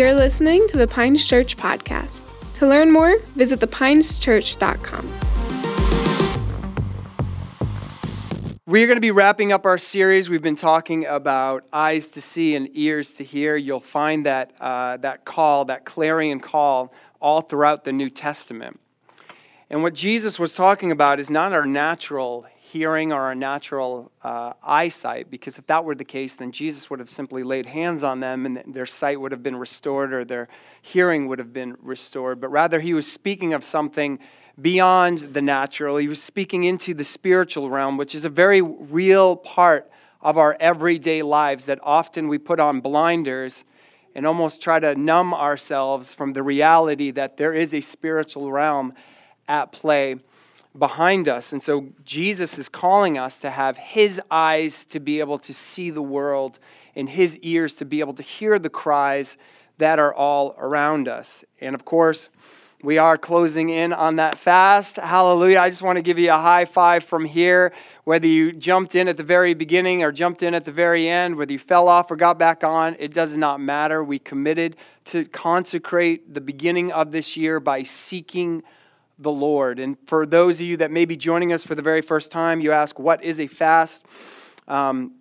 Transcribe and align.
You're 0.00 0.14
listening 0.14 0.66
to 0.68 0.78
the 0.78 0.88
Pines 0.88 1.26
Church 1.26 1.58
podcast. 1.58 2.30
To 2.54 2.66
learn 2.66 2.90
more, 2.90 3.18
visit 3.36 3.60
thepineschurch.com. 3.60 5.06
We're 8.64 8.86
going 8.86 8.96
to 8.96 9.02
be 9.02 9.10
wrapping 9.10 9.52
up 9.52 9.66
our 9.66 9.76
series. 9.76 10.30
We've 10.30 10.40
been 10.40 10.56
talking 10.56 11.06
about 11.06 11.66
eyes 11.70 12.06
to 12.12 12.22
see 12.22 12.56
and 12.56 12.70
ears 12.72 13.12
to 13.12 13.24
hear. 13.24 13.58
You'll 13.58 13.78
find 13.80 14.24
that, 14.24 14.54
uh, 14.58 14.96
that 14.96 15.26
call, 15.26 15.66
that 15.66 15.84
clarion 15.84 16.40
call, 16.40 16.94
all 17.20 17.42
throughout 17.42 17.84
the 17.84 17.92
New 17.92 18.08
Testament. 18.08 18.80
And 19.68 19.82
what 19.82 19.92
Jesus 19.92 20.38
was 20.38 20.54
talking 20.54 20.92
about 20.92 21.20
is 21.20 21.28
not 21.28 21.52
our 21.52 21.66
natural 21.66 22.46
hearing 22.70 23.12
or 23.12 23.20
our 23.22 23.34
natural 23.34 24.12
uh, 24.22 24.52
eyesight, 24.62 25.28
because 25.28 25.58
if 25.58 25.66
that 25.66 25.84
were 25.84 25.96
the 25.96 26.04
case, 26.04 26.34
then 26.34 26.52
Jesus 26.52 26.88
would 26.88 27.00
have 27.00 27.10
simply 27.10 27.42
laid 27.42 27.66
hands 27.66 28.04
on 28.04 28.20
them 28.20 28.46
and 28.46 28.62
their 28.72 28.86
sight 28.86 29.20
would 29.20 29.32
have 29.32 29.42
been 29.42 29.56
restored 29.56 30.12
or 30.12 30.24
their 30.24 30.46
hearing 30.82 31.26
would 31.26 31.40
have 31.40 31.52
been 31.52 31.76
restored. 31.82 32.40
But 32.40 32.50
rather, 32.50 32.78
he 32.78 32.94
was 32.94 33.10
speaking 33.10 33.54
of 33.54 33.64
something 33.64 34.20
beyond 34.60 35.18
the 35.18 35.42
natural. 35.42 35.96
He 35.96 36.06
was 36.06 36.22
speaking 36.22 36.62
into 36.62 36.94
the 36.94 37.04
spiritual 37.04 37.70
realm, 37.70 37.96
which 37.96 38.14
is 38.14 38.24
a 38.24 38.28
very 38.28 38.62
real 38.62 39.34
part 39.34 39.90
of 40.20 40.38
our 40.38 40.56
everyday 40.60 41.22
lives 41.22 41.64
that 41.64 41.80
often 41.82 42.28
we 42.28 42.38
put 42.38 42.60
on 42.60 42.80
blinders 42.80 43.64
and 44.14 44.24
almost 44.24 44.62
try 44.62 44.78
to 44.78 44.94
numb 44.94 45.34
ourselves 45.34 46.14
from 46.14 46.34
the 46.34 46.42
reality 46.42 47.10
that 47.10 47.36
there 47.36 47.52
is 47.52 47.74
a 47.74 47.80
spiritual 47.80 48.52
realm 48.52 48.92
at 49.48 49.72
play 49.72 50.16
behind 50.78 51.28
us. 51.28 51.52
And 51.52 51.62
so 51.62 51.88
Jesus 52.04 52.58
is 52.58 52.68
calling 52.68 53.18
us 53.18 53.38
to 53.40 53.50
have 53.50 53.76
his 53.76 54.20
eyes 54.30 54.84
to 54.86 55.00
be 55.00 55.20
able 55.20 55.38
to 55.38 55.52
see 55.52 55.90
the 55.90 56.02
world 56.02 56.58
and 56.94 57.08
his 57.08 57.36
ears 57.38 57.76
to 57.76 57.84
be 57.84 58.00
able 58.00 58.14
to 58.14 58.22
hear 58.22 58.58
the 58.58 58.70
cries 58.70 59.36
that 59.78 59.98
are 59.98 60.14
all 60.14 60.54
around 60.58 61.08
us. 61.08 61.44
And 61.60 61.74
of 61.74 61.84
course, 61.84 62.28
we 62.82 62.96
are 62.96 63.18
closing 63.18 63.68
in 63.68 63.92
on 63.92 64.16
that 64.16 64.38
fast. 64.38 64.96
Hallelujah. 64.96 65.58
I 65.58 65.68
just 65.68 65.82
want 65.82 65.96
to 65.96 66.02
give 66.02 66.18
you 66.18 66.32
a 66.32 66.38
high 66.38 66.64
five 66.64 67.04
from 67.04 67.26
here. 67.26 67.72
Whether 68.04 68.26
you 68.26 68.52
jumped 68.52 68.94
in 68.94 69.06
at 69.06 69.18
the 69.18 69.22
very 69.22 69.52
beginning 69.52 70.02
or 70.02 70.12
jumped 70.12 70.42
in 70.42 70.54
at 70.54 70.64
the 70.64 70.72
very 70.72 71.06
end, 71.06 71.36
whether 71.36 71.52
you 71.52 71.58
fell 71.58 71.88
off 71.88 72.10
or 72.10 72.16
got 72.16 72.38
back 72.38 72.64
on, 72.64 72.96
it 72.98 73.12
does 73.12 73.36
not 73.36 73.60
matter. 73.60 74.02
We 74.02 74.18
committed 74.18 74.76
to 75.06 75.26
consecrate 75.26 76.32
the 76.32 76.40
beginning 76.40 76.90
of 76.92 77.12
this 77.12 77.36
year 77.36 77.60
by 77.60 77.82
seeking 77.82 78.62
the 79.20 79.30
Lord. 79.30 79.78
And 79.78 79.96
for 80.06 80.26
those 80.26 80.60
of 80.60 80.66
you 80.66 80.76
that 80.78 80.90
may 80.90 81.04
be 81.04 81.16
joining 81.16 81.52
us 81.52 81.64
for 81.64 81.74
the 81.74 81.82
very 81.82 82.02
first 82.02 82.32
time, 82.32 82.60
you 82.60 82.72
ask, 82.72 82.98
What 82.98 83.22
is 83.22 83.38
a 83.38 83.46
fast? 83.46 84.04
Um, 84.66 85.14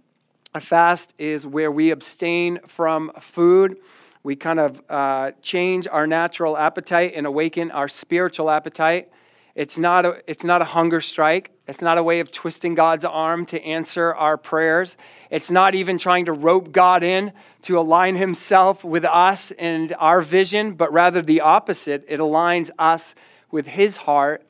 a 0.55 0.61
fast 0.61 1.14
is 1.19 1.45
where 1.45 1.72
we 1.72 1.92
abstain 1.92 2.59
from 2.67 3.11
food 3.20 3.77
we 4.23 4.36
kind 4.36 4.59
of 4.59 4.81
uh, 4.89 5.31
change 5.42 5.88
our 5.88 6.05
natural 6.05 6.58
appetite 6.58 7.14
and 7.16 7.25
awaken 7.25 7.72
our 7.72 7.88
spiritual 7.88 8.50
appetite. 8.50 9.09
It's 9.55 9.77
not, 9.77 10.05
a, 10.05 10.22
it's 10.27 10.44
not 10.44 10.61
a 10.61 10.66
hunger 10.66 11.02
strike. 11.02 11.52
It's 11.67 11.81
not 11.81 11.97
a 11.97 12.03
way 12.03 12.20
of 12.20 12.31
twisting 12.31 12.75
God's 12.75 13.05
arm 13.05 13.45
to 13.47 13.61
answer 13.64 14.14
our 14.14 14.38
prayers. 14.38 14.97
It's 15.30 15.50
not 15.50 15.73
even 15.73 15.97
trying 15.97 16.25
to 16.25 16.33
rope 16.33 16.72
God 16.72 17.03
in 17.03 17.31
to 17.64 17.80
align 17.80 18.16
himself 18.16 18.83
with 18.83 19.05
us 19.05 19.52
and 19.52 19.94
our 20.00 20.22
vision, 20.22 20.73
but 20.73 20.92
rather 20.92 21.22
the 21.22 21.42
opposite. 21.42 22.05
It 22.08 22.20
aligns 22.20 22.70
us 22.77 23.16
with 23.52 23.67
his 23.67 23.97
heart 23.97 24.45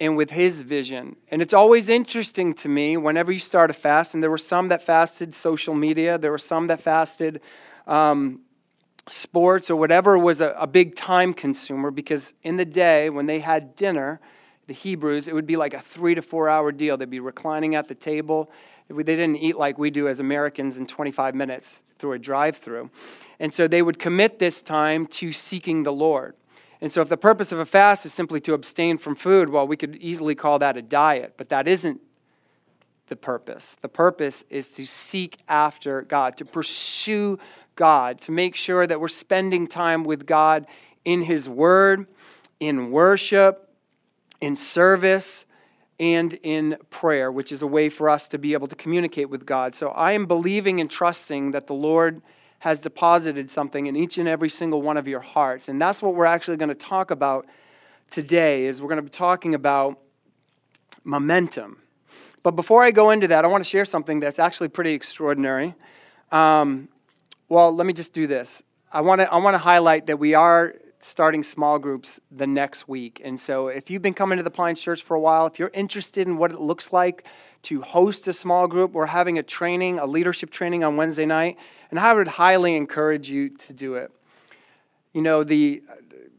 and 0.00 0.16
with 0.16 0.30
his 0.30 0.62
vision. 0.62 1.16
And 1.30 1.42
it's 1.42 1.52
always 1.52 1.88
interesting 1.88 2.54
to 2.54 2.68
me 2.68 2.96
whenever 2.96 3.32
you 3.32 3.38
start 3.38 3.70
a 3.70 3.72
fast, 3.72 4.14
and 4.14 4.22
there 4.22 4.30
were 4.30 4.38
some 4.38 4.68
that 4.68 4.82
fasted 4.82 5.34
social 5.34 5.74
media, 5.74 6.18
there 6.18 6.30
were 6.30 6.38
some 6.38 6.66
that 6.68 6.80
fasted. 6.80 7.40
Um, 7.86 8.42
sports 9.10 9.70
or 9.70 9.76
whatever 9.76 10.18
was 10.18 10.40
a, 10.40 10.54
a 10.58 10.66
big 10.66 10.94
time 10.94 11.32
consumer 11.32 11.90
because 11.90 12.34
in 12.42 12.56
the 12.56 12.64
day 12.64 13.10
when 13.10 13.26
they 13.26 13.38
had 13.38 13.74
dinner, 13.74 14.20
the 14.66 14.74
Hebrews, 14.74 15.28
it 15.28 15.34
would 15.34 15.46
be 15.46 15.56
like 15.56 15.74
a 15.74 15.80
three 15.80 16.14
to 16.14 16.22
four 16.22 16.48
hour 16.48 16.70
deal. 16.72 16.96
They'd 16.96 17.08
be 17.08 17.20
reclining 17.20 17.74
at 17.74 17.88
the 17.88 17.94
table. 17.94 18.50
They 18.88 19.02
didn't 19.02 19.36
eat 19.36 19.56
like 19.56 19.78
we 19.78 19.90
do 19.90 20.08
as 20.08 20.20
Americans 20.20 20.78
in 20.78 20.86
25 20.86 21.34
minutes 21.34 21.82
through 21.98 22.12
a 22.12 22.18
drive 22.18 22.56
through. 22.56 22.90
And 23.40 23.52
so 23.52 23.66
they 23.66 23.82
would 23.82 23.98
commit 23.98 24.38
this 24.38 24.62
time 24.62 25.06
to 25.06 25.32
seeking 25.32 25.82
the 25.82 25.92
Lord. 25.92 26.34
And 26.80 26.92
so, 26.92 27.02
if 27.02 27.08
the 27.08 27.16
purpose 27.16 27.50
of 27.50 27.58
a 27.58 27.66
fast 27.66 28.06
is 28.06 28.12
simply 28.12 28.40
to 28.40 28.54
abstain 28.54 28.98
from 28.98 29.16
food, 29.16 29.48
well, 29.48 29.66
we 29.66 29.76
could 29.76 29.96
easily 29.96 30.34
call 30.34 30.60
that 30.60 30.76
a 30.76 30.82
diet, 30.82 31.34
but 31.36 31.48
that 31.48 31.66
isn't 31.66 32.00
the 33.08 33.16
purpose. 33.16 33.76
The 33.80 33.88
purpose 33.88 34.44
is 34.48 34.70
to 34.70 34.86
seek 34.86 35.38
after 35.48 36.02
God, 36.02 36.36
to 36.36 36.44
pursue 36.44 37.38
God, 37.74 38.20
to 38.22 38.32
make 38.32 38.54
sure 38.54 38.86
that 38.86 39.00
we're 39.00 39.08
spending 39.08 39.66
time 39.66 40.04
with 40.04 40.26
God 40.26 40.66
in 41.04 41.22
His 41.22 41.48
Word, 41.48 42.06
in 42.60 42.90
worship, 42.90 43.70
in 44.40 44.54
service, 44.54 45.44
and 46.00 46.34
in 46.42 46.76
prayer, 46.90 47.32
which 47.32 47.50
is 47.50 47.62
a 47.62 47.66
way 47.66 47.88
for 47.88 48.08
us 48.08 48.28
to 48.28 48.38
be 48.38 48.52
able 48.52 48.68
to 48.68 48.76
communicate 48.76 49.28
with 49.28 49.44
God. 49.44 49.74
So 49.74 49.88
I 49.88 50.12
am 50.12 50.26
believing 50.26 50.80
and 50.80 50.88
trusting 50.88 51.52
that 51.52 51.66
the 51.66 51.74
Lord 51.74 52.22
has 52.60 52.80
deposited 52.80 53.50
something 53.50 53.86
in 53.86 53.96
each 53.96 54.18
and 54.18 54.28
every 54.28 54.50
single 54.50 54.82
one 54.82 54.96
of 54.96 55.06
your 55.06 55.20
hearts. 55.20 55.68
And 55.68 55.80
that's 55.80 56.02
what 56.02 56.14
we're 56.14 56.24
actually 56.24 56.56
going 56.56 56.70
to 56.70 56.74
talk 56.74 57.10
about 57.10 57.46
today 58.10 58.66
is 58.66 58.82
we're 58.82 58.88
going 58.88 58.96
to 58.96 59.02
be 59.02 59.10
talking 59.10 59.54
about 59.54 59.98
momentum. 61.04 61.78
But 62.42 62.52
before 62.52 62.82
I 62.82 62.90
go 62.90 63.10
into 63.10 63.28
that, 63.28 63.44
I 63.44 63.48
want 63.48 63.62
to 63.62 63.68
share 63.68 63.84
something 63.84 64.20
that's 64.20 64.38
actually 64.38 64.68
pretty 64.68 64.92
extraordinary. 64.92 65.74
Um, 66.32 66.88
well, 67.48 67.74
let 67.74 67.86
me 67.86 67.92
just 67.92 68.12
do 68.12 68.26
this. 68.26 68.62
I 68.92 69.02
want 69.02 69.20
to 69.20 69.30
I 69.30 69.36
want 69.36 69.54
to 69.54 69.58
highlight 69.58 70.06
that 70.06 70.18
we 70.18 70.34
are 70.34 70.74
starting 71.00 71.42
small 71.42 71.78
groups 71.78 72.20
the 72.30 72.46
next 72.46 72.88
week. 72.88 73.20
And 73.24 73.38
so 73.38 73.68
if 73.68 73.90
you've 73.90 74.02
been 74.02 74.14
coming 74.14 74.36
to 74.38 74.42
the 74.42 74.50
Pines 74.50 74.80
Church 74.80 75.02
for 75.02 75.14
a 75.14 75.20
while, 75.20 75.46
if 75.46 75.58
you're 75.58 75.70
interested 75.72 76.26
in 76.26 76.36
what 76.36 76.50
it 76.50 76.60
looks 76.60 76.92
like 76.92 77.24
to 77.62 77.80
host 77.82 78.26
a 78.28 78.32
small 78.32 78.66
group, 78.66 78.92
we're 78.92 79.06
having 79.06 79.38
a 79.38 79.42
training, 79.42 79.98
a 79.98 80.06
leadership 80.06 80.50
training 80.50 80.84
on 80.84 80.96
Wednesday 80.96 81.26
night, 81.26 81.58
and 81.90 81.98
I 81.98 82.12
would 82.12 82.28
highly 82.28 82.76
encourage 82.76 83.30
you 83.30 83.50
to 83.50 83.72
do 83.72 83.94
it. 83.94 84.10
You 85.12 85.22
know, 85.22 85.44
the 85.44 85.82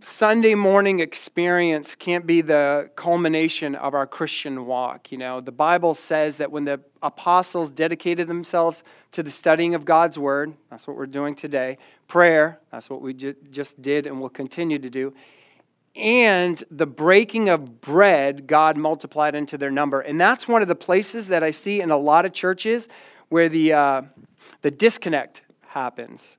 Sunday 0.01 0.55
morning 0.55 1.01
experience 1.01 1.93
can't 1.93 2.25
be 2.25 2.39
the 2.39 2.89
culmination 2.95 3.75
of 3.75 3.93
our 3.93 4.07
Christian 4.07 4.65
walk. 4.65 5.11
You 5.11 5.17
know, 5.17 5.41
the 5.41 5.51
Bible 5.51 5.93
says 5.93 6.37
that 6.37 6.49
when 6.49 6.63
the 6.63 6.79
apostles 7.03 7.69
dedicated 7.69 8.27
themselves 8.27 8.83
to 9.11 9.23
the 9.23 9.31
studying 9.31 9.75
of 9.75 9.83
God's 9.83 10.17
word, 10.17 10.53
that's 10.69 10.87
what 10.87 10.95
we're 10.95 11.05
doing 11.05 11.35
today, 11.35 11.77
prayer, 12.07 12.59
that's 12.71 12.89
what 12.89 13.01
we 13.01 13.13
ju- 13.13 13.35
just 13.51 13.81
did 13.81 14.07
and 14.07 14.21
will 14.21 14.29
continue 14.29 14.79
to 14.79 14.89
do, 14.89 15.13
and 15.97 16.63
the 16.71 16.85
breaking 16.85 17.49
of 17.49 17.81
bread, 17.81 18.47
God 18.47 18.77
multiplied 18.77 19.35
into 19.35 19.57
their 19.57 19.71
number. 19.71 19.99
And 19.99 20.17
that's 20.17 20.47
one 20.47 20.61
of 20.61 20.69
the 20.69 20.75
places 20.75 21.27
that 21.27 21.43
I 21.43 21.51
see 21.51 21.81
in 21.81 21.91
a 21.91 21.97
lot 21.97 22.25
of 22.25 22.31
churches 22.31 22.87
where 23.27 23.49
the, 23.49 23.73
uh, 23.73 24.01
the 24.61 24.71
disconnect 24.71 25.41
happens. 25.67 26.37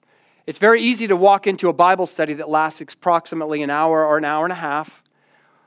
It's 0.50 0.59
very 0.59 0.83
easy 0.83 1.06
to 1.06 1.15
walk 1.15 1.47
into 1.47 1.69
a 1.69 1.72
Bible 1.72 2.06
study 2.06 2.34
that 2.34 2.49
lasts 2.49 2.81
approximately 2.81 3.62
an 3.62 3.71
hour 3.71 4.05
or 4.05 4.19
an 4.19 4.25
hour 4.25 4.44
and 4.44 4.50
a 4.50 4.56
half, 4.56 5.05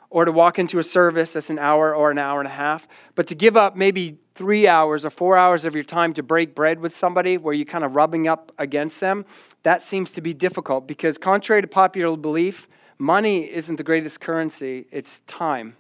or 0.10 0.26
to 0.26 0.32
walk 0.34 0.60
into 0.60 0.78
a 0.78 0.84
service 0.84 1.32
that's 1.32 1.50
an 1.50 1.58
hour 1.58 1.96
or 1.96 2.12
an 2.12 2.18
hour 2.18 2.42
and 2.42 2.48
a 2.48 2.52
half, 2.52 2.86
but 3.16 3.26
to 3.28 3.34
give 3.34 3.56
up 3.56 3.78
maybe 3.78 4.18
three 4.36 4.68
hours 4.68 5.06
or 5.06 5.10
four 5.10 5.38
hours 5.38 5.64
of 5.64 5.74
your 5.74 5.86
time 5.86 6.14
to 6.16 6.22
break 6.22 6.54
bread 6.54 6.82
with 6.82 6.94
somebody 6.94 7.38
where 7.38 7.54
you're 7.54 7.64
kind 7.64 7.86
of 7.86 7.96
rubbing 7.96 8.28
up 8.28 8.52
against 8.58 9.00
them, 9.00 9.24
that 9.64 9.82
seems 9.82 10.12
to 10.12 10.20
be 10.20 10.34
difficult 10.34 10.86
because, 10.86 11.18
contrary 11.18 11.62
to 11.62 11.68
popular 11.70 12.18
belief, 12.18 12.68
money 12.98 13.50
isn't 13.54 13.78
the 13.78 13.86
greatest 13.86 14.20
currency, 14.20 14.86
it's 14.92 15.20
time 15.28 15.78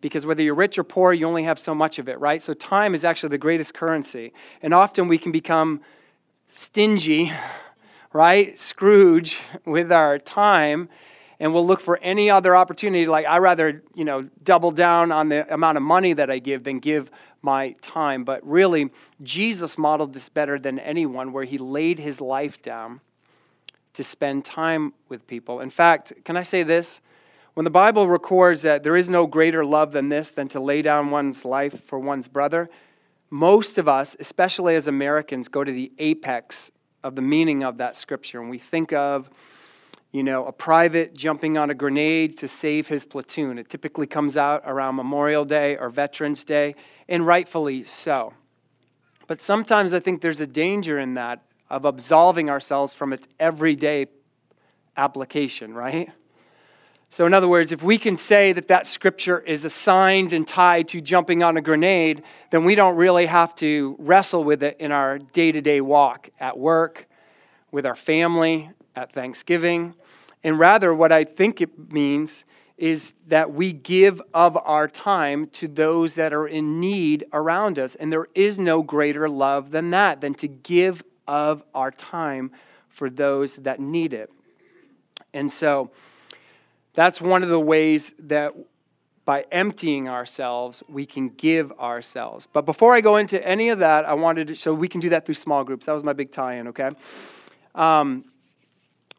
because 0.00 0.24
whether 0.24 0.42
you're 0.42 0.54
rich 0.54 0.78
or 0.78 0.84
poor, 0.84 1.12
you 1.12 1.28
only 1.28 1.42
have 1.42 1.58
so 1.58 1.74
much 1.74 1.98
of 1.98 2.08
it, 2.08 2.18
right? 2.20 2.40
So 2.40 2.54
time 2.54 2.94
is 2.94 3.04
actually 3.04 3.28
the 3.28 3.36
greatest 3.36 3.74
currency. 3.74 4.32
And 4.62 4.72
often 4.72 5.08
we 5.08 5.18
can 5.18 5.30
become 5.30 5.82
stingy 6.54 7.30
right? 8.16 8.58
Scrooge 8.58 9.42
with 9.66 9.92
our 9.92 10.18
time 10.18 10.88
and 11.38 11.52
we'll 11.52 11.66
look 11.66 11.80
for 11.80 11.98
any 11.98 12.30
other 12.30 12.56
opportunity. 12.56 13.06
Like 13.06 13.26
i 13.26 13.36
rather 13.36 13.82
you 13.94 14.04
know 14.04 14.28
double 14.42 14.70
down 14.70 15.12
on 15.12 15.28
the 15.28 15.52
amount 15.52 15.76
of 15.76 15.82
money 15.82 16.14
that 16.14 16.30
i 16.30 16.38
give 16.38 16.64
than 16.64 16.78
give 16.78 17.10
my 17.42 17.72
time. 17.82 18.24
But 18.24 18.46
really 18.46 18.90
jesus 19.22 19.76
modeled 19.76 20.14
this 20.14 20.30
better 20.30 20.58
than 20.58 20.78
anyone 20.78 21.32
where 21.32 21.44
he 21.44 21.58
laid 21.58 21.98
his 21.98 22.20
life 22.20 22.62
down 22.62 23.00
to 23.92 24.02
spend 24.02 24.44
time 24.44 24.94
with 25.10 25.26
people. 25.26 25.60
In 25.60 25.70
fact 25.70 26.14
can 26.24 26.38
i 26.38 26.42
say 26.42 26.62
this? 26.62 27.02
When 27.52 27.64
the 27.64 27.70
bible 27.70 28.08
records 28.08 28.62
that 28.62 28.82
there 28.82 28.96
is 28.96 29.10
no 29.10 29.26
greater 29.26 29.62
love 29.62 29.92
than 29.92 30.08
this 30.08 30.30
than 30.30 30.48
to 30.48 30.60
lay 30.60 30.80
down 30.80 31.10
one's 31.10 31.44
life 31.44 31.84
for 31.84 31.98
one's 31.98 32.28
brother 32.28 32.70
most 33.28 33.76
of 33.76 33.88
us 33.88 34.14
especially 34.20 34.76
as 34.76 34.86
americans 34.86 35.48
go 35.48 35.64
to 35.64 35.72
the 35.72 35.90
apex 35.98 36.70
of 37.06 37.14
the 37.14 37.22
meaning 37.22 37.62
of 37.62 37.78
that 37.78 37.96
scripture. 37.96 38.40
And 38.40 38.50
we 38.50 38.58
think 38.58 38.92
of, 38.92 39.30
you 40.10 40.24
know, 40.24 40.44
a 40.46 40.52
private 40.52 41.14
jumping 41.14 41.56
on 41.56 41.70
a 41.70 41.74
grenade 41.74 42.36
to 42.38 42.48
save 42.48 42.88
his 42.88 43.06
platoon. 43.06 43.58
It 43.58 43.68
typically 43.68 44.08
comes 44.08 44.36
out 44.36 44.62
around 44.66 44.96
Memorial 44.96 45.44
Day 45.44 45.76
or 45.76 45.88
Veterans 45.88 46.44
Day, 46.44 46.74
and 47.08 47.24
rightfully 47.24 47.84
so. 47.84 48.34
But 49.28 49.40
sometimes 49.40 49.94
I 49.94 50.00
think 50.00 50.20
there's 50.20 50.40
a 50.40 50.46
danger 50.46 50.98
in 50.98 51.14
that 51.14 51.42
of 51.70 51.84
absolving 51.84 52.50
ourselves 52.50 52.92
from 52.92 53.12
its 53.12 53.28
everyday 53.38 54.06
application, 54.96 55.74
right? 55.74 56.10
So, 57.16 57.24
in 57.24 57.32
other 57.32 57.48
words, 57.48 57.72
if 57.72 57.82
we 57.82 57.96
can 57.96 58.18
say 58.18 58.52
that 58.52 58.68
that 58.68 58.86
scripture 58.86 59.38
is 59.38 59.64
assigned 59.64 60.34
and 60.34 60.46
tied 60.46 60.88
to 60.88 61.00
jumping 61.00 61.42
on 61.42 61.56
a 61.56 61.62
grenade, 61.62 62.22
then 62.50 62.62
we 62.62 62.74
don't 62.74 62.94
really 62.94 63.24
have 63.24 63.54
to 63.54 63.96
wrestle 63.98 64.44
with 64.44 64.62
it 64.62 64.76
in 64.80 64.92
our 64.92 65.18
day 65.18 65.50
to 65.50 65.62
day 65.62 65.80
walk 65.80 66.28
at 66.38 66.58
work, 66.58 67.08
with 67.72 67.86
our 67.86 67.96
family, 67.96 68.70
at 68.94 69.12
Thanksgiving. 69.14 69.94
And 70.44 70.58
rather, 70.58 70.92
what 70.92 71.10
I 71.10 71.24
think 71.24 71.62
it 71.62 71.90
means 71.90 72.44
is 72.76 73.14
that 73.28 73.50
we 73.50 73.72
give 73.72 74.20
of 74.34 74.58
our 74.58 74.86
time 74.86 75.46
to 75.52 75.68
those 75.68 76.16
that 76.16 76.34
are 76.34 76.46
in 76.46 76.80
need 76.80 77.24
around 77.32 77.78
us. 77.78 77.94
And 77.94 78.12
there 78.12 78.26
is 78.34 78.58
no 78.58 78.82
greater 78.82 79.26
love 79.26 79.70
than 79.70 79.88
that, 79.92 80.20
than 80.20 80.34
to 80.34 80.48
give 80.48 81.02
of 81.26 81.62
our 81.74 81.90
time 81.90 82.50
for 82.90 83.08
those 83.08 83.56
that 83.56 83.80
need 83.80 84.12
it. 84.12 84.30
And 85.32 85.50
so 85.50 85.90
that's 86.96 87.20
one 87.20 87.44
of 87.44 87.48
the 87.48 87.60
ways 87.60 88.12
that 88.18 88.52
by 89.24 89.44
emptying 89.52 90.08
ourselves, 90.08 90.82
we 90.88 91.04
can 91.04 91.28
give 91.28 91.70
ourselves. 91.72 92.48
But 92.52 92.62
before 92.62 92.94
I 92.94 93.00
go 93.00 93.16
into 93.16 93.44
any 93.46 93.68
of 93.68 93.80
that, 93.80 94.04
I 94.04 94.14
wanted 94.14 94.48
to, 94.48 94.56
so 94.56 94.72
we 94.72 94.88
can 94.88 95.00
do 95.00 95.10
that 95.10 95.26
through 95.26 95.34
small 95.34 95.62
groups. 95.62 95.86
That 95.86 95.92
was 95.92 96.04
my 96.04 96.12
big 96.12 96.30
tie 96.30 96.54
in, 96.54 96.68
okay? 96.68 96.90
Um, 97.74 98.24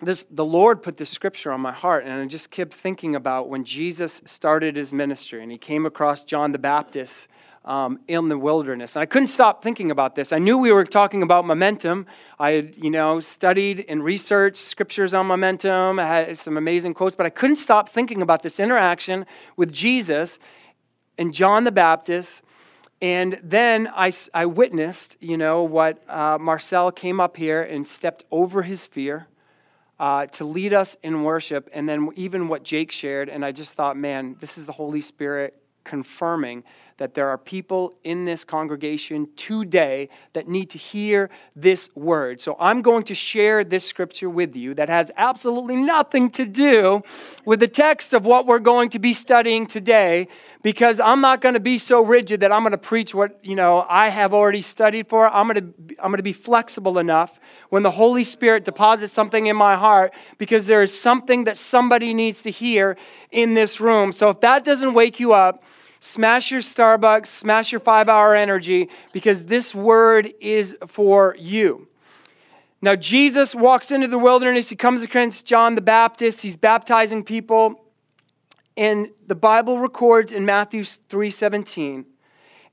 this, 0.02 0.26
the 0.32 0.46
Lord 0.46 0.82
put 0.82 0.98
this 0.98 1.10
scripture 1.10 1.52
on 1.52 1.60
my 1.60 1.72
heart, 1.72 2.06
and 2.06 2.14
I 2.14 2.26
just 2.26 2.52
kept 2.52 2.74
thinking 2.74 3.16
about 3.16 3.50
when 3.50 3.64
Jesus 3.64 4.22
started 4.26 4.76
his 4.76 4.94
ministry 4.94 5.44
and 5.44 5.52
he 5.52 5.58
came 5.58 5.86
across 5.86 6.24
John 6.24 6.52
the 6.52 6.60
Baptist 6.60 7.28
um, 7.68 8.00
in 8.08 8.30
the 8.30 8.38
wilderness. 8.38 8.96
And 8.96 9.04
I 9.04 9.06
couldn't 9.06 9.28
stop 9.28 9.62
thinking 9.62 9.92
about 9.92 10.16
this. 10.16 10.32
I 10.32 10.40
knew 10.40 10.58
we 10.58 10.72
were 10.72 10.86
talking 10.86 11.22
about 11.22 11.46
momentum. 11.46 12.08
I 12.40 12.52
had, 12.52 12.78
you 12.78 12.90
know, 12.90 13.20
studied 13.20 13.86
and 13.90 14.02
researched 14.04 14.58
scriptures 14.58 15.14
on 15.14 15.28
momentum. 15.28 16.00
I 16.00 16.06
had 16.06 16.38
some 16.38 16.56
amazing 16.56 16.94
quotes, 16.94 17.16
but 17.16 17.26
I 17.26 17.30
couldn't 17.30 17.58
stop 17.58 17.90
thinking 17.90 18.22
about 18.22 18.42
this 18.42 18.60
interaction 18.60 19.26
with 19.58 19.72
Jesus 19.74 20.40
and 21.18 21.34
John 21.34 21.66
the 21.66 21.72
Baptist. 21.72 22.42
And 23.02 23.38
then 23.44 23.90
I, 23.94 24.14
I 24.34 24.46
witnessed, 24.46 25.18
you 25.20 25.38
know, 25.38 25.64
what 25.64 26.02
uh, 26.10 26.38
Marcel 26.40 26.92
came 26.92 27.20
up 27.20 27.36
here 27.36 27.62
and 27.62 27.86
stepped 27.86 28.24
over 28.32 28.64
his 28.64 28.86
fear 28.86 29.28
uh, 30.00 30.28
to 30.28 30.46
lead 30.46 30.74
us 30.74 30.96
in 31.04 31.24
worship. 31.24 31.70
And 31.74 31.88
then 31.88 32.10
even 32.16 32.48
what 32.48 32.64
Jake 32.64 32.94
shared. 32.94 33.28
And 33.28 33.44
I 33.44 33.52
just 33.52 33.76
thought, 33.76 33.98
man, 33.98 34.38
this 34.40 34.58
is 34.58 34.66
the 34.66 34.72
Holy 34.72 35.02
Spirit 35.02 35.62
confirming 35.84 36.64
that 36.98 37.14
there 37.14 37.30
are 37.30 37.38
people 37.38 37.94
in 38.04 38.26
this 38.26 38.44
congregation 38.44 39.28
today 39.36 40.10
that 40.34 40.48
need 40.48 40.70
to 40.72 40.78
hear 40.78 41.30
this 41.56 41.90
word. 41.96 42.42
So 42.42 42.56
I'm 42.60 42.82
going 42.82 43.04
to 43.04 43.16
share 43.16 43.64
this 43.64 43.86
scripture 43.86 44.30
with 44.30 44.56
you 44.56 44.74
that 44.74 44.90
has 44.90 45.12
absolutely 45.16 45.76
nothing 45.76 46.32
to 46.32 46.46
do 46.46 47.04
with 47.46 47.60
the 47.60 47.68
text 47.68 48.14
of 48.14 48.26
what 48.26 48.48
we're 48.48 48.60
going 48.60 48.90
to 48.90 49.00
be 49.00 49.14
studying 49.14 49.68
today 49.68 50.28
because 50.64 51.00
I'm 51.00 51.22
not 51.22 51.40
going 51.40 51.54
to 51.54 51.60
be 51.60 51.78
so 51.78 52.02
rigid 52.02 52.40
that 52.40 52.52
I'm 52.52 52.62
going 52.62 52.72
to 52.72 52.78
preach 52.78 53.14
what, 53.14 53.40
you 53.44 53.56
know, 53.56 53.86
I 53.88 54.10
have 54.10 54.34
already 54.34 54.62
studied 54.62 55.08
for. 55.08 55.30
I'm 55.30 55.48
going 55.48 55.74
to 55.74 55.96
I'm 56.00 56.12
going 56.12 56.18
to 56.18 56.24
be 56.24 56.34
flexible 56.34 57.00
enough 57.00 57.40
when 57.70 57.84
the 57.84 57.92
Holy 57.92 58.24
Spirit 58.24 58.66
deposits 58.66 59.14
something 59.14 59.48
in 59.48 59.56
my 59.56 59.76
heart 59.76 60.14
because 60.38 60.68
there 60.68 60.82
is 60.82 60.98
something 60.98 61.44
that 61.44 61.58
somebody 61.58 62.14
needs 62.14 62.42
to 62.42 62.52
hear 62.52 62.98
in 63.32 63.54
this 63.54 63.80
room. 63.80 64.12
So 64.12 64.30
if 64.30 64.40
that 64.42 64.64
doesn't 64.64 64.94
wake 64.94 65.20
you 65.20 65.34
up, 65.34 65.64
Smash 66.08 66.52
your 66.52 66.62
Starbucks, 66.62 67.28
smash 67.28 67.74
your 67.74 67.82
five 67.82 68.08
hour 68.08 68.34
energy, 68.34 68.88
because 69.12 69.44
this 69.44 69.76
word 69.76 70.34
is 70.40 70.78
for 70.88 71.36
you. 71.38 71.90
Now, 72.82 72.96
Jesus 72.96 73.54
walks 73.54 73.92
into 73.92 74.08
the 74.08 74.18
wilderness. 74.18 74.70
He 74.70 74.78
comes 74.78 75.02
against 75.02 75.46
John 75.46 75.76
the 75.76 75.82
Baptist. 75.82 76.42
He's 76.42 76.56
baptizing 76.56 77.26
people. 77.26 77.82
And 78.78 79.10
the 79.28 79.36
Bible 79.36 79.80
records 79.80 80.32
in 80.32 80.46
Matthew 80.46 80.84
3:17, 80.84 82.06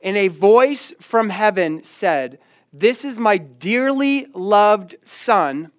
and 0.00 0.16
a 0.16 0.28
voice 0.28 0.92
from 1.00 1.30
heaven 1.30 1.82
said, 1.82 2.38
This 2.72 3.04
is 3.04 3.18
my 3.18 3.38
dearly 3.38 4.28
loved 4.32 4.94
Son 5.02 5.72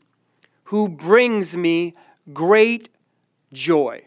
who 0.66 0.90
brings 0.90 1.56
me 1.56 1.94
great 2.34 2.90
joy. 3.54 4.05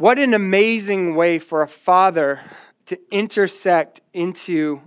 What 0.00 0.18
an 0.18 0.32
amazing 0.32 1.14
way 1.14 1.38
for 1.38 1.60
a 1.60 1.68
father 1.68 2.40
to 2.86 2.98
intersect 3.10 4.00
into 4.14 4.80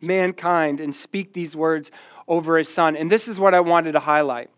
mankind 0.00 0.78
and 0.78 0.94
speak 0.94 1.32
these 1.32 1.56
words 1.56 1.90
over 2.28 2.56
his 2.56 2.72
son. 2.72 2.94
And 2.94 3.10
this 3.10 3.26
is 3.26 3.40
what 3.40 3.52
I 3.52 3.58
wanted 3.58 3.92
to 3.92 3.98
highlight. 3.98 4.48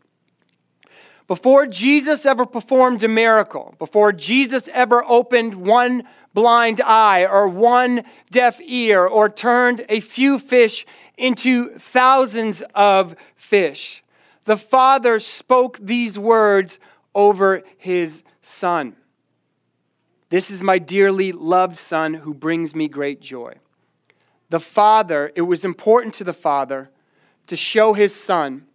Before 1.26 1.66
Jesus 1.66 2.26
ever 2.26 2.44
performed 2.44 3.04
a 3.04 3.08
miracle, 3.08 3.75
before 3.78 4.12
Jesus 4.12 4.69
ever 4.75 5.02
opened 5.02 5.54
one 5.54 6.02
blind 6.34 6.82
eye 6.82 7.25
or 7.25 7.49
one 7.49 8.04
deaf 8.31 8.60
ear 8.60 9.06
or 9.06 9.31
turned 9.31 9.87
a 9.88 10.00
few 10.00 10.38
fish 10.38 10.84
into 11.16 11.70
thousands 11.78 12.62
of 12.75 13.16
fish, 13.34 14.04
the 14.44 14.58
Father 14.58 15.19
spoke 15.19 15.78
these 15.81 16.19
words 16.19 16.78
over 17.14 17.62
his 17.78 18.22
Son. 18.42 18.94
This 20.36 20.50
is 20.50 20.62
my 20.62 20.78
dearly 20.78 21.32
loved 21.32 21.78
Son 21.78 22.12
who 22.12 22.34
brings 22.34 22.74
me 22.74 22.88
great 22.88 23.22
joy. 23.22 23.54
The 24.50 24.60
Father, 24.60 25.32
it 25.34 25.40
was 25.40 25.64
important 25.64 26.12
to 26.16 26.24
the 26.24 26.34
Father 26.34 26.90
to 27.46 27.56
show 27.56 27.94
his 27.94 28.14
Son 28.14 28.66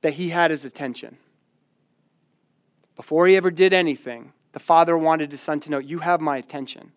that 0.00 0.14
he 0.14 0.30
had 0.30 0.50
his 0.50 0.64
attention. 0.64 1.18
Before 2.96 3.26
he 3.26 3.36
ever 3.36 3.50
did 3.50 3.74
anything, 3.74 4.32
the 4.52 4.58
Father 4.58 4.96
wanted 4.96 5.30
his 5.32 5.42
Son 5.42 5.60
to 5.60 5.70
know, 5.70 5.76
You 5.76 5.98
have 5.98 6.22
my 6.22 6.38
attention. 6.38 6.92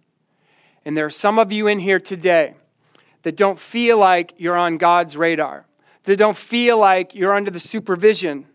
And 0.86 0.96
there 0.96 1.06
are 1.06 1.10
some 1.10 1.38
of 1.38 1.52
you 1.52 1.68
in 1.68 1.80
here 1.80 2.00
today 2.00 2.54
that 3.24 3.36
don't 3.36 3.60
feel 3.60 3.98
like 3.98 4.34
you're 4.38 4.56
on 4.56 4.78
God's 4.78 5.18
radar, 5.18 5.66
that 6.06 6.16
don't 6.16 6.38
feel 6.38 6.78
like 6.78 7.16
you're 7.16 7.34
under 7.34 7.52
the 7.52 7.60
supervision 7.60 8.48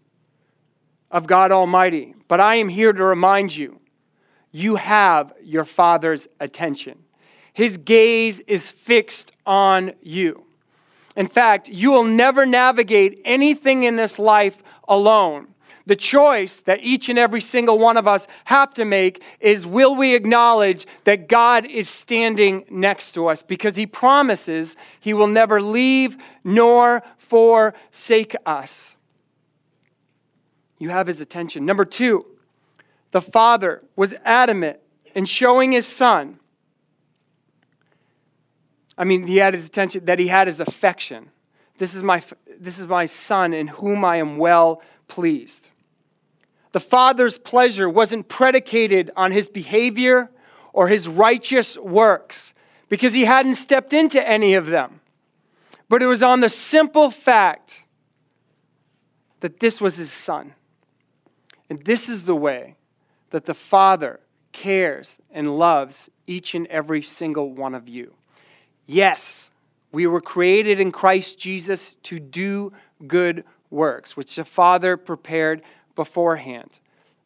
of 1.11 1.27
God 1.27 1.53
Almighty. 1.53 2.15
But 2.29 2.41
I 2.41 2.55
am 2.55 2.71
here 2.71 2.95
to 2.95 3.05
remind 3.05 3.55
you 3.55 3.80
you 4.53 4.77
have 4.77 5.33
your 5.43 5.65
Father's 5.65 6.27
attention. 6.41 6.99
His 7.53 7.77
gaze 7.77 8.41
is 8.41 8.71
fixed 8.71 9.33
on 9.47 9.93
you. 10.03 10.45
In 11.17 11.29
fact, 11.29 11.69
you 11.69 11.91
will 11.91 12.05
never 12.05 12.47
navigate 12.47 13.21
anything 13.25 13.85
in 13.85 13.97
this 13.97 14.19
life 14.19 14.63
alone. 14.89 15.49
The 15.87 15.97
choice 15.97 16.61
that 16.61 16.81
each 16.83 17.09
and 17.09 17.19
every 17.19 17.41
single 17.41 17.79
one 17.79 17.97
of 17.97 18.07
us 18.07 18.29
have 18.45 18.73
to 18.75 18.85
make 18.85 19.23
is 19.41 19.67
will 19.67 19.97
we 19.97 20.15
acknowledge 20.15 20.87
that 21.05 21.29
God 21.29 21.67
is 21.67 21.89
standing 21.89 22.65
next 22.71 23.13
to 23.13 23.27
us 23.27 23.43
because 23.43 23.75
he 23.75 23.87
promises 23.87 24.77
he 25.01 25.15
will 25.15 25.27
never 25.27 25.61
leave 25.61 26.17
nor 26.45 27.03
forsake 27.19 28.37
us. 28.47 28.95
You 30.79 30.91
have 30.91 31.07
his 31.07 31.21
attention. 31.21 31.67
Number 31.67 31.85
two, 31.85 32.25
the 33.11 33.21
father 33.21 33.83
was 33.97 34.15
adamant 34.25 34.79
in 35.15 35.25
showing 35.25 35.73
his 35.73 35.87
son. 35.87 36.39
I 38.97 39.05
mean, 39.05 39.27
he 39.27 39.37
had 39.39 39.55
his 39.55 39.67
attention, 39.67 40.05
that 40.05 40.19
he 40.19 40.29
had 40.29 40.47
his 40.47 40.61
affection. 40.61 41.31
This 41.79 41.95
is 41.95 42.03
my, 42.03 42.23
this 42.59 42.79
is 42.79 42.87
my 42.87 43.07
son 43.07 43.53
in 43.55 43.69
whom 43.69 44.05
I 44.05 44.17
am 44.17 44.37
well 44.37 44.83
pleased. 45.09 45.71
The 46.73 46.81
father's 46.81 47.39
pleasure 47.39 47.89
wasn't 47.89 48.29
predicated 48.29 49.11
on 49.17 49.33
his 49.33 49.49
behavior 49.49 50.31
or 50.73 50.89
his 50.89 51.09
righteous 51.09 51.77
works 51.79 52.55
because 52.89 53.13
he 53.13 53.25
hadn't 53.25 53.57
stepped 53.57 53.93
into 53.93 54.27
any 54.27 54.55
of 54.55 54.67
them. 54.67 55.01
But 55.89 56.03
it 56.03 56.07
was 56.07 56.23
on 56.23 56.41
the 56.41 56.49
simple 56.49 57.11
fact 57.11 57.83
that 59.41 59.59
this 59.59 59.81
was 59.81 59.97
his 59.97 60.13
son. 60.13 60.55
And 61.69 61.85
this 61.85 62.09
is 62.09 62.25
the 62.25 62.37
way 62.37 62.77
that 63.31 63.45
the 63.45 63.55
Father 63.55 64.21
cares 64.53 65.19
and 65.31 65.59
loves 65.59 66.11
each 66.27 66.55
and 66.55 66.67
every 66.67 67.03
single 67.03 67.53
one 67.53 67.75
of 67.75 67.89
you. 67.89 68.15
Yes, 68.87 69.51
we 69.93 70.07
were 70.07 70.21
created 70.21 70.81
in 70.81 70.93
Christ 70.93 71.39
Jesus 71.39 71.97
to 72.03 72.19
do 72.19 72.73
good 73.07 73.45
works, 73.71 74.17
which 74.17 74.37
the 74.37 74.45
Father 74.45 74.97
prepared 74.97 75.63
beforehand. 75.95 76.81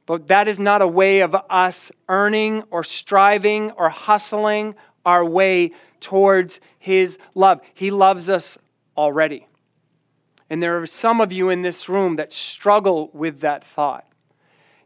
But 0.06 0.28
that 0.28 0.48
is 0.48 0.58
not 0.58 0.82
a 0.82 0.88
way 0.88 1.20
of 1.20 1.34
us 1.48 1.90
earning 2.08 2.62
or 2.70 2.84
striving 2.84 3.70
or 3.72 3.88
hustling 3.88 4.74
our 5.06 5.24
way 5.24 5.72
towards 6.00 6.60
His 6.78 7.18
love. 7.34 7.60
He 7.72 7.90
loves 7.90 8.28
us 8.28 8.58
already. 8.96 9.46
And 10.50 10.62
there 10.62 10.80
are 10.80 10.86
some 10.86 11.20
of 11.20 11.32
you 11.32 11.48
in 11.48 11.62
this 11.62 11.88
room 11.88 12.16
that 12.16 12.32
struggle 12.32 13.10
with 13.14 13.40
that 13.40 13.64
thought. 13.64 14.06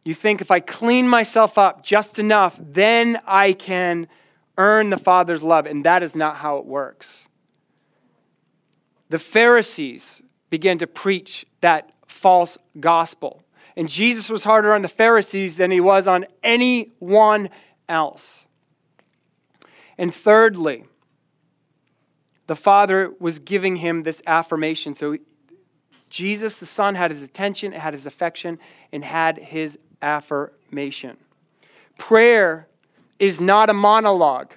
You 0.09 0.15
think 0.15 0.41
if 0.41 0.51
I 0.51 0.61
clean 0.61 1.07
myself 1.07 1.59
up 1.59 1.83
just 1.83 2.19
enough, 2.19 2.59
then 2.59 3.21
I 3.27 3.53
can 3.53 4.09
earn 4.57 4.89
the 4.89 4.97
Father's 4.97 5.43
love. 5.43 5.67
And 5.67 5.85
that 5.85 6.03
is 6.03 6.17
not 6.17 6.37
how 6.37 6.57
it 6.57 6.65
works. 6.65 7.29
The 9.11 9.19
Pharisees 9.19 10.23
began 10.49 10.79
to 10.79 10.87
preach 10.87 11.45
that 11.61 11.93
false 12.07 12.57
gospel. 12.81 13.43
And 13.77 13.87
Jesus 13.87 14.31
was 14.31 14.45
harder 14.45 14.73
on 14.73 14.81
the 14.81 14.89
Pharisees 14.89 15.59
than 15.59 15.71
he 15.71 15.79
was 15.79 16.09
on 16.09 16.25
anyone 16.43 17.51
else. 17.87 18.47
And 19.99 20.15
thirdly, 20.15 20.87
the 22.47 22.57
Father 22.57 23.13
was 23.21 23.41
giving 23.41 23.77
him 23.77 24.05
this 24.05 24.23
affirmation. 24.27 24.95
So 24.95 25.19
Jesus, 26.09 26.59
the 26.59 26.65
Son, 26.65 26.95
had 26.95 27.11
his 27.11 27.21
attention, 27.21 27.73
had 27.73 27.93
his 27.93 28.07
affection, 28.07 28.59
and 28.91 29.05
had 29.05 29.37
his 29.37 29.77
affirmation. 30.03 31.17
Prayer 31.97 32.67
is 33.19 33.41
not 33.41 33.71
a 33.71 33.75
monologue. 33.75 34.53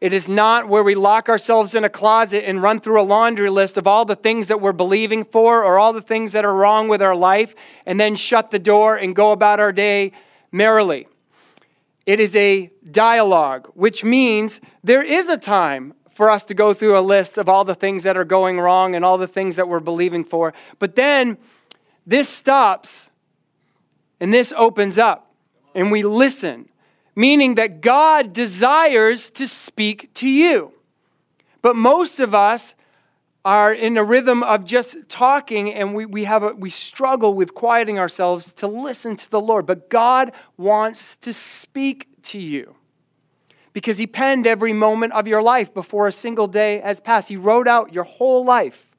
It 0.00 0.14
is 0.14 0.28
not 0.28 0.66
where 0.66 0.82
we 0.82 0.94
lock 0.94 1.28
ourselves 1.28 1.74
in 1.74 1.84
a 1.84 1.90
closet 1.90 2.48
and 2.48 2.62
run 2.62 2.80
through 2.80 3.00
a 3.00 3.04
laundry 3.04 3.50
list 3.50 3.76
of 3.76 3.86
all 3.86 4.06
the 4.06 4.16
things 4.16 4.46
that 4.46 4.60
we're 4.60 4.72
believing 4.72 5.24
for 5.24 5.62
or 5.62 5.78
all 5.78 5.92
the 5.92 6.00
things 6.00 6.32
that 6.32 6.44
are 6.44 6.54
wrong 6.54 6.88
with 6.88 7.02
our 7.02 7.14
life 7.14 7.54
and 7.84 8.00
then 8.00 8.16
shut 8.16 8.50
the 8.50 8.58
door 8.58 8.96
and 8.96 9.14
go 9.14 9.32
about 9.32 9.60
our 9.60 9.72
day 9.72 10.12
merrily. 10.50 11.06
It 12.06 12.18
is 12.18 12.34
a 12.34 12.70
dialogue, 12.90 13.70
which 13.74 14.02
means 14.02 14.62
there 14.82 15.02
is 15.02 15.28
a 15.28 15.36
time 15.36 15.92
for 16.14 16.30
us 16.30 16.44
to 16.46 16.54
go 16.54 16.72
through 16.72 16.98
a 16.98 17.00
list 17.00 17.36
of 17.36 17.48
all 17.48 17.64
the 17.64 17.74
things 17.74 18.02
that 18.04 18.16
are 18.16 18.24
going 18.24 18.58
wrong 18.58 18.94
and 18.94 19.04
all 19.04 19.18
the 19.18 19.28
things 19.28 19.56
that 19.56 19.68
we're 19.68 19.80
believing 19.80 20.24
for. 20.24 20.54
But 20.78 20.96
then 20.96 21.36
this 22.06 22.28
stops 22.28 23.09
and 24.20 24.32
this 24.32 24.52
opens 24.56 24.98
up 24.98 25.32
and 25.74 25.90
we 25.90 26.02
listen 26.02 26.68
meaning 27.20 27.56
that 27.56 27.80
God 27.80 28.32
desires 28.32 29.30
to 29.32 29.46
speak 29.46 30.12
to 30.14 30.28
you. 30.28 30.72
But 31.62 31.76
most 31.76 32.20
of 32.20 32.34
us 32.34 32.74
are 33.44 33.72
in 33.72 33.96
a 33.96 34.04
rhythm 34.04 34.42
of 34.42 34.64
just 34.64 34.96
talking 35.08 35.72
and 35.72 35.94
we, 35.94 36.06
we 36.06 36.24
have 36.24 36.42
a, 36.42 36.48
we 36.54 36.70
struggle 36.70 37.34
with 37.34 37.54
quieting 37.54 37.98
ourselves 37.98 38.52
to 38.54 38.66
listen 38.66 39.16
to 39.16 39.30
the 39.30 39.40
Lord. 39.40 39.66
But 39.66 39.88
God 39.88 40.32
wants 40.56 41.16
to 41.16 41.32
speak 41.32 42.08
to 42.22 42.38
you 42.38 42.74
because 43.72 43.98
he 43.98 44.06
penned 44.06 44.46
every 44.46 44.72
moment 44.72 45.12
of 45.12 45.26
your 45.26 45.42
life 45.42 45.72
before 45.72 46.06
a 46.06 46.12
single 46.12 46.46
day 46.46 46.80
has 46.80 47.00
passed. 47.00 47.28
He 47.28 47.36
wrote 47.36 47.68
out 47.68 47.92
your 47.92 48.04
whole 48.04 48.44
life. 48.44 48.89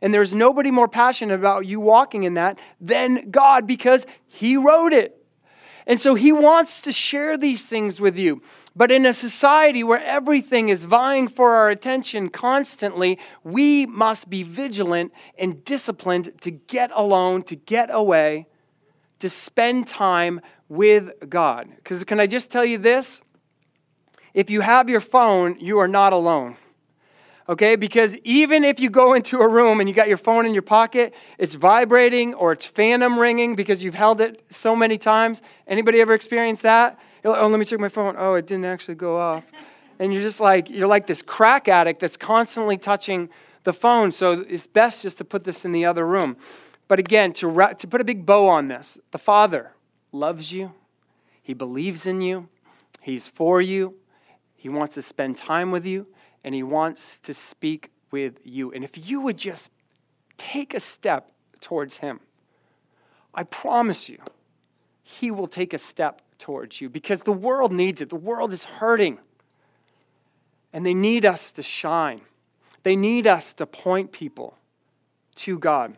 And 0.00 0.14
there's 0.14 0.32
nobody 0.32 0.70
more 0.70 0.88
passionate 0.88 1.34
about 1.34 1.66
you 1.66 1.80
walking 1.80 2.24
in 2.24 2.34
that 2.34 2.58
than 2.80 3.30
God 3.30 3.66
because 3.66 4.06
he 4.26 4.56
wrote 4.56 4.92
it. 4.92 5.14
And 5.86 5.98
so 5.98 6.14
he 6.14 6.32
wants 6.32 6.82
to 6.82 6.92
share 6.92 7.38
these 7.38 7.66
things 7.66 7.98
with 7.98 8.16
you. 8.16 8.42
But 8.76 8.92
in 8.92 9.06
a 9.06 9.14
society 9.14 9.82
where 9.82 10.02
everything 10.04 10.68
is 10.68 10.84
vying 10.84 11.28
for 11.28 11.52
our 11.52 11.70
attention 11.70 12.28
constantly, 12.28 13.18
we 13.42 13.86
must 13.86 14.28
be 14.28 14.42
vigilant 14.42 15.12
and 15.38 15.64
disciplined 15.64 16.38
to 16.42 16.50
get 16.50 16.90
alone, 16.94 17.42
to 17.44 17.56
get 17.56 17.88
away, 17.90 18.46
to 19.20 19.30
spend 19.30 19.86
time 19.86 20.42
with 20.68 21.10
God. 21.28 21.68
Because 21.76 22.04
can 22.04 22.20
I 22.20 22.26
just 22.26 22.50
tell 22.50 22.66
you 22.66 22.76
this? 22.76 23.22
If 24.34 24.50
you 24.50 24.60
have 24.60 24.90
your 24.90 25.00
phone, 25.00 25.56
you 25.58 25.78
are 25.78 25.88
not 25.88 26.12
alone 26.12 26.56
okay? 27.48 27.76
Because 27.76 28.16
even 28.18 28.64
if 28.64 28.78
you 28.78 28.90
go 28.90 29.14
into 29.14 29.38
a 29.38 29.48
room 29.48 29.80
and 29.80 29.88
you 29.88 29.94
got 29.94 30.08
your 30.08 30.16
phone 30.16 30.46
in 30.46 30.52
your 30.52 30.62
pocket, 30.62 31.14
it's 31.38 31.54
vibrating 31.54 32.34
or 32.34 32.52
it's 32.52 32.64
phantom 32.64 33.18
ringing 33.18 33.56
because 33.56 33.82
you've 33.82 33.94
held 33.94 34.20
it 34.20 34.42
so 34.50 34.76
many 34.76 34.98
times. 34.98 35.42
Anybody 35.66 36.00
ever 36.00 36.12
experienced 36.12 36.62
that? 36.62 36.98
Like, 37.24 37.38
oh, 37.40 37.46
let 37.48 37.58
me 37.58 37.64
check 37.64 37.80
my 37.80 37.88
phone. 37.88 38.14
Oh, 38.18 38.34
it 38.34 38.46
didn't 38.46 38.66
actually 38.66 38.96
go 38.96 39.18
off. 39.18 39.44
And 40.00 40.12
you're 40.12 40.22
just 40.22 40.38
like, 40.38 40.70
you're 40.70 40.86
like 40.86 41.08
this 41.08 41.22
crack 41.22 41.66
addict 41.66 41.98
that's 41.98 42.16
constantly 42.16 42.78
touching 42.78 43.28
the 43.64 43.72
phone. 43.72 44.12
So 44.12 44.44
it's 44.48 44.68
best 44.68 45.02
just 45.02 45.18
to 45.18 45.24
put 45.24 45.42
this 45.42 45.64
in 45.64 45.72
the 45.72 45.86
other 45.86 46.06
room. 46.06 46.36
But 46.86 47.00
again, 47.00 47.32
to, 47.32 47.48
ra- 47.48 47.72
to 47.72 47.86
put 47.88 48.00
a 48.00 48.04
big 48.04 48.24
bow 48.24 48.48
on 48.48 48.68
this, 48.68 48.96
the 49.10 49.18
Father 49.18 49.72
loves 50.12 50.52
you. 50.52 50.72
He 51.42 51.52
believes 51.52 52.06
in 52.06 52.20
you. 52.20 52.48
He's 53.00 53.26
for 53.26 53.60
you. 53.60 53.96
He 54.54 54.68
wants 54.68 54.94
to 54.94 55.02
spend 55.02 55.36
time 55.36 55.72
with 55.72 55.84
you 55.84 56.06
and 56.48 56.54
He 56.54 56.62
wants 56.62 57.18
to 57.18 57.34
speak 57.34 57.90
with 58.10 58.38
you. 58.42 58.72
And 58.72 58.82
if 58.82 59.06
you 59.06 59.20
would 59.20 59.36
just 59.36 59.70
take 60.38 60.72
a 60.72 60.80
step 60.80 61.30
towards 61.60 61.98
Him, 61.98 62.20
I 63.34 63.42
promise 63.42 64.08
you, 64.08 64.16
He 65.02 65.30
will 65.30 65.46
take 65.46 65.74
a 65.74 65.78
step 65.78 66.22
towards 66.38 66.80
you 66.80 66.88
because 66.88 67.24
the 67.24 67.32
world 67.32 67.70
needs 67.70 68.00
it. 68.00 68.08
The 68.08 68.16
world 68.16 68.54
is 68.54 68.64
hurting. 68.64 69.18
And 70.72 70.86
they 70.86 70.94
need 70.94 71.26
us 71.26 71.52
to 71.52 71.62
shine, 71.62 72.22
they 72.82 72.96
need 72.96 73.26
us 73.26 73.52
to 73.52 73.66
point 73.66 74.10
people 74.10 74.56
to 75.34 75.58
God. 75.58 75.96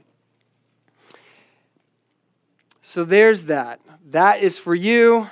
So 2.82 3.04
there's 3.04 3.44
that. 3.44 3.78
That 4.10 4.42
is 4.42 4.58
for 4.58 4.74
you. 4.74 5.30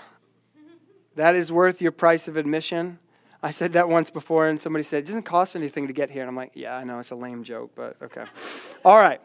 That 1.17 1.35
is 1.35 1.51
worth 1.51 1.83
your 1.83 1.91
price 1.91 2.29
of 2.29 2.37
admission. 2.37 3.01
I 3.42 3.50
said 3.50 3.73
that 3.75 3.88
once 3.88 4.11
before, 4.11 4.49
and 4.49 4.61
somebody 4.61 4.83
said, 4.83 5.04
It 5.04 5.07
doesn't 5.07 5.23
cost 5.23 5.54
anything 5.54 5.87
to 5.87 5.92
get 5.92 6.11
here. 6.11 6.23
And 6.23 6.28
I'm 6.28 6.37
like, 6.37 6.52
Yeah, 6.54 6.76
I 6.76 6.85
know, 6.85 6.99
it's 6.99 7.11
a 7.11 7.16
lame 7.16 7.45
joke, 7.45 7.73
but 7.75 7.97
okay. 8.02 8.25
All 8.85 8.99
right. 8.99 9.21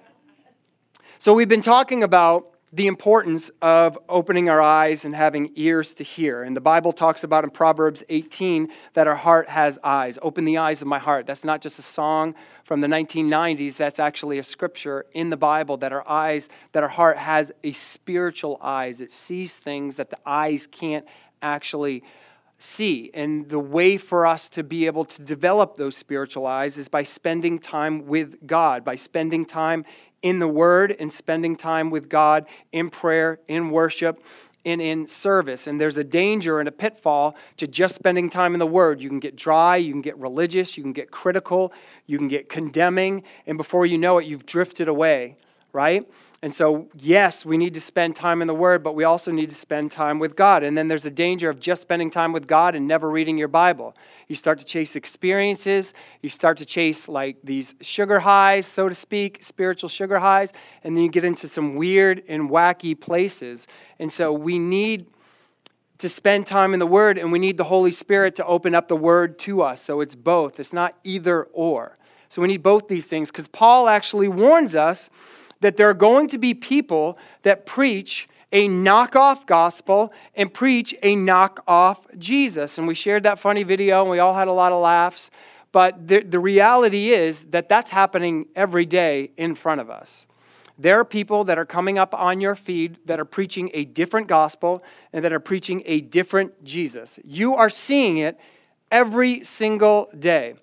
So 1.17 1.33
we've 1.33 1.49
been 1.49 1.61
talking 1.61 2.03
about 2.03 2.53
the 2.73 2.87
importance 2.87 3.51
of 3.61 3.99
opening 4.09 4.49
our 4.49 4.59
eyes 4.59 5.05
and 5.05 5.15
having 5.15 5.51
ears 5.55 5.93
to 5.93 6.03
hear. 6.03 6.41
And 6.41 6.55
the 6.55 6.61
Bible 6.61 6.91
talks 6.91 7.23
about 7.23 7.43
in 7.43 7.51
Proverbs 7.51 8.03
18 8.09 8.67
that 8.95 9.05
our 9.05 9.15
heart 9.15 9.47
has 9.47 9.77
eyes. 9.83 10.17
Open 10.23 10.43
the 10.43 10.57
eyes 10.57 10.81
of 10.81 10.87
my 10.87 10.97
heart. 10.97 11.27
That's 11.27 11.43
not 11.43 11.61
just 11.61 11.77
a 11.77 11.83
song 11.83 12.33
from 12.63 12.81
the 12.81 12.87
1990s, 12.87 13.77
that's 13.77 13.99
actually 13.99 14.39
a 14.39 14.43
scripture 14.43 15.05
in 15.13 15.29
the 15.29 15.37
Bible 15.37 15.77
that 15.77 15.93
our 15.93 16.07
eyes, 16.09 16.49
that 16.71 16.81
our 16.81 16.89
heart 16.89 17.17
has 17.17 17.51
a 17.63 17.73
spiritual 17.73 18.57
eyes. 18.59 19.01
It 19.01 19.11
sees 19.11 19.57
things 19.57 19.97
that 19.97 20.09
the 20.09 20.17
eyes 20.25 20.65
can't 20.65 21.05
actually 21.43 22.03
see. 22.63 23.11
And 23.13 23.49
the 23.49 23.59
way 23.59 23.97
for 23.97 24.25
us 24.25 24.49
to 24.49 24.63
be 24.63 24.85
able 24.85 25.05
to 25.05 25.21
develop 25.21 25.75
those 25.75 25.97
spiritual 25.97 26.47
eyes 26.47 26.77
is 26.77 26.87
by 26.87 27.03
spending 27.03 27.59
time 27.59 28.05
with 28.05 28.47
God, 28.47 28.83
by 28.83 28.95
spending 28.95 29.45
time 29.45 29.85
in 30.21 30.39
the 30.39 30.47
Word 30.47 30.95
and 30.99 31.11
spending 31.11 31.55
time 31.55 31.89
with 31.89 32.09
God 32.09 32.45
in 32.71 32.89
prayer, 32.89 33.39
in 33.47 33.69
worship, 33.69 34.23
and 34.65 34.81
in 34.81 35.07
service. 35.07 35.67
And 35.67 35.79
there's 35.79 35.97
a 35.97 36.03
danger 36.03 36.59
and 36.59 36.69
a 36.69 36.71
pitfall 36.71 37.35
to 37.57 37.67
just 37.67 37.95
spending 37.95 38.29
time 38.29 38.53
in 38.53 38.59
the 38.59 38.65
Word. 38.65 39.01
You 39.01 39.09
can 39.09 39.19
get 39.19 39.35
dry, 39.35 39.75
you 39.75 39.91
can 39.91 40.01
get 40.01 40.17
religious, 40.17 40.77
you 40.77 40.83
can 40.83 40.93
get 40.93 41.11
critical, 41.11 41.73
you 42.07 42.17
can 42.17 42.29
get 42.29 42.47
condemning, 42.47 43.23
and 43.45 43.57
before 43.57 43.85
you 43.85 43.97
know 43.97 44.17
it, 44.19 44.25
you've 44.25 44.45
drifted 44.45 44.87
away, 44.87 45.35
right? 45.73 46.07
And 46.43 46.53
so, 46.53 46.89
yes, 46.99 47.45
we 47.45 47.55
need 47.55 47.73
to 47.75 47.79
spend 47.79 48.17
time 48.17 48.41
in 48.41 48.49
the 48.49 48.53
Word, 48.53 48.83
but 48.83 48.95
we 48.95 49.05
also 49.05 49.31
need 49.31 49.49
to 49.49 49.55
spend 49.55 49.91
time 49.91 50.19
with 50.19 50.35
God. 50.35 50.61
And 50.61 50.77
then 50.77 50.89
there's 50.89 51.05
a 51.05 51.09
danger 51.09 51.49
of 51.49 51.57
just 51.57 51.81
spending 51.81 52.09
time 52.09 52.33
with 52.33 52.47
God 52.47 52.75
and 52.75 52.85
never 52.85 53.09
reading 53.09 53.37
your 53.37 53.47
Bible. 53.47 53.95
You 54.27 54.35
start 54.35 54.59
to 54.59 54.65
chase 54.65 54.97
experiences, 54.97 55.93
you 56.21 56.27
start 56.27 56.57
to 56.57 56.65
chase 56.65 57.07
like 57.07 57.37
these 57.45 57.75
sugar 57.79 58.19
highs, 58.19 58.67
so 58.67 58.89
to 58.89 58.93
speak, 58.93 59.37
spiritual 59.41 59.87
sugar 59.87 60.19
highs, 60.19 60.51
and 60.83 60.97
then 60.97 61.05
you 61.05 61.09
get 61.09 61.23
into 61.23 61.47
some 61.47 61.75
weird 61.75 62.23
and 62.27 62.49
wacky 62.49 62.99
places. 62.99 63.65
And 63.97 64.11
so, 64.11 64.33
we 64.33 64.59
need 64.59 65.05
to 65.99 66.09
spend 66.09 66.45
time 66.45 66.73
in 66.73 66.79
the 66.81 66.85
Word, 66.85 67.17
and 67.17 67.31
we 67.31 67.39
need 67.39 67.55
the 67.55 67.63
Holy 67.63 67.93
Spirit 67.93 68.35
to 68.35 68.45
open 68.45 68.75
up 68.75 68.89
the 68.89 68.97
Word 68.97 69.39
to 69.39 69.61
us. 69.61 69.81
So, 69.81 70.01
it's 70.01 70.13
both, 70.13 70.59
it's 70.59 70.73
not 70.73 70.97
either 71.05 71.45
or. 71.53 71.97
So, 72.27 72.41
we 72.41 72.49
need 72.49 72.63
both 72.63 72.89
these 72.89 73.05
things 73.05 73.31
because 73.31 73.47
Paul 73.47 73.87
actually 73.87 74.27
warns 74.27 74.75
us 74.75 75.09
that 75.63 75.77
there 75.77 75.89
are 75.89 75.93
going 75.93 76.27
to 76.27 76.37
be 76.37 76.53
people 76.53 77.17
that 77.43 77.65
preach 77.65 78.27
a 78.51 78.67
knockoff 78.67 79.47
gospel 79.47 80.13
and 80.35 80.53
preach 80.53 80.93
a 81.01 81.15
knockoff 81.15 81.99
Jesus. 82.19 82.77
And 82.77 82.85
we 82.85 82.93
shared 82.93 83.23
that 83.23 83.39
funny 83.39 83.63
video 83.63 84.01
and 84.01 84.11
we 84.11 84.19
all 84.19 84.35
had 84.35 84.49
a 84.49 84.51
lot 84.51 84.73
of 84.73 84.81
laughs. 84.81 85.31
But 85.71 86.07
the, 86.07 86.21
the 86.21 86.37
reality 86.37 87.11
is 87.11 87.43
that 87.45 87.69
that's 87.69 87.89
happening 87.89 88.45
every 88.55 88.85
day 88.85 89.31
in 89.37 89.55
front 89.55 89.79
of 89.79 89.89
us. 89.89 90.27
There 90.77 90.99
are 90.99 91.05
people 91.05 91.45
that 91.45 91.57
are 91.57 91.65
coming 91.65 91.97
up 91.97 92.13
on 92.13 92.41
your 92.41 92.55
feed 92.55 92.97
that 93.05 93.19
are 93.19 93.25
preaching 93.25 93.71
a 93.73 93.85
different 93.85 94.27
gospel 94.27 94.83
and 95.13 95.23
that 95.23 95.31
are 95.31 95.39
preaching 95.39 95.81
a 95.85 96.01
different 96.01 96.63
Jesus. 96.63 97.19
You 97.23 97.55
are 97.55 97.69
seeing 97.69 98.17
it 98.17 98.37
every 98.91 99.43
single 99.45 100.09
day. 100.19 100.55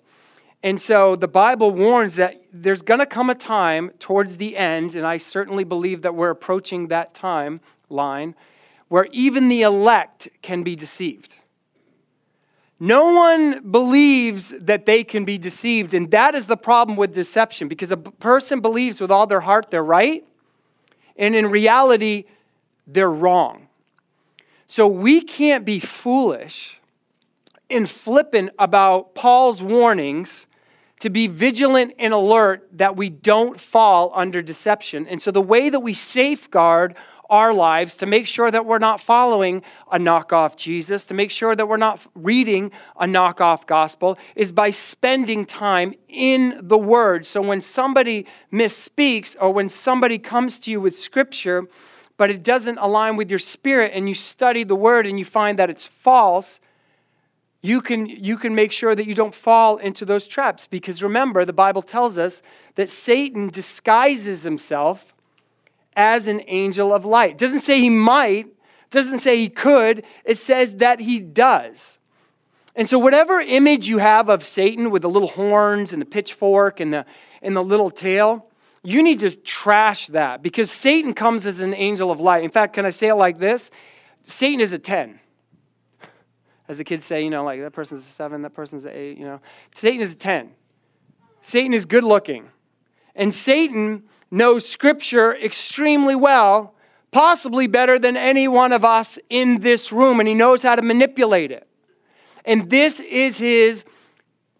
And 0.63 0.79
so 0.79 1.15
the 1.15 1.27
Bible 1.27 1.71
warns 1.71 2.15
that 2.15 2.43
there's 2.53 2.81
going 2.81 2.99
to 2.99 3.05
come 3.05 3.29
a 3.29 3.35
time 3.35 3.91
towards 3.97 4.37
the 4.37 4.55
end, 4.55 4.95
and 4.95 5.05
I 5.05 5.17
certainly 5.17 5.63
believe 5.63 6.03
that 6.03 6.13
we're 6.13 6.29
approaching 6.29 6.87
that 6.87 7.13
time 7.13 7.61
line, 7.89 8.35
where 8.87 9.07
even 9.11 9.49
the 9.49 9.63
elect 9.63 10.29
can 10.41 10.61
be 10.61 10.75
deceived. 10.75 11.37
No 12.79 13.13
one 13.13 13.71
believes 13.71 14.53
that 14.59 14.85
they 14.85 15.03
can 15.03 15.25
be 15.25 15.37
deceived, 15.37 15.93
and 15.93 16.09
that 16.11 16.35
is 16.35 16.45
the 16.45 16.57
problem 16.57 16.97
with 16.97 17.13
deception 17.13 17.67
because 17.67 17.91
a 17.91 17.97
person 17.97 18.59
believes 18.59 18.99
with 19.01 19.11
all 19.11 19.27
their 19.27 19.41
heart 19.41 19.71
they're 19.71 19.83
right, 19.83 20.25
and 21.15 21.35
in 21.35 21.47
reality, 21.47 22.25
they're 22.87 23.11
wrong. 23.11 23.67
So 24.67 24.87
we 24.87 25.21
can't 25.21 25.65
be 25.65 25.79
foolish 25.79 26.79
and 27.69 27.89
flippant 27.89 28.51
about 28.57 29.15
Paul's 29.15 29.61
warnings 29.61 30.47
to 31.01 31.09
be 31.09 31.27
vigilant 31.27 31.93
and 31.99 32.13
alert 32.13 32.67
that 32.73 32.95
we 32.95 33.09
don't 33.09 33.59
fall 33.59 34.11
under 34.15 34.41
deception. 34.41 35.07
And 35.07 35.21
so, 35.21 35.31
the 35.31 35.41
way 35.41 35.69
that 35.69 35.79
we 35.79 35.93
safeguard 35.93 36.95
our 37.27 37.53
lives 37.53 37.95
to 37.97 38.05
make 38.05 38.27
sure 38.27 38.51
that 38.51 38.65
we're 38.65 38.77
not 38.77 38.99
following 38.99 39.63
a 39.91 39.97
knockoff 39.97 40.57
Jesus, 40.57 41.05
to 41.05 41.13
make 41.13 41.31
sure 41.31 41.55
that 41.55 41.67
we're 41.67 41.77
not 41.77 41.99
reading 42.13 42.71
a 42.99 43.05
knockoff 43.05 43.65
gospel, 43.65 44.19
is 44.35 44.51
by 44.51 44.69
spending 44.69 45.45
time 45.45 45.93
in 46.09 46.59
the 46.61 46.77
Word. 46.77 47.25
So 47.25 47.41
when 47.41 47.61
somebody 47.61 48.27
misspeaks 48.51 49.35
or 49.39 49.51
when 49.51 49.69
somebody 49.69 50.19
comes 50.19 50.59
to 50.59 50.71
you 50.71 50.81
with 50.81 50.95
Scripture, 50.95 51.67
but 52.17 52.29
it 52.29 52.43
doesn't 52.43 52.77
align 52.77 53.15
with 53.15 53.29
your 53.31 53.39
spirit, 53.39 53.93
and 53.95 54.07
you 54.07 54.13
study 54.13 54.63
the 54.63 54.75
Word 54.75 55.07
and 55.07 55.17
you 55.17 55.25
find 55.25 55.57
that 55.57 55.69
it's 55.69 55.87
false, 55.87 56.59
you 57.61 57.81
can, 57.81 58.07
you 58.07 58.37
can 58.37 58.55
make 58.55 58.71
sure 58.71 58.95
that 58.95 59.05
you 59.05 59.13
don't 59.13 59.35
fall 59.35 59.77
into 59.77 60.03
those 60.03 60.25
traps. 60.25 60.67
Because 60.67 61.03
remember, 61.03 61.45
the 61.45 61.53
Bible 61.53 61.81
tells 61.81 62.17
us 62.17 62.41
that 62.75 62.89
Satan 62.89 63.49
disguises 63.49 64.43
himself 64.43 65.13
as 65.95 66.27
an 66.27 66.41
angel 66.47 66.93
of 66.93 67.05
light. 67.05 67.37
Doesn't 67.37 67.61
say 67.61 67.79
he 67.79 67.89
might, 67.89 68.47
doesn't 68.89 69.19
say 69.19 69.37
he 69.37 69.49
could, 69.49 70.05
it 70.25 70.37
says 70.37 70.77
that 70.77 70.99
he 70.99 71.19
does. 71.19 71.99
And 72.75 72.87
so, 72.87 72.97
whatever 72.97 73.41
image 73.41 73.87
you 73.89 73.97
have 73.97 74.29
of 74.29 74.45
Satan 74.45 74.91
with 74.91 75.01
the 75.01 75.09
little 75.09 75.27
horns 75.27 75.91
and 75.91 76.01
the 76.01 76.05
pitchfork 76.05 76.79
and 76.79 76.93
the, 76.93 77.05
and 77.41 77.55
the 77.55 77.63
little 77.63 77.91
tail, 77.91 78.47
you 78.81 79.03
need 79.03 79.19
to 79.19 79.35
trash 79.35 80.07
that 80.07 80.41
because 80.41 80.71
Satan 80.71 81.13
comes 81.13 81.45
as 81.45 81.59
an 81.59 81.73
angel 81.73 82.09
of 82.09 82.19
light. 82.19 82.43
In 82.43 82.49
fact, 82.49 82.73
can 82.73 82.85
I 82.85 82.89
say 82.89 83.09
it 83.09 83.15
like 83.15 83.37
this? 83.37 83.69
Satan 84.23 84.61
is 84.61 84.71
a 84.71 84.79
10 84.79 85.19
as 86.71 86.77
the 86.77 86.85
kids 86.85 87.05
say, 87.05 87.21
you 87.21 87.29
know, 87.29 87.43
like 87.43 87.59
that 87.59 87.71
person's 87.71 88.05
a 88.05 88.07
seven, 88.07 88.43
that 88.43 88.53
person's 88.53 88.85
an 88.85 88.93
eight, 88.95 89.17
you 89.17 89.25
know. 89.25 89.41
Satan 89.75 89.99
is 89.99 90.13
a 90.13 90.15
10. 90.15 90.51
Satan 91.41 91.73
is 91.73 91.85
good 91.85 92.05
looking. 92.05 92.47
And 93.13 93.33
Satan 93.33 94.03
knows 94.31 94.65
scripture 94.67 95.35
extremely 95.35 96.15
well, 96.15 96.73
possibly 97.11 97.67
better 97.67 97.99
than 97.99 98.15
any 98.15 98.47
one 98.47 98.71
of 98.71 98.85
us 98.85 99.19
in 99.29 99.59
this 99.59 99.91
room, 99.91 100.21
and 100.21 100.29
he 100.29 100.33
knows 100.33 100.63
how 100.63 100.77
to 100.77 100.81
manipulate 100.81 101.51
it. 101.51 101.67
And 102.45 102.69
this 102.69 103.01
is 103.01 103.37
his 103.37 103.83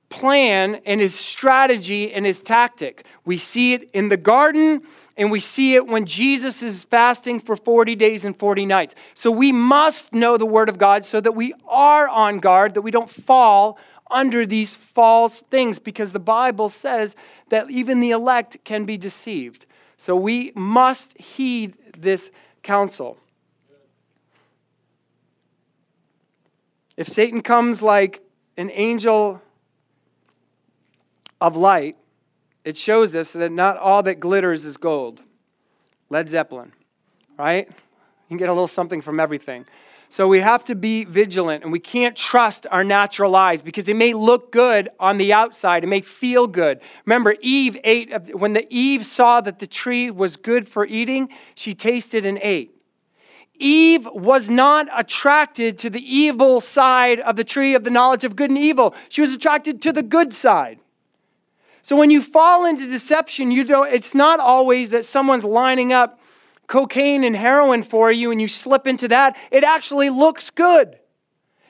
plan 0.09 0.81
and 0.85 0.99
his 0.99 1.15
strategy 1.15 2.11
and 2.11 2.25
his 2.25 2.41
tactic. 2.41 3.05
We 3.23 3.37
see 3.37 3.71
it 3.71 3.89
in 3.93 4.09
the 4.09 4.17
garden 4.17 4.81
and 5.17 5.29
we 5.29 5.39
see 5.39 5.75
it 5.75 5.87
when 5.87 6.05
Jesus 6.05 6.63
is 6.63 6.83
fasting 6.83 7.39
for 7.39 7.55
40 7.55 7.95
days 7.95 8.25
and 8.25 8.37
40 8.37 8.65
nights. 8.65 8.95
So 9.13 9.29
we 9.29 9.51
must 9.51 10.13
know 10.13 10.37
the 10.37 10.45
word 10.45 10.69
of 10.69 10.77
God 10.77 11.05
so 11.05 11.19
that 11.21 11.33
we 11.33 11.53
are 11.67 12.07
on 12.07 12.39
guard, 12.39 12.73
that 12.75 12.81
we 12.81 12.91
don't 12.91 13.09
fall 13.09 13.77
under 14.09 14.45
these 14.45 14.75
false 14.75 15.39
things 15.39 15.79
because 15.79 16.11
the 16.11 16.19
Bible 16.19 16.69
says 16.69 17.15
that 17.49 17.69
even 17.69 17.99
the 17.99 18.11
elect 18.11 18.57
can 18.63 18.85
be 18.85 18.97
deceived. 18.97 19.65
So 19.97 20.15
we 20.15 20.51
must 20.55 21.17
heed 21.17 21.77
this 21.97 22.31
counsel. 22.63 23.17
If 26.97 27.07
Satan 27.07 27.41
comes 27.41 27.81
like 27.81 28.21
an 28.57 28.69
angel 28.71 29.41
of 31.39 31.55
light, 31.55 31.97
it 32.63 32.77
shows 32.77 33.15
us 33.15 33.31
that 33.33 33.51
not 33.51 33.77
all 33.77 34.03
that 34.03 34.19
glitters 34.19 34.65
is 34.65 34.77
gold. 34.77 35.21
Led 36.09 36.29
Zeppelin, 36.29 36.71
right? 37.37 37.67
You 37.67 38.27
can 38.27 38.37
get 38.37 38.49
a 38.49 38.53
little 38.53 38.67
something 38.67 39.01
from 39.01 39.19
everything. 39.19 39.65
So 40.11 40.27
we 40.27 40.41
have 40.41 40.65
to 40.65 40.75
be 40.75 41.05
vigilant 41.05 41.63
and 41.63 41.71
we 41.71 41.79
can't 41.79 42.17
trust 42.17 42.67
our 42.69 42.83
natural 42.83 43.33
eyes 43.33 43.61
because 43.61 43.87
it 43.87 43.95
may 43.95 44.13
look 44.13 44.51
good 44.51 44.89
on 44.99 45.17
the 45.17 45.31
outside. 45.31 45.85
It 45.85 45.87
may 45.87 46.01
feel 46.01 46.47
good. 46.47 46.81
Remember, 47.05 47.33
Eve 47.39 47.77
ate, 47.85 48.35
when 48.35 48.51
the 48.51 48.67
Eve 48.69 49.05
saw 49.05 49.39
that 49.39 49.59
the 49.59 49.67
tree 49.67 50.11
was 50.11 50.35
good 50.35 50.67
for 50.67 50.85
eating, 50.85 51.29
she 51.55 51.73
tasted 51.73 52.25
and 52.25 52.37
ate. 52.41 52.75
Eve 53.55 54.05
was 54.11 54.49
not 54.49 54.89
attracted 54.93 55.77
to 55.77 55.89
the 55.89 56.03
evil 56.03 56.59
side 56.59 57.21
of 57.21 57.37
the 57.37 57.45
tree 57.45 57.73
of 57.73 57.85
the 57.85 57.89
knowledge 57.89 58.25
of 58.25 58.35
good 58.35 58.49
and 58.49 58.59
evil. 58.59 58.93
She 59.07 59.21
was 59.21 59.31
attracted 59.31 59.81
to 59.83 59.93
the 59.93 60.03
good 60.03 60.33
side. 60.33 60.80
So 61.81 61.95
when 61.95 62.11
you 62.11 62.21
fall 62.21 62.65
into 62.65 62.87
deception, 62.87 63.51
you 63.51 63.63
don't, 63.63 63.91
it's 63.91 64.13
not 64.13 64.39
always 64.39 64.91
that 64.91 65.05
someone's 65.05 65.43
lining 65.43 65.91
up 65.91 66.19
cocaine 66.67 67.23
and 67.23 67.35
heroin 67.35 67.83
for 67.83 68.11
you 68.11 68.31
and 68.31 68.39
you 68.39 68.47
slip 68.47 68.87
into 68.87 69.07
that. 69.09 69.35
It 69.51 69.63
actually 69.63 70.09
looks 70.09 70.49
good. 70.49 70.97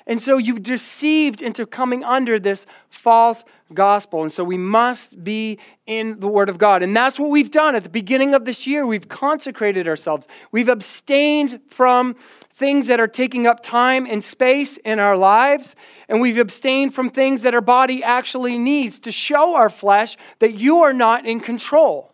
And 0.08 0.22
so 0.22 0.38
you 0.38 0.60
deceived 0.60 1.42
into 1.42 1.66
coming 1.66 2.04
under 2.04 2.40
this 2.40 2.66
false 2.90 3.44
gospel. 3.74 4.22
And 4.22 4.32
so 4.32 4.44
we 4.44 4.58
must 4.58 5.24
be 5.24 5.60
in 5.86 6.20
the 6.20 6.28
Word 6.28 6.50
of 6.50 6.58
God. 6.58 6.84
And 6.84 6.96
that's 6.96 7.20
what 7.20 7.30
we've 7.30 7.52
done 7.52 7.76
at 7.76 7.84
the 7.84 7.90
beginning 7.90 8.34
of 8.34 8.46
this 8.46 8.66
year. 8.66 8.86
We've 8.86 9.08
consecrated 9.08 9.88
ourselves, 9.88 10.28
we've 10.52 10.70
abstained 10.70 11.60
from 11.70 12.16
things 12.54 12.88
that 12.88 13.00
are 13.00 13.08
taking 13.08 13.48
up 13.48 13.64
time 13.64 14.06
and 14.06 14.24
space 14.24 14.78
in 14.78 15.00
our 15.00 15.18
lives. 15.18 15.76
And 16.08 16.22
we've 16.22 16.38
abstained 16.38 16.94
from 16.94 17.10
things 17.10 17.42
that 17.42 17.54
our 17.54 17.62
body 17.62 18.04
actually 18.04 18.58
needs 18.58 19.00
to 19.02 19.12
show 19.12 19.56
our 19.56 19.70
flesh 19.70 20.18
that 20.40 20.54
you 20.54 20.80
are 20.82 20.94
not 20.94 21.26
in 21.26 21.40
control. 21.40 22.12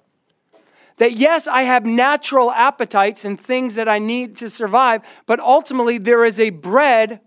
That 0.98 1.14
yes, 1.14 1.48
I 1.48 1.64
have 1.64 1.86
natural 1.86 2.52
appetites 2.52 3.24
and 3.24 3.40
things 3.40 3.76
that 3.76 3.88
I 3.88 4.00
need 4.00 4.38
to 4.38 4.50
survive, 4.50 5.04
but 5.26 5.40
ultimately 5.40 6.00
there 6.00 6.26
is 6.26 6.40
a 6.40 6.50
bread 6.50 7.20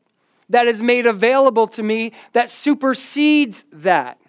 that 0.50 0.66
is 0.68 0.82
made 0.82 1.06
available 1.06 1.66
to 1.68 1.82
me 1.82 2.12
that 2.32 2.50
supersedes 2.50 3.64
that, 3.72 4.20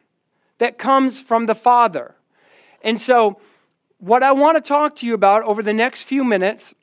that 0.60 0.77
comes 0.77 1.19
from 1.19 1.47
the 1.47 1.55
Father. 1.55 2.15
And 2.84 2.99
so, 2.99 3.39
what 3.97 4.23
I 4.23 4.31
want 4.31 4.57
to 4.57 4.62
talk 4.62 4.95
to 4.97 5.05
you 5.05 5.13
about 5.13 5.43
over 5.43 5.62
the 5.62 5.73
next 5.73 6.03
few 6.03 6.23
minutes 6.23 6.73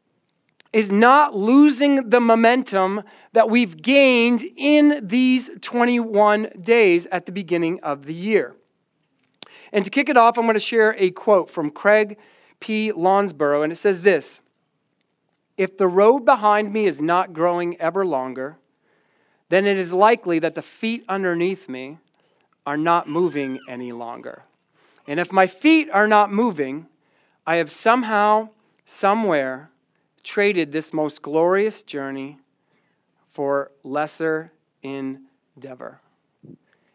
is 0.72 0.92
not 0.92 1.34
losing 1.34 2.10
the 2.10 2.20
momentum 2.20 3.02
that 3.32 3.48
we've 3.48 3.80
gained 3.80 4.44
in 4.56 5.00
these 5.02 5.50
21 5.60 6.50
days 6.60 7.06
at 7.06 7.26
the 7.26 7.32
beginning 7.32 7.80
of 7.82 8.04
the 8.04 8.14
year. 8.14 8.54
And 9.72 9.84
to 9.84 9.90
kick 9.90 10.08
it 10.08 10.16
off, 10.16 10.38
I'm 10.38 10.44
going 10.44 10.54
to 10.54 10.60
share 10.60 10.94
a 10.98 11.10
quote 11.10 11.50
from 11.50 11.70
Craig 11.70 12.18
P. 12.60 12.92
Lounsbrough, 12.92 13.64
and 13.64 13.72
it 13.72 13.76
says 13.76 14.02
this 14.02 14.40
If 15.56 15.76
the 15.76 15.88
road 15.88 16.24
behind 16.24 16.72
me 16.72 16.86
is 16.86 17.00
not 17.00 17.32
growing 17.32 17.80
ever 17.80 18.04
longer, 18.04 18.58
then 19.48 19.66
it 19.66 19.78
is 19.78 19.92
likely 19.92 20.38
that 20.38 20.54
the 20.54 20.62
feet 20.62 21.04
underneath 21.08 21.68
me 21.68 21.98
are 22.66 22.76
not 22.76 23.08
moving 23.08 23.58
any 23.68 23.92
longer. 23.92 24.42
And 25.06 25.18
if 25.18 25.32
my 25.32 25.46
feet 25.46 25.88
are 25.90 26.06
not 26.06 26.30
moving, 26.30 26.86
I 27.46 27.56
have 27.56 27.70
somehow, 27.70 28.50
somewhere, 28.84 29.70
traded 30.22 30.70
this 30.70 30.92
most 30.92 31.22
glorious 31.22 31.82
journey 31.82 32.38
for 33.32 33.70
lesser 33.82 34.52
endeavor. 34.82 36.00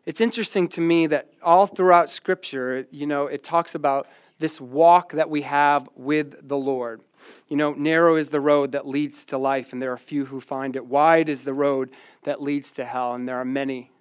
It's 0.06 0.22
interesting 0.22 0.68
to 0.70 0.82
me 0.82 1.08
that 1.08 1.32
all 1.42 1.66
throughout 1.66 2.10
Scripture, 2.10 2.86
you 2.92 3.08
know, 3.08 3.28
it 3.28 3.44
talks 3.44 3.74
about 3.74 4.08
this 4.38 4.60
walk 4.60 5.13
that 5.13 5.30
we 5.30 5.42
have 5.44 5.88
with 5.96 6.48
the 6.48 6.58
Lord. 6.58 7.02
You 7.48 7.58
know, 7.58 7.74
narrow 7.74 8.16
is 8.16 8.30
the 8.30 8.42
road 8.42 8.72
that 8.72 8.88
leads 8.88 9.26
to 9.26 9.38
life, 9.38 9.74
and 9.74 9.82
there 9.82 9.92
are 9.92 9.98
few 9.98 10.26
who 10.26 10.42
find 10.42 10.76
it. 10.76 10.86
Wide 10.86 11.30
is 11.30 11.44
the 11.44 11.54
road 11.54 11.92
that 12.24 12.42
leads 12.42 12.72
to 12.74 12.86
hell, 12.86 13.14
and 13.14 13.28
there 13.28 13.38
are 13.38 13.46
many 13.46 13.92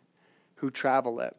who 0.56 0.70
travel 0.70 1.20
it. 1.20 1.36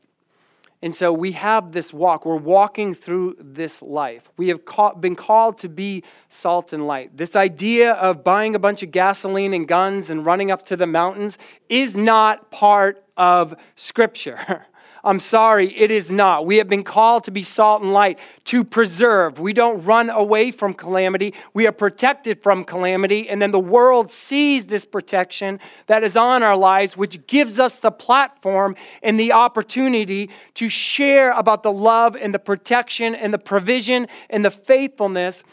And 0.83 0.93
so 0.93 1.13
we 1.13 1.31
have 1.31 1.71
this 1.71 1.93
walk. 1.93 2.25
We're 2.25 2.35
walking 2.35 2.93
through 2.93 3.37
this 3.39 3.81
life. 3.81 4.29
We 4.35 4.49
have 4.49 4.59
been 4.99 5.15
called 5.15 5.57
to 5.59 5.69
be 5.69 6.03
salt 6.27 6.73
and 6.73 6.85
light. 6.85 7.15
This 7.15 7.37
idea 7.37 7.93
of 7.93 8.21
buying 8.21 8.53
a 8.53 8.59
bunch 8.59 8.83
of 8.83 8.91
gasoline 8.91 9.53
and 9.53 9.65
guns 9.65 10.09
and 10.09 10.25
running 10.25 10.51
up 10.51 10.65
to 10.65 10.75
the 10.75 10.85
mountains 10.85 11.37
is 11.69 11.95
not 11.95 12.51
part 12.51 13.01
of 13.15 13.55
Scripture. 13.77 14.65
I'm 15.05 15.19
sorry, 15.19 15.77
it 15.77 15.91
is 15.91 16.11
not. 16.11 16.45
We 16.45 16.57
have 16.57 16.69
been 16.69 16.85
called 16.85 17.25
to 17.25 17.31
be 17.31 17.43
salt 17.43 17.81
and 17.81 17.91
light, 17.91 18.19
to 18.45 18.63
preserve. 18.63 19.37
We 19.37 19.51
don't 19.51 19.83
run 19.83 20.09
away 20.09 20.49
from 20.51 20.73
calamity. 20.73 21.33
We 21.53 21.67
are 21.67 21.73
protected 21.73 22.41
from 22.41 22.63
calamity. 22.63 23.27
And 23.27 23.41
then 23.41 23.51
the 23.51 23.59
world 23.59 24.09
sees 24.11 24.65
this 24.65 24.85
protection 24.85 25.59
that 25.87 26.03
is 26.05 26.15
on 26.15 26.41
our 26.41 26.55
lives, 26.55 26.95
which 26.95 27.27
gives 27.27 27.59
us 27.59 27.79
the 27.81 27.91
platform 27.91 28.77
and 29.01 29.19
the 29.19 29.33
opportunity 29.33 30.29
to 30.53 30.69
share 30.69 31.31
about 31.31 31.63
the 31.63 31.71
love 31.71 32.15
and 32.15 32.33
the 32.33 32.39
protection 32.39 33.13
and 33.13 33.33
the 33.33 33.39
provision 33.39 34.07
and 34.29 34.45
the 34.45 34.51
faithfulness 34.51 35.43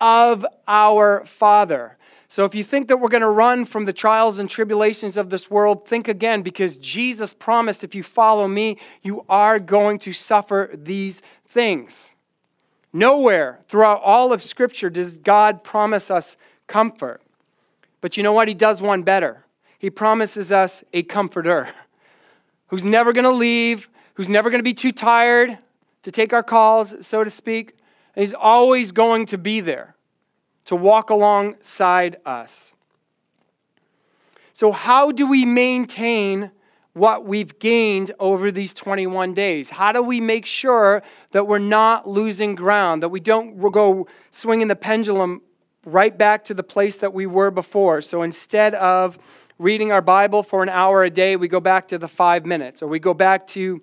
of 0.00 0.44
our 0.66 1.24
Father. 1.24 1.97
So 2.30 2.44
if 2.44 2.54
you 2.54 2.62
think 2.62 2.88
that 2.88 2.98
we're 2.98 3.08
going 3.08 3.22
to 3.22 3.30
run 3.30 3.64
from 3.64 3.86
the 3.86 3.92
trials 3.92 4.38
and 4.38 4.50
tribulations 4.50 5.16
of 5.16 5.30
this 5.30 5.50
world, 5.50 5.88
think 5.88 6.08
again 6.08 6.42
because 6.42 6.76
Jesus 6.76 7.32
promised 7.32 7.82
if 7.82 7.94
you 7.94 8.02
follow 8.02 8.46
me, 8.46 8.76
you 9.02 9.24
are 9.30 9.58
going 9.58 9.98
to 10.00 10.12
suffer 10.12 10.70
these 10.74 11.22
things. 11.48 12.10
Nowhere 12.92 13.60
throughout 13.66 14.02
all 14.02 14.34
of 14.34 14.42
Scripture 14.42 14.90
does 14.90 15.14
God 15.14 15.64
promise 15.64 16.10
us 16.10 16.36
comfort. 16.66 17.22
But 18.02 18.18
you 18.18 18.22
know 18.22 18.32
what? 18.32 18.46
He 18.46 18.54
does 18.54 18.82
one 18.82 19.02
better. 19.02 19.44
He 19.78 19.88
promises 19.88 20.52
us 20.52 20.84
a 20.92 21.04
comforter 21.04 21.68
who's 22.66 22.84
never 22.84 23.14
going 23.14 23.24
to 23.24 23.30
leave, 23.30 23.88
who's 24.14 24.28
never 24.28 24.50
going 24.50 24.58
to 24.58 24.64
be 24.64 24.74
too 24.74 24.92
tired 24.92 25.56
to 26.02 26.10
take 26.10 26.34
our 26.34 26.42
calls, 26.42 26.94
so 27.06 27.24
to 27.24 27.30
speak. 27.30 27.74
He's 28.14 28.34
always 28.34 28.92
going 28.92 29.26
to 29.26 29.38
be 29.38 29.60
there 29.60 29.94
to 30.68 30.76
walk 30.76 31.08
alongside 31.08 32.18
us. 32.26 32.74
So, 34.52 34.70
how 34.70 35.12
do 35.12 35.26
we 35.26 35.46
maintain 35.46 36.50
what 36.92 37.24
we've 37.24 37.58
gained 37.58 38.10
over 38.18 38.50
these 38.50 38.74
21 38.74 39.32
days? 39.32 39.70
How 39.70 39.92
do 39.92 40.02
we 40.02 40.20
make 40.20 40.44
sure 40.44 41.02
that 41.30 41.46
we're 41.46 41.58
not 41.58 42.06
losing 42.06 42.54
ground, 42.54 43.02
that 43.02 43.08
we 43.08 43.18
don't 43.18 43.58
go 43.72 44.08
swinging 44.30 44.68
the 44.68 44.76
pendulum 44.76 45.40
right 45.86 46.18
back 46.18 46.44
to 46.44 46.52
the 46.52 46.62
place 46.62 46.98
that 46.98 47.14
we 47.14 47.24
were 47.24 47.50
before? 47.50 48.02
So, 48.02 48.20
instead 48.20 48.74
of 48.74 49.18
reading 49.58 49.90
our 49.90 50.02
Bible 50.02 50.42
for 50.42 50.62
an 50.62 50.68
hour 50.68 51.02
a 51.02 51.08
day, 51.08 51.36
we 51.36 51.48
go 51.48 51.60
back 51.60 51.88
to 51.88 51.96
the 51.96 52.08
five 52.08 52.44
minutes, 52.44 52.82
or 52.82 52.88
we 52.88 52.98
go 52.98 53.14
back 53.14 53.46
to 53.48 53.80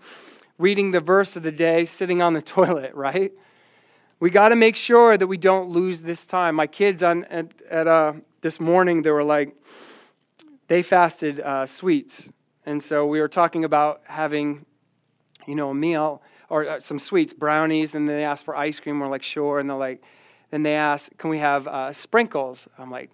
reading 0.59 0.91
the 0.91 0.99
verse 0.99 1.35
of 1.35 1.41
the 1.41 1.51
day 1.51 1.85
sitting 1.85 2.21
on 2.21 2.35
the 2.35 2.41
toilet, 2.55 2.93
right? 2.93 3.33
We 4.19 4.29
got 4.29 4.49
to 4.49 4.55
make 4.55 4.75
sure 4.75 5.17
that 5.17 5.27
we 5.27 5.37
don't 5.37 5.69
lose 5.69 6.01
this 6.01 6.25
time. 6.25 6.55
My 6.55 6.67
kids 6.67 7.03
on 7.03 7.25
at, 7.25 7.47
at 7.69 7.87
uh, 7.87 8.13
this 8.41 8.59
morning, 8.59 9.01
they 9.01 9.11
were 9.11 9.23
like, 9.23 9.55
they 10.67 10.81
fasted 10.81 11.41
uh, 11.41 11.65
sweets. 11.65 12.29
And 12.65 12.81
so 12.81 13.05
we 13.05 13.19
were 13.19 13.27
talking 13.27 13.65
about 13.65 14.01
having, 14.05 14.65
you 15.45 15.55
know, 15.55 15.69
a 15.69 15.75
meal 15.75 16.21
or 16.49 16.67
uh, 16.67 16.79
some 16.79 16.97
sweets, 16.97 17.33
brownies, 17.33 17.93
and 17.93 18.07
they 18.07 18.23
asked 18.23 18.45
for 18.45 18.55
ice 18.55 18.79
cream. 18.79 18.99
We're 18.99 19.07
like, 19.07 19.23
sure. 19.23 19.59
And 19.59 19.69
they're 19.69 19.77
like, 19.77 20.01
then 20.51 20.63
they 20.63 20.75
asked, 20.75 21.17
can 21.17 21.29
we 21.29 21.39
have 21.39 21.67
uh, 21.67 21.91
sprinkles? 21.91 22.67
I'm 22.77 22.89
like, 22.89 23.09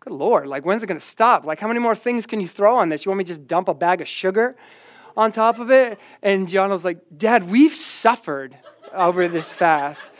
good 0.00 0.12
Lord, 0.12 0.46
like, 0.46 0.64
when's 0.64 0.82
it 0.82 0.86
going 0.86 1.00
to 1.00 1.04
stop? 1.04 1.44
Like, 1.44 1.58
how 1.58 1.68
many 1.68 1.80
more 1.80 1.94
things 1.94 2.26
can 2.26 2.40
you 2.40 2.48
throw 2.48 2.76
on 2.76 2.90
this? 2.90 3.04
You 3.04 3.10
want 3.10 3.18
me 3.18 3.24
to 3.24 3.28
just 3.28 3.46
dump 3.46 3.68
a 3.68 3.74
bag 3.74 4.00
of 4.00 4.08
sugar 4.08 4.54
on 5.16 5.32
top 5.32 5.58
of 5.58 5.70
it? 5.70 5.98
And 6.22 6.48
John 6.48 6.70
was 6.70 6.84
like, 6.84 6.98
Dad, 7.16 7.48
we've 7.48 7.74
suffered 7.74 8.56
over 8.92 9.28
this 9.28 9.52
fast. 9.52 10.12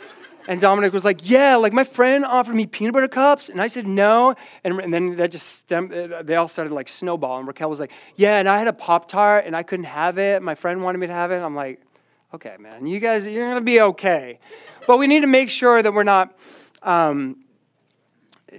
And 0.47 0.61
Dominic 0.61 0.93
was 0.93 1.03
like, 1.03 1.27
Yeah, 1.27 1.55
like 1.55 1.73
my 1.73 1.83
friend 1.83 2.25
offered 2.25 2.55
me 2.55 2.65
peanut 2.65 2.93
butter 2.93 3.07
cups. 3.07 3.49
And 3.49 3.61
I 3.61 3.67
said, 3.67 3.87
No. 3.87 4.35
And, 4.63 4.79
and 4.79 4.93
then 4.93 5.15
that 5.17 5.31
just 5.31 5.47
stemmed, 5.47 5.93
uh, 5.93 6.23
they 6.23 6.35
all 6.35 6.47
started 6.47 6.73
like 6.73 6.89
snowball. 6.89 7.39
And 7.39 7.47
Raquel 7.47 7.69
was 7.69 7.79
like, 7.79 7.91
Yeah, 8.15 8.37
and 8.37 8.47
I 8.47 8.57
had 8.57 8.67
a 8.67 8.73
Pop 8.73 9.07
Tart 9.07 9.45
and 9.45 9.55
I 9.55 9.63
couldn't 9.63 9.85
have 9.85 10.17
it. 10.17 10.41
My 10.41 10.55
friend 10.55 10.83
wanted 10.83 10.99
me 10.99 11.07
to 11.07 11.13
have 11.13 11.31
it. 11.31 11.39
I'm 11.39 11.55
like, 11.55 11.81
Okay, 12.33 12.55
man, 12.59 12.85
you 12.85 12.99
guys, 12.99 13.25
you're 13.25 13.45
going 13.45 13.55
to 13.55 13.61
be 13.61 13.81
okay. 13.81 14.39
But 14.87 14.97
we 14.97 15.07
need 15.07 15.21
to 15.21 15.27
make 15.27 15.49
sure 15.49 15.81
that 15.81 15.93
we're 15.93 16.03
not 16.03 16.37
um, 16.83 17.37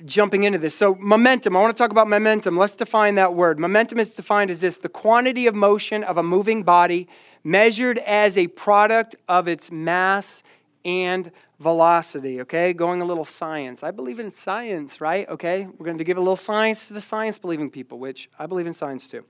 jumping 0.05 0.45
into 0.45 0.59
this. 0.59 0.75
So, 0.75 0.95
momentum, 0.97 1.57
I 1.57 1.61
want 1.61 1.77
to 1.77 1.81
talk 1.81 1.91
about 1.91 2.09
momentum. 2.09 2.57
Let's 2.57 2.77
define 2.77 3.17
that 3.17 3.35
word. 3.35 3.59
Momentum 3.59 3.99
is 3.99 4.11
defined 4.11 4.51
as 4.51 4.61
this 4.61 4.79
the 4.79 4.89
quantity 4.89 5.47
of 5.47 5.55
motion 5.55 6.05
of 6.05 6.17
a 6.17 6.23
moving 6.23 6.63
body 6.63 7.09
measured 7.45 7.99
as 7.99 8.37
a 8.37 8.49
product 8.49 9.15
of 9.29 9.47
its 9.47 9.71
mass 9.71 10.43
and 10.85 11.31
velocity, 11.59 12.41
okay? 12.43 12.73
Going 12.73 13.01
a 13.01 13.05
little 13.05 13.25
science. 13.25 13.83
I 13.83 13.91
believe 13.91 14.19
in 14.19 14.31
science, 14.31 15.01
right? 15.01 15.29
Okay? 15.29 15.67
We're 15.67 15.87
going 15.87 15.99
to 15.99 16.05
give 16.05 16.17
a 16.17 16.21
little 16.21 16.37
science 16.37 16.89
to 16.89 16.95
the 16.95 17.01
science 17.01 17.39
believing 17.39 17.71
people, 17.71 17.99
which 17.99 18.29
I 18.39 18.47
believe 18.47 18.67
in 18.67 18.75
science 18.75 19.09
too. 19.09 19.25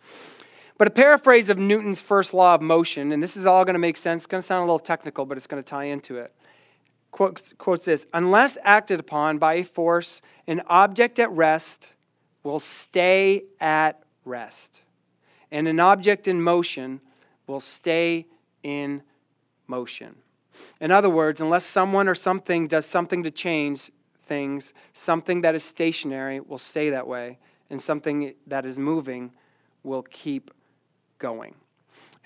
But 0.79 0.89
a 0.89 0.91
paraphrase 0.91 1.49
of 1.49 1.59
Newton's 1.59 2.01
first 2.01 2.35
law 2.35 2.55
of 2.55 2.61
motion, 2.61 3.13
and 3.13 3.23
this 3.23 3.37
is 3.37 3.47
all 3.47 3.65
going 3.65 3.75
to 3.75 3.81
make 3.81 3.97
sense. 3.97 4.23
It's 4.23 4.27
going 4.27 4.43
to 4.43 4.47
sound 4.47 4.63
a 4.63 4.67
little 4.67 4.79
technical, 4.79 5.25
but 5.25 5.37
it's 5.37 5.47
going 5.47 5.63
to 5.63 5.69
tie 5.69 5.85
into 5.85 6.19
it. 6.19 6.35
Quotes, 7.13 7.55
quotes 7.57 7.87
this 7.87 8.07
Unless 8.13 8.59
acted 8.63 9.01
upon 9.01 9.39
by 9.39 9.55
a 9.55 9.65
force, 9.65 10.21
an 10.47 10.63
object 10.67 11.19
at 11.19 11.31
rest 11.31 11.89
will 12.43 12.59
stay 12.59 13.45
at 13.59 14.03
rest, 14.27 14.83
and 15.51 15.67
an 15.67 15.81
object 15.81 16.29
in 16.29 16.43
motion 16.43 17.01
will 17.47 17.61
stay 17.61 18.27
in 18.63 19.03
motion. 19.67 20.15
In 20.81 20.91
other 20.91 21.11
words, 21.11 21.41
unless 21.41 21.65
someone 21.65 22.09
or 22.09 22.15
something 22.15 22.69
does 22.69 22.87
something 22.87 23.23
to 23.23 23.31
change 23.31 23.91
things, 24.27 24.73
something 24.93 25.43
that 25.43 25.55
is 25.55 25.63
stationary 25.63 26.41
will 26.41 26.59
stay 26.59 26.91
that 26.91 27.07
way, 27.07 27.39
and 27.71 27.81
something 27.81 28.35
that 28.47 28.65
is 28.65 28.79
moving 28.79 29.33
will 29.83 30.03
keep 30.03 30.51
going. 31.19 31.55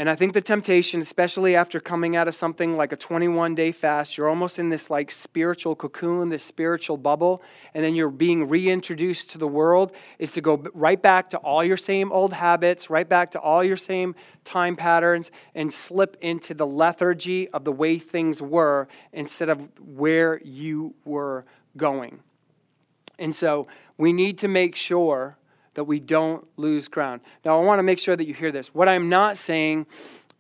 And 0.01 0.09
I 0.09 0.15
think 0.15 0.33
the 0.33 0.41
temptation, 0.41 1.03
especially 1.03 1.55
after 1.55 1.79
coming 1.79 2.17
out 2.17 2.27
of 2.27 2.35
something 2.35 2.75
like 2.75 2.91
a 2.91 2.97
21 2.97 3.55
day 3.55 3.71
fast, 3.71 4.17
you're 4.17 4.31
almost 4.31 4.59
in 4.59 4.71
this 4.71 4.89
like 4.89 5.11
spiritual 5.11 5.77
cocoon, 5.77 6.31
this 6.31 6.43
spiritual 6.43 6.97
bubble, 6.97 7.43
and 7.75 7.85
then 7.85 7.95
you're 7.95 8.09
being 8.09 8.49
reintroduced 8.49 9.29
to 9.33 9.37
the 9.37 9.47
world, 9.47 9.93
is 10.19 10.33
to 10.33 10.41
go 10.41 10.65
right 10.73 11.03
back 11.03 11.29
to 11.29 11.37
all 11.37 11.63
your 11.63 11.77
same 11.77 12.11
old 12.13 12.33
habits, 12.33 12.89
right 12.89 13.07
back 13.07 13.31
to 13.33 13.41
all 13.41 13.63
your 13.63 13.77
same 13.77 14.15
time 14.43 14.75
patterns, 14.75 15.31
and 15.55 15.71
slip 15.71 16.17
into 16.23 16.55
the 16.55 16.67
lethargy 16.67 17.51
of 17.51 17.65
the 17.65 17.73
way 17.73 17.99
things 17.99 18.41
were 18.41 18.89
instead 19.13 19.51
of 19.51 19.69
where 19.79 20.41
you 20.43 20.95
were 21.05 21.45
going. 21.77 22.21
And 23.19 23.35
so 23.35 23.67
we 23.99 24.15
need 24.15 24.39
to 24.39 24.49
make 24.49 24.77
sure 24.77 25.37
that 25.75 25.85
we 25.85 26.01
don't 26.01 26.47
lose 26.57 26.89
ground. 26.89 27.21
Now, 27.45 27.61
I 27.61 27.65
want 27.65 27.79
to 27.79 27.83
make 27.83 27.99
sure 27.99 28.17
that 28.17 28.27
you 28.27 28.35
hear 28.35 28.53
this. 28.53 28.75
What 28.75 28.89
I'm 28.89 29.09
not 29.09 29.37
saying 29.37 29.87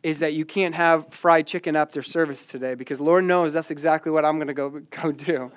is 0.02 0.18
that 0.20 0.32
you 0.32 0.44
can't 0.44 0.74
have 0.74 1.12
fried 1.12 1.46
chicken 1.46 1.76
after 1.76 2.02
service 2.02 2.46
today 2.46 2.74
because 2.74 3.00
Lord 3.00 3.24
knows 3.24 3.52
that's 3.52 3.70
exactly 3.70 4.10
what 4.10 4.24
I'm 4.24 4.36
going 4.36 4.48
to 4.48 4.54
go 4.54 4.70
go 4.90 5.12
do. 5.12 5.52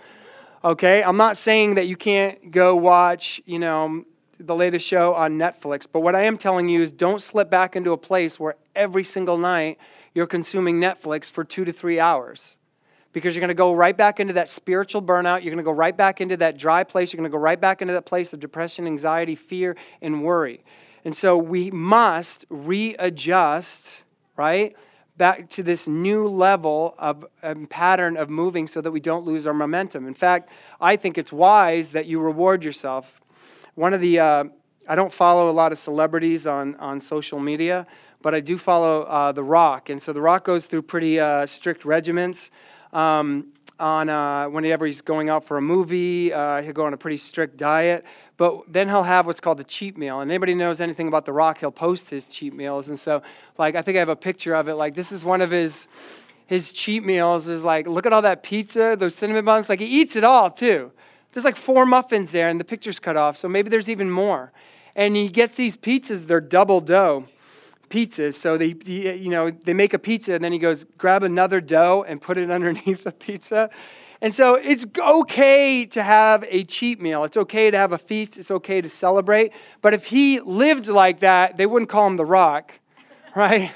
Okay? 0.63 1.03
I'm 1.03 1.17
not 1.17 1.37
saying 1.37 1.75
that 1.75 1.87
you 1.87 1.95
can't 1.95 2.51
go 2.51 2.75
watch, 2.75 3.41
you 3.45 3.59
know, 3.59 4.05
the 4.39 4.55
latest 4.55 4.85
show 4.85 5.13
on 5.13 5.37
Netflix, 5.37 5.87
but 5.89 6.01
what 6.01 6.15
I 6.15 6.23
am 6.23 6.37
telling 6.37 6.67
you 6.67 6.81
is 6.81 6.91
don't 6.91 7.21
slip 7.21 7.49
back 7.49 7.75
into 7.75 7.91
a 7.91 7.97
place 7.97 8.39
where 8.39 8.55
every 8.75 9.03
single 9.03 9.37
night 9.37 9.77
you're 10.13 10.27
consuming 10.27 10.79
Netflix 10.79 11.31
for 11.31 11.43
2 11.43 11.65
to 11.65 11.71
3 11.71 11.99
hours 11.99 12.57
because 13.13 13.35
you're 13.35 13.41
going 13.41 13.47
to 13.49 13.53
go 13.53 13.73
right 13.73 13.95
back 13.95 14.19
into 14.19 14.33
that 14.33 14.49
spiritual 14.49 15.01
burnout. 15.01 15.43
You're 15.43 15.53
going 15.53 15.57
to 15.57 15.63
go 15.63 15.71
right 15.71 15.95
back 15.95 16.19
into 16.19 16.35
that 16.37 16.57
dry 16.57 16.83
place. 16.83 17.13
You're 17.13 17.19
going 17.19 17.31
to 17.31 17.35
go 17.35 17.41
right 17.41 17.61
back 17.61 17.81
into 17.81 17.93
that 17.93 18.05
place 18.05 18.33
of 18.33 18.39
depression, 18.39 18.87
anxiety, 18.87 19.35
fear, 19.35 19.77
and 20.01 20.23
worry. 20.23 20.63
And 21.05 21.15
so 21.15 21.37
we 21.37 21.69
must 21.71 22.45
readjust, 22.49 23.93
right, 24.35 24.75
back 25.17 25.47
to 25.49 25.63
this 25.63 25.87
new 25.87 26.27
level 26.27 26.95
of 26.97 27.25
um, 27.43 27.67
pattern 27.67 28.17
of 28.17 28.29
moving 28.29 28.65
so 28.65 28.81
that 28.81 28.89
we 28.89 28.99
don't 28.99 29.25
lose 29.25 29.45
our 29.45 29.53
momentum. 29.53 30.07
In 30.07 30.15
fact, 30.15 30.49
I 30.81 30.95
think 30.95 31.17
it's 31.17 31.31
wise 31.31 31.91
that 31.91 32.07
you 32.07 32.19
reward 32.19 32.63
yourself. 32.63 33.21
One 33.75 33.93
of 33.93 34.01
the, 34.01 34.19
uh, 34.19 34.43
I 34.87 34.95
don't 34.95 35.13
follow 35.13 35.49
a 35.49 35.53
lot 35.53 35.71
of 35.71 35.77
celebrities 35.77 36.47
on, 36.47 36.75
on 36.75 36.99
social 36.99 37.39
media, 37.39 37.85
but 38.23 38.33
I 38.33 38.39
do 38.39 38.57
follow 38.57 39.03
uh, 39.03 39.31
The 39.33 39.43
Rock. 39.43 39.89
And 39.89 40.01
so 40.01 40.13
The 40.13 40.21
Rock 40.21 40.45
goes 40.45 40.65
through 40.65 40.83
pretty 40.83 41.19
uh, 41.19 41.45
strict 41.45 41.85
regiments 41.85 42.49
um, 42.93 43.47
on 43.79 44.07
uh, 44.07 44.47
whenever 44.47 44.85
he's 44.85 45.01
going 45.01 45.29
out 45.29 45.43
for 45.43 45.57
a 45.57 45.61
movie. 45.61 46.31
Uh, 46.31 46.61
he'll 46.61 46.73
go 46.73 46.85
on 46.85 46.93
a 46.93 46.97
pretty 46.97 47.17
strict 47.17 47.57
diet, 47.57 48.05
but 48.37 48.61
then 48.67 48.87
he'll 48.87 49.03
have 49.03 49.25
what's 49.25 49.39
called 49.39 49.57
the 49.57 49.63
cheat 49.63 49.97
meal. 49.97 50.21
And 50.21 50.31
anybody 50.31 50.53
knows 50.53 50.79
anything 50.79 51.07
about 51.07 51.25
The 51.25 51.33
Rock, 51.33 51.57
he'll 51.57 51.71
post 51.71 52.09
his 52.09 52.29
cheat 52.29 52.53
meals. 52.53 52.89
And 52.89 52.99
so, 52.99 53.21
like, 53.57 53.75
I 53.75 53.81
think 53.81 53.97
I 53.97 53.99
have 53.99 54.09
a 54.09 54.15
picture 54.15 54.53
of 54.53 54.67
it. 54.67 54.75
Like, 54.75 54.95
this 54.95 55.11
is 55.11 55.25
one 55.25 55.41
of 55.41 55.51
his 55.51 55.87
his 56.45 56.71
cheat 56.71 57.03
meals. 57.03 57.47
Is 57.47 57.63
like, 57.63 57.87
look 57.87 58.05
at 58.05 58.13
all 58.13 58.21
that 58.21 58.43
pizza, 58.43 58.95
those 58.97 59.15
cinnamon 59.15 59.45
buns. 59.45 59.69
Like, 59.69 59.79
he 59.79 59.87
eats 59.87 60.15
it 60.15 60.23
all 60.23 60.49
too. 60.49 60.91
There's 61.31 61.45
like 61.45 61.55
four 61.55 61.85
muffins 61.85 62.31
there, 62.31 62.47
and 62.47 62.59
the 62.59 62.65
picture's 62.65 62.99
cut 62.99 63.17
off. 63.17 63.37
So 63.37 63.49
maybe 63.49 63.69
there's 63.69 63.89
even 63.89 64.09
more. 64.09 64.51
And 64.95 65.15
he 65.15 65.29
gets 65.29 65.55
these 65.55 65.75
pizzas. 65.75 66.27
They're 66.27 66.39
double 66.39 66.79
dough 66.79 67.25
pizzas. 67.93 68.33
So 68.33 68.57
they, 68.57 68.75
you 68.85 69.29
know, 69.29 69.51
they 69.51 69.73
make 69.73 69.93
a 69.93 69.99
pizza 69.99 70.33
and 70.33 70.43
then 70.43 70.51
he 70.51 70.57
goes, 70.57 70.83
grab 70.97 71.21
another 71.21 71.61
dough 71.61 72.03
and 72.07 72.19
put 72.19 72.37
it 72.37 72.49
underneath 72.57 73.03
the 73.03 73.11
pizza. 73.11 73.69
And 74.19 74.33
so 74.33 74.55
it's 74.55 74.85
okay 74.97 75.85
to 75.87 76.01
have 76.01 76.45
a 76.47 76.63
cheat 76.63 76.99
meal. 77.01 77.23
It's 77.25 77.37
okay 77.37 77.69
to 77.69 77.77
have 77.77 77.91
a 77.91 77.97
feast. 77.97 78.37
It's 78.37 78.49
okay 78.49 78.81
to 78.81 78.89
celebrate. 78.89 79.51
But 79.81 79.93
if 79.93 80.05
he 80.05 80.39
lived 80.39 80.87
like 80.87 81.19
that, 81.19 81.57
they 81.57 81.65
wouldn't 81.65 81.89
call 81.89 82.07
him 82.07 82.15
the 82.15 82.25
rock, 82.25 82.71
right? 83.35 83.71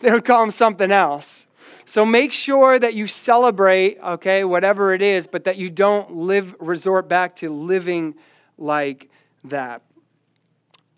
they 0.00 0.10
would 0.10 0.24
call 0.24 0.42
him 0.42 0.50
something 0.50 0.90
else. 0.90 1.46
So 1.84 2.04
make 2.04 2.32
sure 2.32 2.78
that 2.78 2.94
you 2.94 3.06
celebrate, 3.06 3.98
okay, 4.02 4.44
whatever 4.44 4.94
it 4.94 5.02
is, 5.02 5.26
but 5.26 5.44
that 5.44 5.56
you 5.56 5.68
don't 5.68 6.16
live, 6.16 6.54
resort 6.58 7.08
back 7.08 7.36
to 7.36 7.50
living 7.50 8.14
like 8.56 9.10
that. 9.44 9.82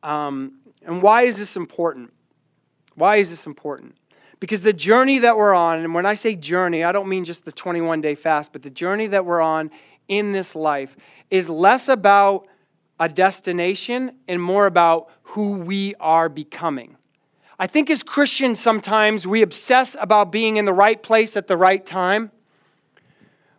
Um, 0.03 0.61
and 0.87 1.03
why 1.03 1.22
is 1.22 1.37
this 1.37 1.57
important? 1.57 2.12
Why 2.94 3.16
is 3.16 3.30
this 3.30 3.46
important? 3.46 3.96
Because 4.40 4.62
the 4.62 4.72
journey 4.72 5.20
that 5.20 5.37
we're 5.37 5.54
on, 5.54 5.80
and 5.80 5.94
when 5.94 6.07
I 6.07 6.14
say 6.14 6.35
journey, 6.35 6.85
I 6.85 6.92
don't 6.92 7.09
mean 7.09 7.24
just 7.24 7.44
the 7.44 7.52
21 7.52 8.00
day 8.00 8.14
fast, 8.14 8.52
but 8.52 8.62
the 8.62 8.70
journey 8.70 9.07
that 9.09 9.24
we're 9.24 9.40
on 9.40 9.70
in 10.09 10.33
this 10.33 10.54
life 10.54 10.96
is 11.30 11.48
less 11.48 11.88
about 11.88 12.46
a 13.00 13.09
destination 13.09 14.16
and 14.28 14.40
more 14.40 14.66
about 14.66 15.11
who 15.22 15.59
we 15.59 15.94
are 15.98 16.28
becoming. 16.28 16.96
I 17.59 17.66
think 17.66 17.88
as 17.88 18.02
Christians, 18.02 18.61
sometimes 18.61 19.26
we 19.26 19.42
obsess 19.42 19.96
about 19.98 20.33
being 20.33 20.57
in 20.57 20.64
the 20.64 20.72
right 20.72 21.00
place 21.00 21.37
at 21.37 21.46
the 21.46 21.57
right 21.57 21.85
time. 21.85 22.30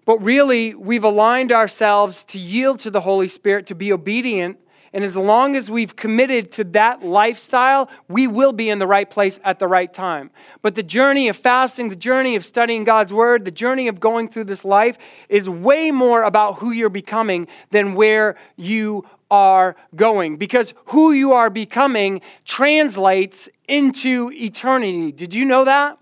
But 0.05 0.21
really, 0.21 0.75
we've 0.75 1.03
aligned 1.03 1.51
ourselves 1.51 2.23
to 2.25 2.37
yield 2.37 2.79
to 2.79 2.91
the 2.91 3.01
Holy 3.01 3.27
Spirit, 3.27 3.65
to 3.67 3.75
be 3.75 3.91
obedient 3.91 4.59
And 4.95 5.03
as 5.03 5.17
long 5.17 5.57
as 5.57 5.69
we've 5.69 5.93
committed 5.93 6.53
to 6.53 6.63
that 6.63 7.03
lifestyle, 7.03 7.89
we 8.07 8.27
will 8.27 8.53
be 8.53 8.69
in 8.69 8.79
the 8.79 8.87
right 8.87 9.09
place 9.09 9.41
at 9.43 9.59
the 9.59 9.67
right 9.67 9.93
time. 9.93 10.31
But 10.61 10.75
the 10.75 10.83
journey 10.83 11.27
of 11.27 11.35
fasting, 11.35 11.89
the 11.89 11.97
journey 11.97 12.37
of 12.37 12.45
studying 12.45 12.85
God's 12.85 13.11
word, 13.11 13.43
the 13.43 13.51
journey 13.51 13.89
of 13.89 13.99
going 13.99 14.29
through 14.29 14.45
this 14.45 14.63
life 14.63 14.97
is 15.27 15.49
way 15.49 15.91
more 15.91 16.23
about 16.23 16.59
who 16.59 16.71
you're 16.71 16.87
becoming 16.87 17.49
than 17.71 17.93
where 17.93 18.37
you 18.55 19.05
are 19.29 19.75
going. 19.97 20.37
Because 20.37 20.73
who 20.85 21.11
you 21.11 21.33
are 21.33 21.49
becoming 21.49 22.21
translates 22.45 23.49
into 23.67 24.31
eternity. 24.31 25.11
Did 25.11 25.33
you 25.33 25.43
know 25.43 25.65
that? 25.65 25.97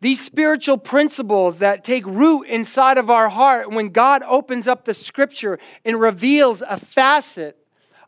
These 0.00 0.24
spiritual 0.24 0.78
principles 0.78 1.58
that 1.58 1.84
take 1.84 2.04
root 2.06 2.42
inside 2.48 2.98
of 2.98 3.08
our 3.08 3.28
heart, 3.28 3.70
when 3.70 3.90
God 3.90 4.24
opens 4.24 4.66
up 4.66 4.84
the 4.84 4.94
scripture 4.94 5.60
and 5.84 6.00
reveals 6.00 6.60
a 6.68 6.76
facet 6.76 7.54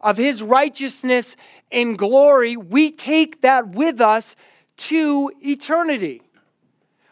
of 0.00 0.16
his 0.16 0.42
righteousness 0.42 1.36
and 1.70 1.98
glory, 1.98 2.56
we 2.56 2.90
take 2.90 3.42
that 3.42 3.68
with 3.68 4.00
us 4.00 4.34
to 4.76 5.30
eternity. 5.40 6.22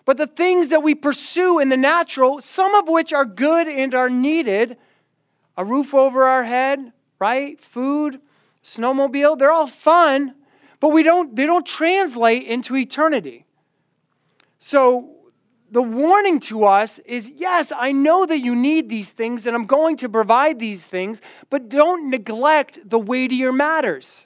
But 0.04 0.16
the 0.16 0.26
things 0.26 0.68
that 0.68 0.82
we 0.82 0.94
pursue 0.94 1.58
in 1.58 1.68
the 1.68 1.76
natural, 1.76 2.40
some 2.40 2.74
of 2.74 2.88
which 2.88 3.12
are 3.12 3.26
good 3.26 3.68
and 3.68 3.94
are 3.94 4.08
needed, 4.08 4.78
a 5.56 5.64
roof 5.64 5.92
over 5.92 6.24
our 6.24 6.44
head, 6.44 6.92
right? 7.18 7.60
Food, 7.60 8.20
snowmobile, 8.64 9.38
they're 9.38 9.52
all 9.52 9.66
fun, 9.66 10.34
but 10.80 10.90
we 10.90 11.02
don't 11.02 11.36
they 11.36 11.44
don't 11.44 11.66
translate 11.66 12.44
into 12.44 12.76
eternity. 12.76 13.44
So 14.60 15.17
the 15.70 15.82
warning 15.82 16.40
to 16.40 16.64
us 16.64 16.98
is 17.00 17.28
yes, 17.28 17.72
I 17.76 17.92
know 17.92 18.26
that 18.26 18.38
you 18.38 18.54
need 18.54 18.88
these 18.88 19.10
things 19.10 19.46
and 19.46 19.54
I'm 19.54 19.66
going 19.66 19.96
to 19.98 20.08
provide 20.08 20.58
these 20.58 20.84
things, 20.84 21.20
but 21.50 21.68
don't 21.68 22.10
neglect 22.10 22.78
the 22.88 22.98
weightier 22.98 23.52
matters. 23.52 24.24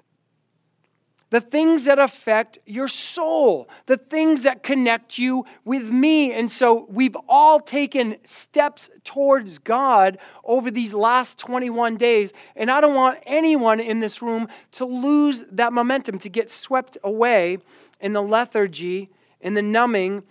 The 1.30 1.40
things 1.40 1.84
that 1.84 1.98
affect 1.98 2.58
your 2.66 2.88
soul, 2.88 3.70
the 3.86 3.96
things 3.96 4.42
that 4.42 4.62
connect 4.62 5.16
you 5.16 5.46
with 5.64 5.88
me. 5.88 6.30
And 6.32 6.50
so 6.50 6.86
we've 6.90 7.16
all 7.26 7.58
taken 7.58 8.18
steps 8.22 8.90
towards 9.02 9.56
God 9.56 10.18
over 10.44 10.70
these 10.70 10.92
last 10.92 11.38
21 11.38 11.96
days. 11.96 12.34
And 12.54 12.70
I 12.70 12.82
don't 12.82 12.94
want 12.94 13.18
anyone 13.24 13.80
in 13.80 14.00
this 14.00 14.20
room 14.20 14.46
to 14.72 14.84
lose 14.84 15.42
that 15.52 15.72
momentum, 15.72 16.18
to 16.18 16.28
get 16.28 16.50
swept 16.50 16.98
away 17.02 17.56
in 17.98 18.12
the 18.12 18.22
lethargy 18.22 19.08
in 19.40 19.54
the 19.54 19.62
numbing 19.62 20.22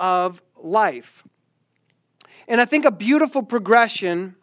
of 0.00 0.42
life. 0.64 1.24
And 2.48 2.60
I 2.60 2.64
think 2.64 2.84
a 2.84 2.90
beautiful 2.90 3.42
progression 3.42 4.34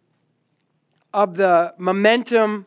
of 1.13 1.35
the 1.35 1.73
momentum 1.77 2.65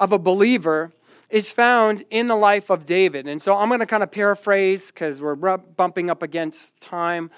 of 0.00 0.12
a 0.12 0.18
believer 0.18 0.92
is 1.30 1.50
found 1.50 2.04
in 2.10 2.28
the 2.28 2.36
life 2.36 2.70
of 2.70 2.86
David. 2.86 3.26
And 3.26 3.40
so 3.40 3.56
I'm 3.56 3.68
going 3.68 3.80
to 3.80 3.86
kind 3.86 4.02
of 4.02 4.10
paraphrase 4.10 4.90
because 4.90 5.20
we're 5.20 5.34
bumping 5.34 6.10
up 6.10 6.22
against 6.22 6.80
time. 6.80 7.30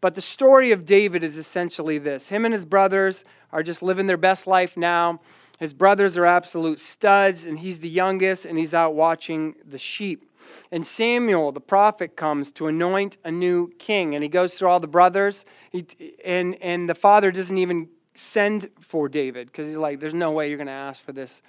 But 0.00 0.14
the 0.14 0.20
story 0.20 0.72
of 0.72 0.84
David 0.84 1.24
is 1.24 1.36
essentially 1.36 1.98
this 1.98 2.28
him 2.28 2.44
and 2.44 2.52
his 2.52 2.64
brothers 2.64 3.24
are 3.52 3.62
just 3.62 3.82
living 3.82 4.06
their 4.06 4.16
best 4.16 4.46
life 4.46 4.76
now. 4.76 5.20
His 5.60 5.72
brothers 5.72 6.18
are 6.18 6.26
absolute 6.26 6.80
studs, 6.80 7.44
and 7.46 7.58
he's 7.58 7.78
the 7.78 7.88
youngest, 7.88 8.44
and 8.44 8.58
he's 8.58 8.74
out 8.74 8.94
watching 8.94 9.54
the 9.64 9.78
sheep. 9.78 10.28
And 10.70 10.86
Samuel, 10.86 11.52
the 11.52 11.60
prophet, 11.60 12.16
comes 12.16 12.52
to 12.52 12.66
anoint 12.66 13.16
a 13.24 13.30
new 13.30 13.72
king. 13.78 14.14
And 14.14 14.22
he 14.22 14.28
goes 14.28 14.58
through 14.58 14.68
all 14.68 14.80
the 14.80 14.86
brothers. 14.86 15.44
He, 15.70 15.86
and, 16.24 16.56
and 16.62 16.88
the 16.88 16.94
father 16.94 17.30
doesn't 17.30 17.58
even 17.58 17.88
send 18.14 18.70
for 18.80 19.08
David 19.08 19.48
because 19.48 19.68
he's 19.68 19.76
like, 19.76 20.00
there's 20.00 20.14
no 20.14 20.30
way 20.30 20.48
you're 20.48 20.56
going 20.56 20.66
to 20.66 20.72
ask 20.72 21.02
for 21.02 21.12
this 21.12 21.42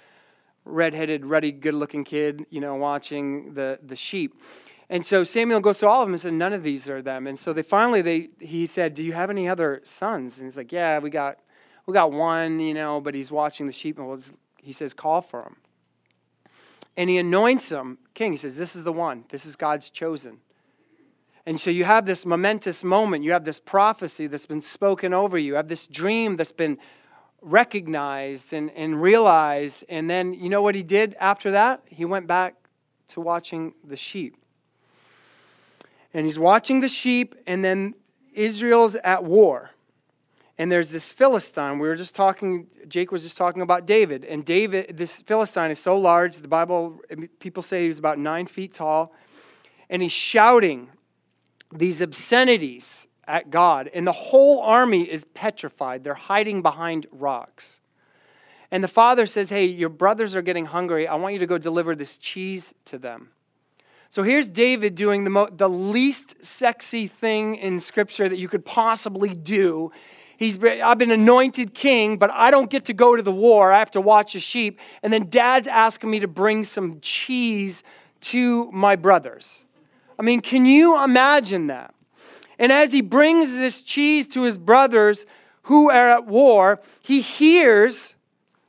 redheaded, 0.64 1.24
ruddy, 1.24 1.52
good 1.52 1.74
looking 1.74 2.04
kid, 2.04 2.44
you 2.50 2.60
know, 2.60 2.74
watching 2.74 3.54
the, 3.54 3.78
the 3.82 3.96
sheep. 3.96 4.40
And 4.88 5.04
so 5.04 5.24
Samuel 5.24 5.60
goes 5.60 5.78
to 5.78 5.88
all 5.88 6.02
of 6.02 6.06
them 6.06 6.14
and 6.14 6.20
said, 6.20 6.32
None 6.34 6.52
of 6.52 6.62
these 6.62 6.88
are 6.88 7.02
them. 7.02 7.26
And 7.26 7.38
so 7.38 7.52
they 7.52 7.62
finally 7.62 8.02
they 8.02 8.28
he 8.38 8.66
said, 8.66 8.94
Do 8.94 9.02
you 9.02 9.12
have 9.12 9.30
any 9.30 9.48
other 9.48 9.80
sons? 9.84 10.38
And 10.38 10.46
he's 10.46 10.56
like, 10.56 10.70
Yeah, 10.70 11.00
we 11.00 11.10
got 11.10 11.38
we 11.86 11.94
got 11.94 12.12
one, 12.12 12.60
you 12.60 12.74
know, 12.74 13.00
but 13.00 13.14
he's 13.14 13.32
watching 13.32 13.66
the 13.66 13.72
sheep. 13.72 13.98
And 13.98 14.30
he 14.58 14.72
says, 14.72 14.94
Call 14.94 15.22
for 15.22 15.42
him 15.42 15.56
and 16.96 17.10
he 17.10 17.18
anoints 17.18 17.70
him 17.70 17.98
king. 18.14 18.32
He 18.32 18.38
says, 18.38 18.56
This 18.56 18.74
is 18.74 18.82
the 18.82 18.92
one. 18.92 19.24
This 19.28 19.46
is 19.46 19.56
God's 19.56 19.90
chosen. 19.90 20.38
And 21.44 21.60
so 21.60 21.70
you 21.70 21.84
have 21.84 22.06
this 22.06 22.26
momentous 22.26 22.82
moment. 22.82 23.22
You 23.22 23.30
have 23.32 23.44
this 23.44 23.60
prophecy 23.60 24.26
that's 24.26 24.46
been 24.46 24.60
spoken 24.60 25.14
over 25.14 25.38
you. 25.38 25.48
You 25.48 25.54
have 25.54 25.68
this 25.68 25.86
dream 25.86 26.36
that's 26.36 26.50
been 26.50 26.78
recognized 27.40 28.52
and, 28.52 28.70
and 28.72 29.00
realized. 29.00 29.84
And 29.88 30.10
then 30.10 30.34
you 30.34 30.48
know 30.48 30.62
what 30.62 30.74
he 30.74 30.82
did 30.82 31.14
after 31.20 31.52
that? 31.52 31.82
He 31.86 32.04
went 32.04 32.26
back 32.26 32.56
to 33.08 33.20
watching 33.20 33.74
the 33.84 33.96
sheep. 33.96 34.36
And 36.12 36.24
he's 36.24 36.38
watching 36.38 36.80
the 36.80 36.88
sheep, 36.88 37.34
and 37.46 37.62
then 37.62 37.94
Israel's 38.32 38.96
at 38.96 39.22
war 39.22 39.70
and 40.58 40.72
there's 40.72 40.90
this 40.90 41.12
Philistine. 41.12 41.78
We 41.78 41.86
were 41.86 41.96
just 41.96 42.14
talking, 42.14 42.66
Jake 42.88 43.12
was 43.12 43.22
just 43.22 43.36
talking 43.36 43.60
about 43.60 43.86
David. 43.86 44.24
And 44.24 44.44
David, 44.44 44.96
this 44.96 45.20
Philistine 45.22 45.70
is 45.70 45.78
so 45.78 45.98
large, 45.98 46.36
the 46.36 46.48
Bible, 46.48 46.98
people 47.40 47.62
say 47.62 47.82
he 47.82 47.88
was 47.88 47.98
about 47.98 48.18
nine 48.18 48.46
feet 48.46 48.72
tall. 48.72 49.12
And 49.90 50.00
he's 50.00 50.12
shouting 50.12 50.88
these 51.72 52.00
obscenities 52.00 53.06
at 53.26 53.50
God. 53.50 53.90
And 53.92 54.06
the 54.06 54.12
whole 54.12 54.60
army 54.60 55.02
is 55.02 55.24
petrified. 55.24 56.04
They're 56.04 56.14
hiding 56.14 56.62
behind 56.62 57.06
rocks. 57.12 57.80
And 58.70 58.82
the 58.82 58.88
father 58.88 59.26
says, 59.26 59.50
Hey, 59.50 59.66
your 59.66 59.88
brothers 59.88 60.34
are 60.34 60.42
getting 60.42 60.66
hungry. 60.66 61.06
I 61.06 61.14
want 61.16 61.34
you 61.34 61.38
to 61.40 61.46
go 61.46 61.58
deliver 61.58 61.94
this 61.94 62.18
cheese 62.18 62.74
to 62.86 62.98
them. 62.98 63.28
So 64.08 64.22
here's 64.22 64.48
David 64.48 64.94
doing 64.94 65.24
the, 65.24 65.30
mo- 65.30 65.50
the 65.50 65.68
least 65.68 66.42
sexy 66.44 67.06
thing 67.06 67.56
in 67.56 67.78
Scripture 67.78 68.28
that 68.28 68.38
you 68.38 68.48
could 68.48 68.64
possibly 68.64 69.34
do 69.34 69.92
He's 70.36 70.58
been, 70.58 70.82
I've 70.82 70.98
been 70.98 71.10
anointed 71.10 71.74
king, 71.74 72.18
but 72.18 72.30
I 72.30 72.50
don't 72.50 72.70
get 72.70 72.84
to 72.86 72.92
go 72.92 73.16
to 73.16 73.22
the 73.22 73.32
war. 73.32 73.72
I 73.72 73.78
have 73.78 73.90
to 73.92 74.00
watch 74.00 74.34
the 74.34 74.40
sheep. 74.40 74.78
And 75.02 75.12
then 75.12 75.28
dad's 75.30 75.66
asking 75.66 76.10
me 76.10 76.20
to 76.20 76.28
bring 76.28 76.64
some 76.64 77.00
cheese 77.00 77.82
to 78.22 78.70
my 78.70 78.96
brothers. 78.96 79.62
I 80.18 80.22
mean, 80.22 80.40
can 80.40 80.66
you 80.66 81.02
imagine 81.02 81.68
that? 81.68 81.94
And 82.58 82.72
as 82.72 82.92
he 82.92 83.00
brings 83.00 83.54
this 83.54 83.82
cheese 83.82 84.26
to 84.28 84.42
his 84.42 84.58
brothers 84.58 85.26
who 85.62 85.90
are 85.90 86.10
at 86.10 86.26
war, 86.26 86.80
he 87.00 87.20
hears 87.20 88.14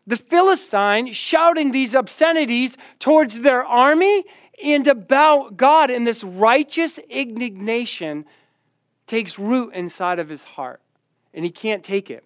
the 0.06 0.18
Philistine 0.18 1.12
shouting 1.12 1.72
these 1.72 1.96
obscenities 1.96 2.78
towards 3.00 3.42
their 3.42 3.64
army 3.66 4.24
and 4.64 4.88
about 4.88 5.58
God. 5.58 5.90
And 5.92 6.08
this 6.08 6.24
righteous 6.24 6.98
indignation 6.98 8.26
takes 9.06 9.38
root 9.38 9.74
inside 9.74 10.20
of 10.20 10.30
his 10.30 10.44
heart 10.44 10.82
and 11.38 11.46
he 11.46 11.52
can't 11.52 11.84
take 11.84 12.10
it. 12.10 12.24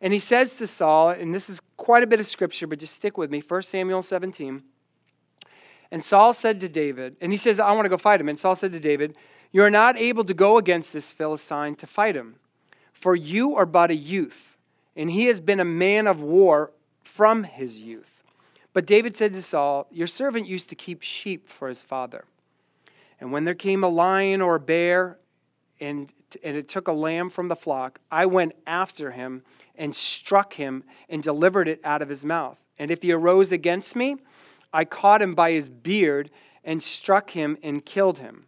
And 0.00 0.12
he 0.12 0.18
says 0.18 0.56
to 0.56 0.66
Saul, 0.66 1.10
and 1.10 1.32
this 1.32 1.48
is 1.48 1.60
quite 1.76 2.02
a 2.02 2.06
bit 2.06 2.18
of 2.18 2.26
scripture, 2.26 2.66
but 2.66 2.80
just 2.80 2.94
stick 2.96 3.16
with 3.16 3.30
me 3.30 3.40
1 3.46 3.62
Samuel 3.62 4.02
17. 4.02 4.64
And 5.92 6.02
Saul 6.02 6.34
said 6.34 6.58
to 6.60 6.68
David, 6.68 7.16
and 7.20 7.30
he 7.30 7.38
says, 7.38 7.60
I 7.60 7.70
want 7.72 7.84
to 7.84 7.88
go 7.88 7.96
fight 7.96 8.20
him. 8.20 8.28
And 8.28 8.38
Saul 8.38 8.56
said 8.56 8.72
to 8.72 8.80
David, 8.80 9.16
You 9.52 9.62
are 9.62 9.70
not 9.70 9.96
able 9.96 10.24
to 10.24 10.34
go 10.34 10.58
against 10.58 10.92
this 10.92 11.12
Philistine 11.12 11.76
to 11.76 11.86
fight 11.86 12.16
him, 12.16 12.36
for 12.92 13.14
you 13.14 13.54
are 13.54 13.66
but 13.66 13.92
a 13.92 13.96
youth, 13.96 14.58
and 14.96 15.12
he 15.12 15.26
has 15.26 15.40
been 15.40 15.60
a 15.60 15.64
man 15.64 16.08
of 16.08 16.20
war 16.20 16.72
from 17.04 17.44
his 17.44 17.78
youth. 17.78 18.24
But 18.72 18.84
David 18.84 19.16
said 19.16 19.32
to 19.34 19.42
Saul, 19.42 19.86
Your 19.92 20.08
servant 20.08 20.48
used 20.48 20.68
to 20.70 20.74
keep 20.74 21.02
sheep 21.02 21.48
for 21.48 21.68
his 21.68 21.82
father. 21.82 22.24
And 23.20 23.30
when 23.30 23.44
there 23.44 23.54
came 23.54 23.84
a 23.84 23.88
lion 23.88 24.40
or 24.40 24.56
a 24.56 24.60
bear 24.60 25.18
and, 25.80 26.12
and 26.42 26.56
it 26.56 26.68
took 26.68 26.88
a 26.88 26.92
lamb 26.92 27.30
from 27.30 27.48
the 27.48 27.56
flock, 27.56 27.98
I 28.10 28.26
went 28.26 28.52
after 28.66 29.10
him 29.10 29.42
and 29.76 29.94
struck 29.94 30.52
him 30.52 30.84
and 31.08 31.22
delivered 31.22 31.68
it 31.68 31.80
out 31.84 32.02
of 32.02 32.08
his 32.08 32.24
mouth. 32.24 32.58
And 32.78 32.90
if 32.90 33.02
he 33.02 33.12
arose 33.12 33.52
against 33.52 33.96
me, 33.96 34.16
I 34.72 34.84
caught 34.84 35.22
him 35.22 35.34
by 35.34 35.52
his 35.52 35.68
beard 35.68 36.30
and 36.64 36.82
struck 36.82 37.30
him 37.30 37.56
and 37.62 37.84
killed 37.84 38.18
him. 38.18 38.46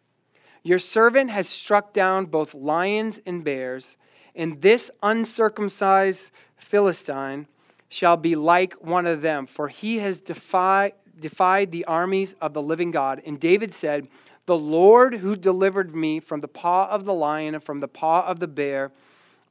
Your 0.62 0.78
servant 0.78 1.30
has 1.30 1.48
struck 1.48 1.92
down 1.92 2.26
both 2.26 2.54
lions 2.54 3.20
and 3.26 3.42
bears, 3.42 3.96
and 4.34 4.60
this 4.60 4.90
uncircumcised 5.02 6.30
Philistine 6.56 7.46
shall 7.88 8.16
be 8.16 8.36
like 8.36 8.74
one 8.74 9.06
of 9.06 9.22
them, 9.22 9.46
for 9.46 9.68
he 9.68 9.98
has 9.98 10.20
defied, 10.20 10.92
defied 11.18 11.72
the 11.72 11.84
armies 11.84 12.34
of 12.40 12.54
the 12.54 12.62
living 12.62 12.90
God. 12.90 13.20
And 13.26 13.40
David 13.40 13.74
said, 13.74 14.08
the 14.46 14.56
Lord 14.56 15.14
who 15.14 15.36
delivered 15.36 15.94
me 15.94 16.20
from 16.20 16.40
the 16.40 16.48
paw 16.48 16.88
of 16.88 17.04
the 17.04 17.14
lion 17.14 17.54
and 17.54 17.62
from 17.62 17.78
the 17.78 17.88
paw 17.88 18.26
of 18.26 18.40
the 18.40 18.48
bear 18.48 18.90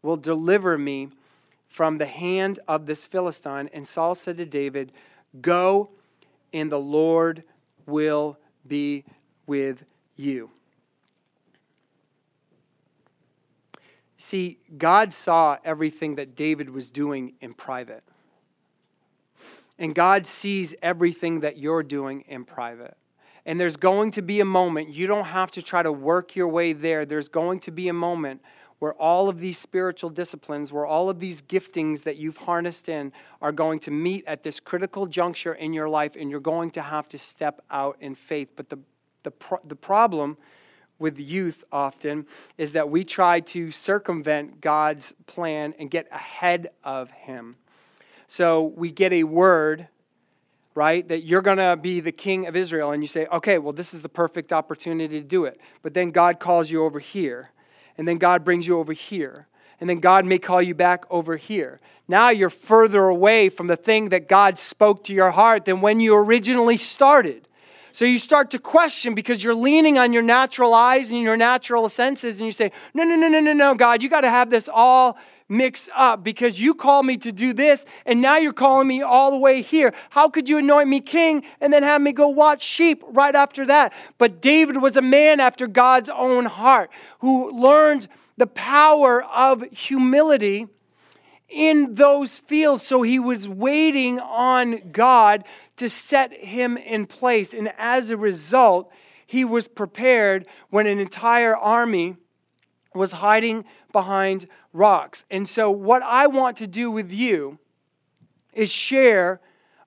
will 0.01 0.17
deliver 0.17 0.77
me 0.77 1.09
from 1.69 1.97
the 1.97 2.05
hand 2.05 2.59
of 2.67 2.85
this 2.85 3.05
Philistine. 3.05 3.69
And 3.73 3.87
Saul 3.87 4.15
said 4.15 4.37
to 4.37 4.45
David, 4.45 4.91
Go, 5.41 5.89
and 6.53 6.71
the 6.71 6.79
Lord 6.79 7.43
will 7.85 8.37
be 8.67 9.05
with 9.47 9.85
you. 10.17 10.49
See, 14.17 14.59
God 14.77 15.13
saw 15.13 15.57
everything 15.63 16.15
that 16.15 16.35
David 16.35 16.69
was 16.69 16.91
doing 16.91 17.33
in 17.41 17.53
private. 17.53 18.03
And 19.79 19.95
God 19.95 20.27
sees 20.27 20.75
everything 20.83 21.39
that 21.39 21.57
you're 21.57 21.81
doing 21.81 22.23
in 22.27 22.45
private. 22.45 22.95
And 23.45 23.59
there's 23.59 23.77
going 23.77 24.11
to 24.11 24.21
be 24.21 24.39
a 24.39 24.45
moment, 24.45 24.89
you 24.89 25.07
don't 25.07 25.25
have 25.25 25.51
to 25.51 25.61
try 25.61 25.81
to 25.81 25.91
work 25.91 26.35
your 26.35 26.47
way 26.47 26.73
there. 26.73 27.05
There's 27.05 27.29
going 27.29 27.59
to 27.61 27.71
be 27.71 27.87
a 27.87 27.93
moment 27.93 28.41
where 28.79 28.93
all 28.93 29.29
of 29.29 29.39
these 29.39 29.59
spiritual 29.59 30.09
disciplines, 30.09 30.71
where 30.71 30.87
all 30.87 31.07
of 31.07 31.19
these 31.19 31.39
giftings 31.41 32.01
that 32.01 32.17
you've 32.17 32.37
harnessed 32.37 32.89
in 32.89 33.11
are 33.39 33.51
going 33.51 33.79
to 33.79 33.91
meet 33.91 34.23
at 34.25 34.41
this 34.41 34.59
critical 34.59 35.05
juncture 35.05 35.53
in 35.53 35.71
your 35.71 35.87
life, 35.87 36.15
and 36.19 36.31
you're 36.31 36.39
going 36.39 36.71
to 36.71 36.81
have 36.81 37.07
to 37.07 37.19
step 37.19 37.61
out 37.69 37.95
in 38.01 38.15
faith. 38.15 38.49
But 38.55 38.69
the, 38.69 38.79
the, 39.21 39.29
pro- 39.29 39.61
the 39.65 39.75
problem 39.75 40.35
with 40.97 41.19
youth 41.19 41.63
often 41.71 42.25
is 42.57 42.71
that 42.71 42.89
we 42.89 43.03
try 43.03 43.39
to 43.39 43.69
circumvent 43.69 44.61
God's 44.61 45.13
plan 45.27 45.75
and 45.77 45.91
get 45.91 46.07
ahead 46.11 46.71
of 46.83 47.11
Him. 47.11 47.57
So 48.25 48.73
we 48.75 48.91
get 48.91 49.13
a 49.13 49.25
word 49.25 49.89
right? 50.75 51.07
That 51.07 51.23
you're 51.23 51.41
going 51.41 51.57
to 51.57 51.75
be 51.75 51.99
the 51.99 52.11
king 52.11 52.47
of 52.47 52.55
Israel. 52.55 52.91
And 52.91 53.03
you 53.03 53.07
say, 53.07 53.25
okay, 53.27 53.57
well, 53.57 53.73
this 53.73 53.93
is 53.93 54.01
the 54.01 54.09
perfect 54.09 54.53
opportunity 54.53 55.19
to 55.19 55.25
do 55.25 55.45
it. 55.45 55.59
But 55.81 55.93
then 55.93 56.11
God 56.11 56.39
calls 56.39 56.69
you 56.69 56.83
over 56.83 56.99
here. 56.99 57.51
And 57.97 58.07
then 58.07 58.17
God 58.17 58.45
brings 58.45 58.65
you 58.65 58.79
over 58.79 58.93
here. 58.93 59.47
And 59.79 59.89
then 59.89 59.99
God 59.99 60.25
may 60.25 60.37
call 60.37 60.61
you 60.61 60.75
back 60.75 61.05
over 61.09 61.35
here. 61.35 61.79
Now 62.07 62.29
you're 62.29 62.49
further 62.49 63.05
away 63.05 63.49
from 63.49 63.67
the 63.67 63.75
thing 63.75 64.09
that 64.09 64.27
God 64.27 64.59
spoke 64.59 65.03
to 65.05 65.13
your 65.13 65.31
heart 65.31 65.65
than 65.65 65.81
when 65.81 65.99
you 65.99 66.15
originally 66.15 66.77
started. 66.77 67.47
So 67.93 68.05
you 68.05 68.19
start 68.19 68.51
to 68.51 68.59
question 68.59 69.15
because 69.15 69.43
you're 69.43 69.55
leaning 69.55 69.97
on 69.97 70.13
your 70.13 70.21
natural 70.21 70.73
eyes 70.73 71.11
and 71.11 71.21
your 71.21 71.35
natural 71.35 71.89
senses, 71.89 72.39
and 72.39 72.45
you 72.45 72.51
say, 72.51 72.71
No, 72.93 73.03
no, 73.03 73.15
no, 73.15 73.27
no, 73.27 73.39
no, 73.39 73.53
no, 73.53 73.75
God, 73.75 74.01
you 74.01 74.09
got 74.09 74.21
to 74.21 74.29
have 74.29 74.49
this 74.49 74.69
all 74.71 75.17
mixed 75.51 75.89
up 75.95 76.23
because 76.23 76.59
you 76.59 76.73
called 76.73 77.05
me 77.05 77.17
to 77.17 77.31
do 77.31 77.53
this 77.53 77.85
and 78.05 78.21
now 78.21 78.37
you're 78.37 78.53
calling 78.53 78.87
me 78.87 79.01
all 79.01 79.31
the 79.31 79.37
way 79.37 79.61
here. 79.61 79.93
How 80.09 80.29
could 80.29 80.47
you 80.47 80.57
anoint 80.57 80.87
me 80.87 81.01
king 81.01 81.43
and 81.59 81.71
then 81.71 81.83
have 81.83 82.01
me 82.01 82.13
go 82.13 82.29
watch 82.29 82.63
sheep 82.63 83.03
right 83.09 83.35
after 83.35 83.65
that? 83.67 83.93
But 84.17 84.41
David 84.41 84.77
was 84.77 84.95
a 84.95 85.01
man 85.01 85.39
after 85.39 85.67
God's 85.67 86.09
own 86.09 86.45
heart 86.45 86.89
who 87.19 87.51
learned 87.51 88.07
the 88.37 88.47
power 88.47 89.23
of 89.23 89.63
humility 89.71 90.67
in 91.49 91.95
those 91.95 92.37
fields. 92.37 92.81
So 92.81 93.01
he 93.01 93.19
was 93.19 93.47
waiting 93.47 94.19
on 94.19 94.91
God 94.91 95.43
to 95.75 95.89
set 95.89 96.31
him 96.31 96.77
in 96.77 97.05
place. 97.05 97.53
And 97.53 97.71
as 97.77 98.09
a 98.09 98.17
result, 98.17 98.89
he 99.27 99.43
was 99.43 99.67
prepared 99.67 100.45
when 100.69 100.87
an 100.87 100.99
entire 100.99 101.55
army 101.55 102.15
was 102.93 103.11
hiding 103.11 103.65
behind 103.91 104.47
rocks. 104.73 105.25
And 105.29 105.47
so, 105.47 105.69
what 105.69 106.03
I 106.03 106.27
want 106.27 106.57
to 106.57 106.67
do 106.67 106.91
with 106.91 107.11
you 107.11 107.59
is 108.53 108.71
share 108.71 109.39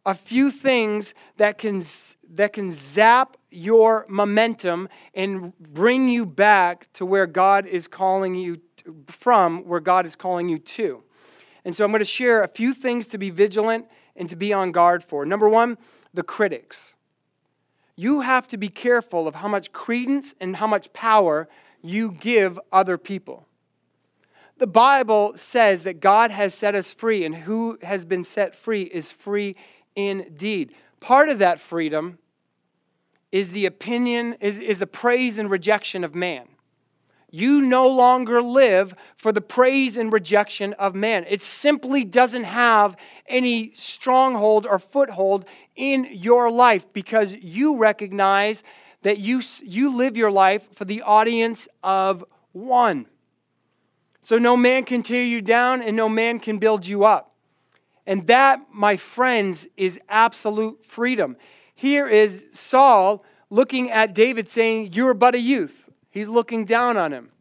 a 0.06 0.14
few 0.14 0.50
things 0.50 1.14
that 1.36 1.58
can, 1.58 1.82
that 2.30 2.52
can 2.52 2.70
zap 2.72 3.36
your 3.50 4.04
momentum 4.08 4.88
and 5.14 5.56
bring 5.58 6.08
you 6.08 6.26
back 6.26 6.92
to 6.94 7.06
where 7.06 7.26
God 7.26 7.66
is 7.66 7.88
calling 7.88 8.34
you 8.34 8.60
to, 8.78 8.96
from, 9.08 9.66
where 9.66 9.80
God 9.80 10.04
is 10.04 10.16
calling 10.16 10.48
you 10.48 10.58
to. 10.58 11.02
And 11.64 11.74
so, 11.74 11.84
I'm 11.84 11.90
going 11.90 12.00
to 12.00 12.04
share 12.04 12.42
a 12.42 12.48
few 12.48 12.74
things 12.74 13.06
to 13.08 13.18
be 13.18 13.30
vigilant 13.30 13.86
and 14.16 14.28
to 14.28 14.36
be 14.36 14.52
on 14.52 14.72
guard 14.72 15.02
for. 15.02 15.24
Number 15.24 15.48
one, 15.48 15.78
the 16.12 16.22
critics. 16.22 16.94
You 17.96 18.20
have 18.20 18.48
to 18.48 18.56
be 18.56 18.68
careful 18.68 19.28
of 19.28 19.36
how 19.36 19.48
much 19.48 19.72
credence 19.72 20.34
and 20.40 20.56
how 20.56 20.66
much 20.66 20.92
power 20.92 21.48
you 21.80 22.12
give 22.12 22.58
other 22.72 22.98
people. 22.98 23.46
The 24.58 24.66
Bible 24.66 25.32
says 25.36 25.82
that 25.82 26.00
God 26.00 26.30
has 26.30 26.54
set 26.54 26.74
us 26.74 26.92
free, 26.92 27.24
and 27.24 27.34
who 27.34 27.78
has 27.82 28.04
been 28.04 28.24
set 28.24 28.54
free 28.54 28.82
is 28.82 29.10
free 29.10 29.56
indeed. 29.96 30.74
Part 31.00 31.28
of 31.28 31.38
that 31.40 31.60
freedom 31.60 32.18
is 33.32 33.50
the 33.50 33.66
opinion, 33.66 34.36
is, 34.40 34.58
is 34.58 34.78
the 34.78 34.86
praise 34.86 35.38
and 35.38 35.50
rejection 35.50 36.04
of 36.04 36.14
man. 36.14 36.46
You 37.32 37.62
no 37.62 37.88
longer 37.88 38.40
live 38.40 38.94
for 39.16 39.32
the 39.32 39.40
praise 39.40 39.96
and 39.96 40.12
rejection 40.12 40.72
of 40.74 40.94
man. 40.94 41.26
It 41.28 41.42
simply 41.42 42.04
doesn't 42.04 42.44
have 42.44 42.96
any 43.26 43.72
stronghold 43.72 44.66
or 44.66 44.78
foothold 44.78 45.46
in 45.74 46.06
your 46.12 46.48
life 46.48 46.86
because 46.92 47.34
you 47.34 47.76
recognize 47.76 48.62
that 49.02 49.18
you, 49.18 49.40
you 49.64 49.96
live 49.96 50.16
your 50.16 50.30
life 50.30 50.64
for 50.76 50.84
the 50.84 51.02
audience 51.02 51.66
of 51.82 52.24
one. 52.52 53.06
So 54.24 54.38
no 54.38 54.56
man 54.56 54.84
can 54.84 55.02
tear 55.02 55.22
you 55.22 55.42
down 55.42 55.82
and 55.82 55.94
no 55.94 56.08
man 56.08 56.40
can 56.40 56.56
build 56.56 56.86
you 56.86 57.04
up. 57.04 57.34
And 58.06 58.26
that, 58.26 58.58
my 58.72 58.96
friends, 58.96 59.68
is 59.76 60.00
absolute 60.08 60.82
freedom. 60.86 61.36
Here 61.74 62.08
is 62.08 62.46
Saul 62.50 63.22
looking 63.50 63.90
at 63.90 64.14
David 64.14 64.48
saying, 64.48 64.94
You're 64.94 65.12
but 65.12 65.34
a 65.34 65.38
youth. 65.38 65.90
He's 66.10 66.26
looking 66.26 66.64
down 66.64 66.96
on 66.96 67.12
him. 67.12 67.32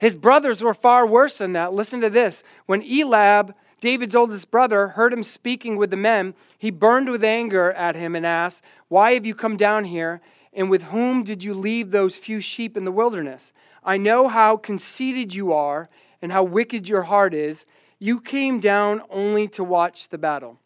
His 0.00 0.16
brothers 0.16 0.64
were 0.64 0.74
far 0.74 1.06
worse 1.06 1.38
than 1.38 1.52
that. 1.52 1.72
Listen 1.72 2.00
to 2.00 2.10
this. 2.10 2.42
When 2.66 2.82
Eliab, 2.82 3.54
David's 3.80 4.16
oldest 4.16 4.50
brother, 4.50 4.88
heard 4.88 5.12
him 5.12 5.22
speaking 5.22 5.76
with 5.76 5.90
the 5.90 5.96
men, 5.96 6.34
he 6.58 6.72
burned 6.72 7.08
with 7.08 7.22
anger 7.22 7.70
at 7.70 7.94
him 7.94 8.16
and 8.16 8.26
asked, 8.26 8.64
Why 8.88 9.14
have 9.14 9.24
you 9.24 9.36
come 9.36 9.56
down 9.56 9.84
here? 9.84 10.20
And 10.52 10.68
with 10.68 10.84
whom 10.84 11.22
did 11.22 11.44
you 11.44 11.54
leave 11.54 11.92
those 11.92 12.16
few 12.16 12.40
sheep 12.40 12.76
in 12.76 12.84
the 12.84 12.90
wilderness? 12.90 13.52
I 13.84 13.96
know 13.96 14.28
how 14.28 14.56
conceited 14.56 15.34
you 15.34 15.52
are 15.52 15.88
and 16.22 16.32
how 16.32 16.44
wicked 16.44 16.88
your 16.88 17.02
heart 17.02 17.34
is. 17.34 17.66
You 17.98 18.20
came 18.20 18.60
down 18.60 19.02
only 19.10 19.48
to 19.48 19.64
watch 19.64 20.08
the 20.08 20.18
battle. 20.18 20.58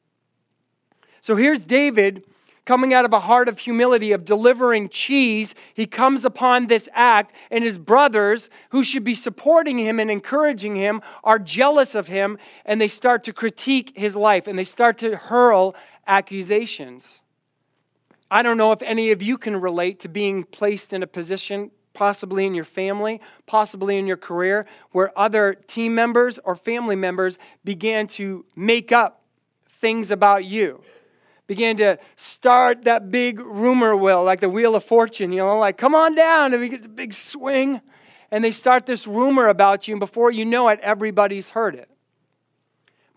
So 1.21 1.37
here's 1.37 1.63
David 1.63 2.25
coming 2.65 2.93
out 2.93 3.07
of 3.07 3.15
a 3.15 3.21
heart 3.21 3.49
of 3.49 3.59
humility, 3.59 4.13
of 4.13 4.27
delivering 4.27 4.91
cheese. 4.91 5.55
He 5.73 5.87
comes 5.87 6.27
upon 6.27 6.67
this 6.67 6.87
act, 6.93 7.33
and 7.51 7.65
his 7.65 7.79
brothers, 7.79 8.51
who 8.69 8.85
should 8.85 9.05
be 9.05 9.15
supporting 9.15 9.79
him 9.79 9.99
and 9.99 10.11
encouraging 10.11 10.77
him, 10.77 11.01
are 11.25 11.39
jealous 11.39 11.95
of 11.95 12.09
him, 12.09 12.37
and 12.67 12.79
they 12.79 12.87
start 12.87 13.25
to 13.25 13.33
critique 13.33 13.95
his 13.97 14.15
life 14.15 14.47
and 14.47 14.59
they 14.59 14.65
start 14.65 14.99
to 14.99 15.17
hurl 15.17 15.75
accusations. 16.07 17.23
I 18.31 18.43
don't 18.43 18.59
know 18.59 18.73
if 18.73 18.83
any 18.83 19.13
of 19.13 19.23
you 19.23 19.39
can 19.39 19.57
relate 19.57 20.01
to 20.01 20.09
being 20.09 20.45
placed 20.45 20.93
in 20.93 21.03
a 21.03 21.07
position 21.07 21.71
possibly 21.99 22.47
in 22.47 22.55
your 22.55 22.65
family, 22.65 23.21
possibly 23.45 23.99
in 23.99 24.07
your 24.07 24.17
career, 24.17 24.67
where 24.93 25.11
other 25.19 25.55
team 25.67 25.97
members 25.97 26.39
or 26.45 26.55
family 26.55 26.95
members 26.95 27.41
began 27.65 28.07
to 28.07 28.45
make 28.55 28.93
up 28.93 29.23
things 29.69 30.13
about 30.13 30.45
you. 30.45 30.81
Began 31.49 31.77
to 31.79 31.99
start 32.15 32.85
that 32.85 33.11
big 33.11 33.41
rumor 33.41 33.97
wheel, 33.97 34.23
like 34.23 34.39
the 34.39 34.49
Wheel 34.49 34.77
of 34.77 34.85
Fortune, 34.85 35.33
you 35.33 35.39
know, 35.39 35.59
like, 35.59 35.77
come 35.77 35.97
on 35.97 36.15
down, 36.15 36.53
and 36.53 36.63
we 36.63 36.69
get 36.69 36.85
a 36.85 36.89
big 36.89 37.13
swing. 37.13 37.81
And 38.31 38.45
they 38.45 38.53
start 38.53 38.87
this 38.87 39.09
rumor 39.09 39.49
about 39.49 39.89
you, 39.89 39.95
and 39.95 40.01
before 40.01 40.31
you 40.31 40.45
know 40.45 40.69
it, 40.69 40.79
everybody's 40.81 41.51
heard 41.51 41.75
it. 41.75 41.89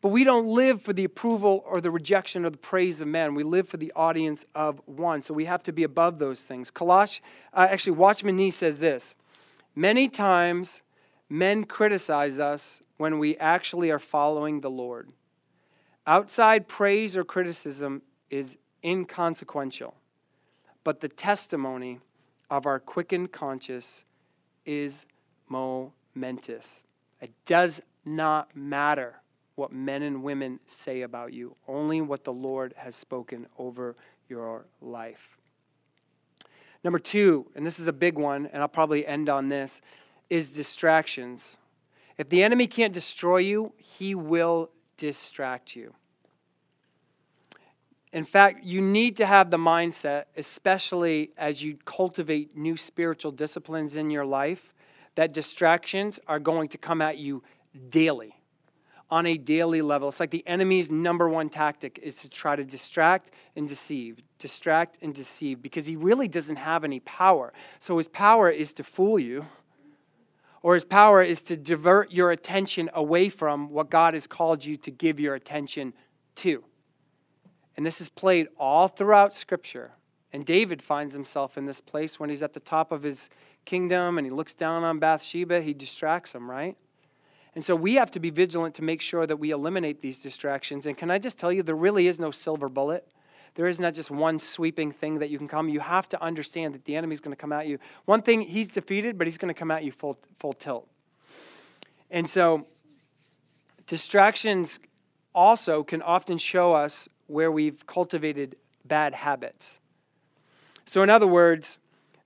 But 0.01 0.09
we 0.09 0.23
don't 0.23 0.47
live 0.47 0.81
for 0.81 0.93
the 0.93 1.03
approval 1.03 1.63
or 1.65 1.79
the 1.79 1.91
rejection 1.91 2.43
or 2.43 2.49
the 2.49 2.57
praise 2.57 3.01
of 3.01 3.07
men. 3.07 3.35
We 3.35 3.43
live 3.43 3.69
for 3.69 3.77
the 3.77 3.93
audience 3.95 4.45
of 4.55 4.81
one. 4.87 5.21
So 5.21 5.33
we 5.33 5.45
have 5.45 5.61
to 5.63 5.71
be 5.71 5.83
above 5.83 6.17
those 6.17 6.43
things. 6.43 6.71
Colosh, 6.71 7.19
uh, 7.53 7.67
actually, 7.69 7.93
Watchman 7.93 8.35
Nee 8.35 8.49
says 8.49 8.79
this 8.79 9.13
Many 9.75 10.09
times 10.09 10.81
men 11.29 11.65
criticize 11.65 12.39
us 12.39 12.81
when 12.97 13.19
we 13.19 13.37
actually 13.37 13.91
are 13.91 13.99
following 13.99 14.61
the 14.61 14.71
Lord. 14.71 15.09
Outside 16.07 16.67
praise 16.67 17.15
or 17.15 17.23
criticism 17.23 18.01
is 18.31 18.57
inconsequential, 18.83 19.93
but 20.83 20.99
the 20.99 21.07
testimony 21.07 21.99
of 22.49 22.65
our 22.65 22.79
quickened 22.79 23.31
conscience 23.31 24.03
is 24.65 25.05
momentous. 25.47 26.83
It 27.21 27.31
does 27.45 27.81
not 28.03 28.55
matter 28.55 29.21
what 29.55 29.71
men 29.71 30.03
and 30.03 30.23
women 30.23 30.59
say 30.65 31.01
about 31.01 31.33
you, 31.33 31.55
only 31.67 32.01
what 32.01 32.23
the 32.23 32.33
Lord 32.33 32.73
has 32.77 32.95
spoken 32.95 33.45
over 33.57 33.95
your 34.29 34.65
life. 34.81 35.37
Number 36.83 36.99
two, 36.99 37.45
and 37.55 37.65
this 37.65 37.79
is 37.79 37.87
a 37.87 37.93
big 37.93 38.17
one, 38.17 38.47
and 38.47 38.61
I'll 38.61 38.67
probably 38.67 39.05
end 39.05 39.29
on 39.29 39.49
this, 39.49 39.81
is 40.29 40.51
distractions. 40.51 41.57
If 42.17 42.29
the 42.29 42.43
enemy 42.43 42.65
can't 42.65 42.93
destroy 42.93 43.37
you, 43.37 43.73
he 43.77 44.15
will 44.15 44.71
distract 44.97 45.75
you. 45.75 45.93
In 48.13 48.25
fact, 48.25 48.63
you 48.63 48.81
need 48.81 49.15
to 49.17 49.25
have 49.25 49.51
the 49.51 49.57
mindset, 49.57 50.25
especially 50.35 51.31
as 51.37 51.61
you 51.61 51.77
cultivate 51.85 52.57
new 52.57 52.75
spiritual 52.75 53.31
disciplines 53.31 53.95
in 53.95 54.09
your 54.09 54.25
life, 54.25 54.73
that 55.15 55.33
distractions 55.33 56.19
are 56.27 56.39
going 56.39 56.67
to 56.69 56.77
come 56.77 57.01
at 57.01 57.17
you 57.17 57.43
daily 57.89 58.40
on 59.11 59.25
a 59.25 59.37
daily 59.37 59.81
level. 59.81 60.07
It's 60.07 60.21
like 60.21 60.31
the 60.31 60.47
enemy's 60.47 60.89
number 60.89 61.29
one 61.29 61.49
tactic 61.49 61.99
is 62.01 62.15
to 62.21 62.29
try 62.29 62.55
to 62.55 62.63
distract 62.63 63.31
and 63.57 63.67
deceive, 63.67 64.21
distract 64.39 64.97
and 65.01 65.13
deceive, 65.13 65.61
because 65.61 65.85
he 65.85 65.97
really 65.97 66.29
doesn't 66.29 66.55
have 66.55 66.85
any 66.85 67.01
power. 67.01 67.51
So 67.79 67.97
his 67.97 68.07
power 68.07 68.49
is 68.49 68.71
to 68.73 68.83
fool 68.83 69.19
you, 69.19 69.45
or 70.63 70.75
his 70.75 70.85
power 70.85 71.21
is 71.21 71.41
to 71.41 71.57
divert 71.57 72.11
your 72.11 72.31
attention 72.31 72.89
away 72.93 73.27
from 73.27 73.69
what 73.69 73.89
God 73.89 74.13
has 74.13 74.27
called 74.27 74.63
you 74.63 74.77
to 74.77 74.91
give 74.91 75.19
your 75.19 75.35
attention 75.35 75.93
to. 76.35 76.63
And 77.75 77.85
this 77.85 77.99
is 77.99 78.09
played 78.09 78.47
all 78.57 78.87
throughout 78.87 79.33
Scripture. 79.33 79.91
And 80.33 80.45
David 80.45 80.81
finds 80.81 81.13
himself 81.13 81.57
in 81.57 81.65
this 81.65 81.81
place 81.81 82.19
when 82.19 82.29
he's 82.29 82.43
at 82.43 82.53
the 82.53 82.59
top 82.61 82.91
of 82.91 83.03
his 83.03 83.29
kingdom 83.65 84.17
and 84.17 84.25
he 84.25 84.31
looks 84.31 84.53
down 84.53 84.83
on 84.83 84.99
Bathsheba, 84.99 85.61
he 85.61 85.73
distracts 85.73 86.33
him, 86.33 86.49
right? 86.49 86.77
And 87.55 87.63
so 87.65 87.75
we 87.75 87.95
have 87.95 88.11
to 88.11 88.19
be 88.19 88.29
vigilant 88.29 88.75
to 88.75 88.83
make 88.83 89.01
sure 89.01 89.27
that 89.27 89.37
we 89.37 89.51
eliminate 89.51 90.01
these 90.01 90.21
distractions. 90.21 90.85
And 90.85 90.97
can 90.97 91.11
I 91.11 91.17
just 91.17 91.37
tell 91.37 91.51
you, 91.51 91.63
there 91.63 91.75
really 91.75 92.07
is 92.07 92.19
no 92.19 92.31
silver 92.31 92.69
bullet. 92.69 93.05
There 93.55 93.67
is 93.67 93.79
not 93.79 93.93
just 93.93 94.09
one 94.09 94.39
sweeping 94.39 94.93
thing 94.93 95.19
that 95.19 95.29
you 95.29 95.37
can 95.37 95.49
come. 95.49 95.67
You 95.67 95.81
have 95.81 96.07
to 96.09 96.23
understand 96.23 96.73
that 96.73 96.85
the 96.85 96.95
enemy 96.95 97.13
is 97.13 97.19
going 97.19 97.35
to 97.35 97.39
come 97.39 97.51
at 97.51 97.67
you. 97.67 97.79
One 98.05 98.21
thing, 98.21 98.41
he's 98.41 98.69
defeated, 98.69 99.17
but 99.17 99.27
he's 99.27 99.37
going 99.37 99.53
to 99.53 99.59
come 99.59 99.71
at 99.71 99.83
you 99.83 99.91
full, 99.91 100.17
full 100.39 100.53
tilt. 100.53 100.87
And 102.09 102.29
so 102.29 102.65
distractions 103.85 104.79
also 105.35 105.83
can 105.83 106.01
often 106.01 106.37
show 106.37 106.73
us 106.73 107.09
where 107.27 107.51
we've 107.51 107.85
cultivated 107.85 108.55
bad 108.85 109.13
habits. 109.13 109.79
So, 110.85 111.03
in 111.03 111.09
other 111.09 111.27
words, 111.27 111.77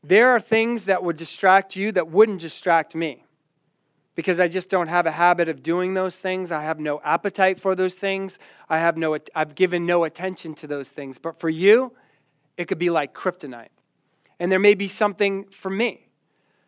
there 0.04 0.30
are 0.30 0.40
things 0.40 0.86
that 0.86 1.04
would 1.04 1.18
distract 1.18 1.76
you 1.76 1.92
that 1.92 2.10
wouldn't 2.10 2.42
distract 2.42 2.96
me 2.96 3.25
because 4.16 4.40
I 4.40 4.48
just 4.48 4.70
don't 4.70 4.88
have 4.88 5.06
a 5.06 5.12
habit 5.12 5.50
of 5.50 5.62
doing 5.62 5.94
those 5.94 6.18
things. 6.18 6.52
I 6.52 6.64
have 6.64 6.80
no 6.80 7.02
appetite 7.04 7.60
for 7.60 7.76
those 7.76 7.96
things. 7.96 8.40
I 8.70 8.80
have 8.80 8.98
no 8.98 9.18
I've 9.36 9.56
given 9.56 9.86
no 9.86 10.06
attention 10.06 10.56
to 10.56 10.68
those 10.68 10.90
things. 10.90 11.20
But 11.20 11.40
for 11.40 11.50
you, 11.50 11.92
it 12.58 12.68
could 12.68 12.80
be 12.80 12.90
like 12.90 13.14
kryptonite. 13.14 13.70
And 14.40 14.52
there 14.52 14.60
may 14.60 14.74
be 14.74 14.88
something 14.88 15.46
for 15.46 15.70
me. 15.70 16.08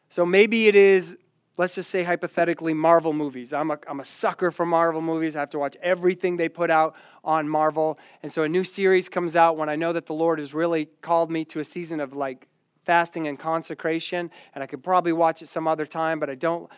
So 0.09 0.25
maybe 0.25 0.67
it 0.67 0.75
is 0.75 1.17
let's 1.57 1.73
just 1.73 1.89
say 1.89 2.03
hypothetically 2.03 2.73
Marvel 2.73 3.13
movies. 3.13 3.51
I'm 3.51 3.71
a, 3.71 3.79
I'm 3.87 3.99
a 3.99 4.05
sucker 4.05 4.51
for 4.51 4.63
Marvel 4.63 5.01
movies. 5.01 5.35
I 5.35 5.39
have 5.39 5.49
to 5.51 5.59
watch 5.59 5.75
everything 5.81 6.37
they 6.37 6.49
put 6.49 6.69
out 6.69 6.95
on 7.23 7.49
Marvel. 7.49 7.97
And 8.21 8.31
so 8.31 8.43
a 8.43 8.49
new 8.49 8.63
series 8.63 9.09
comes 9.09 9.35
out 9.35 9.57
when 9.57 9.67
I 9.67 9.75
know 9.75 9.91
that 9.93 10.05
the 10.05 10.13
Lord 10.13 10.37
has 10.37 10.53
really 10.53 10.85
called 11.01 11.31
me 11.31 11.43
to 11.45 11.59
a 11.59 11.65
season 11.65 11.99
of 11.99 12.13
like 12.13 12.47
fasting 12.85 13.27
and 13.27 13.39
consecration 13.39 14.29
and 14.53 14.63
I 14.63 14.67
could 14.67 14.83
probably 14.83 15.13
watch 15.13 15.41
it 15.41 15.47
some 15.47 15.67
other 15.67 15.85
time, 15.85 16.19
but 16.19 16.29
I 16.29 16.35
don't 16.35 16.69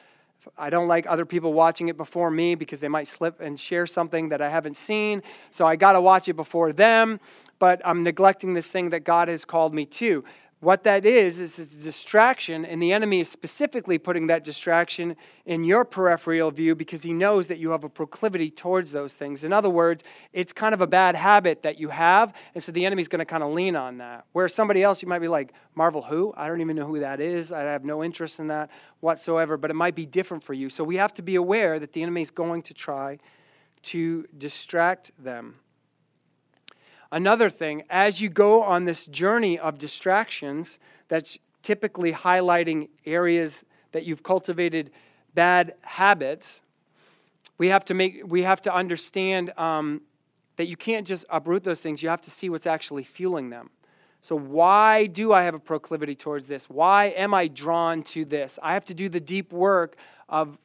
I 0.57 0.69
don't 0.69 0.87
like 0.87 1.05
other 1.07 1.25
people 1.25 1.53
watching 1.53 1.87
it 1.87 1.97
before 1.97 2.31
me 2.31 2.55
because 2.55 2.79
they 2.79 2.87
might 2.87 3.07
slip 3.07 3.39
and 3.41 3.59
share 3.59 3.85
something 3.87 4.29
that 4.29 4.41
I 4.41 4.49
haven't 4.49 4.77
seen. 4.77 5.23
So 5.51 5.65
I 5.65 5.75
got 5.75 5.93
to 5.93 6.01
watch 6.01 6.27
it 6.27 6.35
before 6.35 6.73
them, 6.73 7.19
but 7.59 7.81
I'm 7.85 8.03
neglecting 8.03 8.53
this 8.53 8.71
thing 8.71 8.89
that 8.91 9.03
God 9.03 9.27
has 9.27 9.45
called 9.45 9.73
me 9.73 9.85
to. 9.85 10.23
What 10.62 10.84
that 10.84 11.05
is, 11.05 11.39
is 11.39 11.57
a 11.57 11.66
distraction, 11.66 12.66
and 12.66 12.82
the 12.82 12.91
enemy 12.91 13.22
is 13.22 13.30
specifically 13.30 13.97
putting 13.97 14.28
that 14.28 14.43
distraction 14.43 15.16
in 15.45 15.64
your 15.64 15.86
peripheral 15.86 16.51
view 16.51 16.76
because 16.76 17.01
he 17.01 17.14
knows 17.14 17.47
that 17.47 17.60
you 17.60 17.70
have 17.70 17.86
a 17.86 17.89
proclivity 17.89 18.51
towards 18.51 18.91
those 18.91 19.14
things. 19.14 19.45
In 19.45 19.53
other 19.53 19.70
words, 19.70 20.03
it's 20.34 20.51
kind 20.51 20.74
of 20.74 20.82
a 20.82 20.88
bad 20.88 21.16
habit 21.16 21.64
that 21.64 21.80
you 21.80 21.88
have, 21.88 22.34
and 22.53 22.62
so 22.62 22.74
the 22.74 22.86
enemy's 22.86 23.07
going 23.07 23.20
to 23.20 23.26
kind 23.26 23.41
of 23.41 23.53
lean 23.53 23.78
on 23.78 23.99
that. 23.99 24.26
Where 24.34 24.49
somebody 24.49 24.84
else, 24.84 25.01
you 25.01 25.07
might 25.07 25.20
be 25.20 25.30
like, 25.30 25.53
Marvel 25.76 26.01
who? 26.01 26.34
I 26.36 26.49
don't 26.49 26.60
even 26.60 26.76
know 26.76 26.88
who 26.88 26.99
that 26.99 27.22
is. 27.22 27.53
I 27.53 27.62
have 27.62 27.86
no 27.86 28.03
interest 28.03 28.41
in 28.41 28.47
that 28.47 28.70
whatsoever, 28.99 29.55
but 29.55 29.72
it 29.72 29.76
might 29.76 29.95
be 29.95 30.05
different 30.05 30.43
for 30.43 30.53
you. 30.53 30.70
So 30.70 30.84
we 30.84 30.97
have 30.97 31.14
to 31.14 31.22
be 31.22 31.36
aware 31.36 31.80
that 31.80 31.93
the 31.93 32.03
enemy 32.03 32.22
is 32.22 32.32
going 32.32 32.64
to 32.64 32.74
try 32.74 33.18
to 33.84 34.26
distract 34.38 35.12
them. 35.24 35.55
Another 37.12 37.49
thing, 37.49 37.84
as 37.89 38.22
you 38.22 38.30
go 38.30 38.62
on 38.62 38.86
this 38.86 39.05
journey 39.07 39.57
of 39.57 39.80
distractions, 39.80 40.78
that's 41.07 41.39
typically 41.64 42.14
highlighting 42.14 42.89
areas 43.05 43.64
that 43.91 44.05
you've 44.05 44.24
cultivated 44.24 44.91
bad 45.34 45.74
habits, 45.82 46.62
we 47.57 47.68
have 47.68 47.84
to 47.86 47.93
make 47.93 48.22
we 48.26 48.43
have 48.43 48.62
to 48.62 48.74
understand 48.74 49.57
um, 49.57 50.01
that 50.57 50.68
you 50.68 50.78
can't 50.78 51.05
just 51.05 51.26
uproot 51.30 51.64
those 51.64 51.82
things. 51.82 52.01
You 52.01 52.10
have 52.10 52.22
to 52.22 52.32
see 52.32 52.49
what's 52.49 52.68
actually 52.68 53.03
fueling 53.03 53.49
them. 53.49 53.70
So, 54.22 54.36
why 54.38 55.07
do 55.07 55.34
I 55.34 55.43
have 55.43 55.55
a 55.55 55.60
proclivity 55.60 56.16
towards 56.16 56.47
this? 56.47 56.70
Why 56.70 57.07
am 57.07 57.34
I 57.34 57.47
drawn 57.47 58.03
to 58.03 58.26
this? 58.26 58.60
I 58.62 58.74
have 58.74 58.86
to 58.86 58.93
do 58.93 59.10
the 59.10 59.20
deep 59.20 59.51
work 59.53 59.95
of 60.28 60.57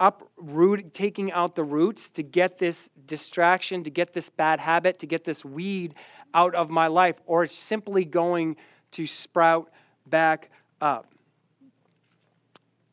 uproot, 0.00 0.92
taking 0.94 1.32
out 1.32 1.54
the 1.54 1.64
roots 1.64 2.10
to 2.10 2.22
get 2.22 2.58
this 2.58 2.88
distraction, 3.06 3.84
to 3.84 3.90
get 3.90 4.12
this 4.12 4.28
bad 4.28 4.60
habit, 4.60 4.98
to 5.00 5.06
get 5.06 5.24
this 5.24 5.44
weed 5.44 5.94
out 6.34 6.54
of 6.54 6.70
my 6.70 6.86
life, 6.86 7.16
or 7.26 7.44
it's 7.44 7.54
simply 7.54 8.04
going 8.04 8.56
to 8.92 9.06
sprout 9.06 9.70
back 10.06 10.50
up. 10.80 11.12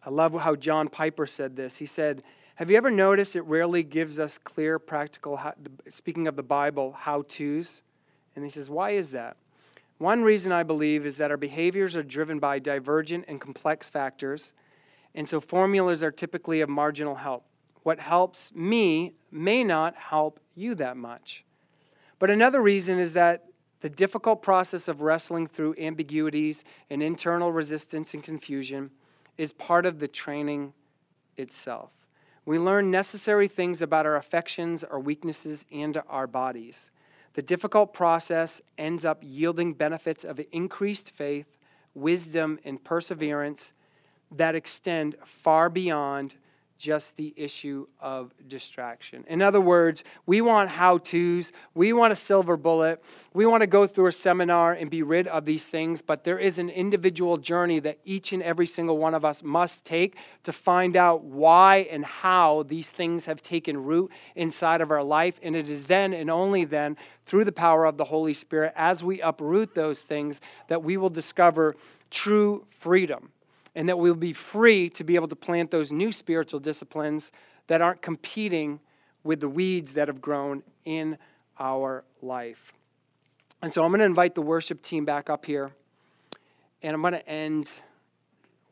I 0.06 0.10
love 0.10 0.34
how 0.34 0.56
John 0.56 0.88
Piper 0.88 1.26
said 1.26 1.56
this. 1.56 1.78
He 1.78 1.86
said, 1.86 2.24
Have 2.56 2.70
you 2.70 2.78
ever 2.78 2.92
noticed 2.92 3.36
it 3.36 3.42
rarely 3.42 3.84
gives 3.84 4.20
us 4.20 4.38
clear, 4.38 4.78
practical, 4.78 5.40
speaking 5.90 6.28
of 6.28 6.36
the 6.36 6.44
Bible, 6.44 6.92
how 6.92 7.24
to's? 7.24 7.82
And 8.36 8.44
he 8.44 8.50
says, 8.50 8.70
Why 8.70 8.92
is 8.92 9.10
that? 9.12 9.38
One 9.98 10.24
reason 10.24 10.52
I 10.52 10.64
believe 10.64 11.06
is 11.06 11.18
that 11.18 11.32
our 11.32 11.38
behaviors 11.38 11.96
are 11.96 12.04
driven 12.04 12.38
by 12.38 12.60
divergent 12.60 13.26
and 13.28 13.40
complex 13.40 13.90
factors 13.90 14.52
and 15.16 15.28
so 15.28 15.42
formulas 15.42 16.04
are 16.04 16.12
typically 16.12 16.62
of 16.62 16.70
marginal 16.70 17.16
help. 17.16 17.46
What 17.84 18.00
helps 18.00 18.54
me 18.54 19.14
may 19.32 19.64
not 19.64 19.96
help 19.96 20.40
you 20.54 20.76
that 20.76 20.98
much. 20.98 21.44
But 22.20 22.30
another 22.30 22.62
reason 22.62 23.00
is 23.00 23.14
that 23.14 23.46
the 23.82 23.90
difficult 23.90 24.42
process 24.42 24.88
of 24.88 25.02
wrestling 25.02 25.48
through 25.48 25.76
ambiguities 25.78 26.64
and 26.90 27.02
internal 27.02 27.52
resistance 27.52 28.14
and 28.14 28.24
confusion 28.24 28.92
is 29.38 29.52
part 29.54 29.86
of 29.86 30.00
the 30.00 30.08
training 30.08 30.74
itself. 31.38 31.92
We 32.46 32.60
learn 32.60 32.92
necessary 32.92 33.48
things 33.48 33.82
about 33.82 34.06
our 34.06 34.16
affections, 34.16 34.84
our 34.84 35.00
weaknesses, 35.00 35.66
and 35.72 36.02
our 36.10 36.28
bodies. 36.28 36.90
The 37.34 37.42
difficult 37.42 37.94
process 37.94 38.62
ends 38.78 39.04
up 39.04 39.20
yielding 39.22 39.74
benefits 39.74 40.24
of 40.24 40.40
increased 40.52 41.12
faith, 41.12 41.58
wisdom, 41.94 42.60
and 42.64 42.84
perseverance 42.84 43.74
that 44.32 44.56
extend 44.56 45.16
far 45.24 45.70
beyond 45.70 46.36
just 46.78 47.16
the 47.16 47.34
issue 47.38 47.88
of 48.00 48.34
distraction. 48.48 49.24
In 49.28 49.42
other 49.42 49.62
words, 49.62 50.04
we 50.26 50.42
want 50.42 50.70
how 50.70 50.98
to's, 50.98 51.52
we 51.74 51.94
want 51.94 52.12
a 52.12 52.16
silver 52.16 52.58
bullet, 52.58 53.02
we 53.34 53.46
want 53.46 53.62
to 53.62 53.68
go 53.68 53.88
through 53.88 54.08
a 54.08 54.12
seminar 54.12 54.74
and 54.74 54.90
be 54.90 55.02
rid 55.02 55.28
of 55.28 55.46
these 55.46 55.66
things, 55.68 56.02
but 56.02 56.24
there 56.24 56.38
is 56.38 56.60
an 56.60 56.70
individual 56.70 57.38
journey 57.38 57.80
that 57.80 58.00
each 58.04 58.34
and 58.34 58.44
every 58.44 58.68
single 58.68 58.98
one 58.98 59.14
of 59.14 59.24
us 59.24 59.42
must 59.42 59.86
take 59.86 60.18
to 60.44 60.52
find 60.52 60.98
out 60.98 61.24
why 61.24 61.88
and 61.90 62.04
how 62.04 62.64
these 62.68 62.92
things 62.92 63.26
have 63.26 63.42
taken 63.42 63.82
root 63.82 64.12
inside 64.36 64.82
of 64.82 64.92
our 64.92 65.04
life. 65.04 65.40
And 65.42 65.56
it 65.56 65.70
is 65.70 65.86
then 65.86 66.14
and 66.14 66.30
only 66.30 66.66
then, 66.66 66.98
through 67.26 67.46
the 67.46 67.52
power 67.52 67.86
of 67.86 67.98
the 67.98 68.04
Holy 68.04 68.34
Spirit, 68.34 68.74
as 68.76 69.04
we 69.04 69.20
uproot 69.22 69.74
those 69.74 70.02
things, 70.02 70.42
that 70.68 70.84
we 70.84 70.98
will 70.98 71.10
discover 71.10 71.76
true 72.12 72.66
freedom 72.70 73.32
and 73.76 73.90
that 73.90 74.00
we'll 74.00 74.16
be 74.16 74.34
free 74.34 74.90
to 74.92 75.04
be 75.04 75.16
able 75.16 75.28
to 75.28 75.36
plant 75.36 75.70
those 75.72 75.92
new 75.92 76.12
spiritual 76.12 76.60
disciplines 76.60 77.32
that 77.68 77.82
aren't 77.82 78.02
competing 78.02 78.80
with 79.24 79.42
the 79.42 79.50
weeds 79.50 79.94
that 79.94 80.08
have 80.08 80.22
grown 80.22 80.64
in 80.86 81.18
our 81.60 82.04
life. 82.22 82.74
And 83.62 83.74
so 83.74 83.84
I'm 83.84 83.90
going 83.92 84.00
to 84.00 84.06
invite 84.06 84.36
the 84.36 84.42
worship 84.42 84.82
team 84.82 85.06
back 85.06 85.30
up 85.30 85.46
here, 85.46 85.72
and 86.84 86.94
I'm 86.94 87.02
going 87.02 87.14
to 87.14 87.28
end 87.28 87.74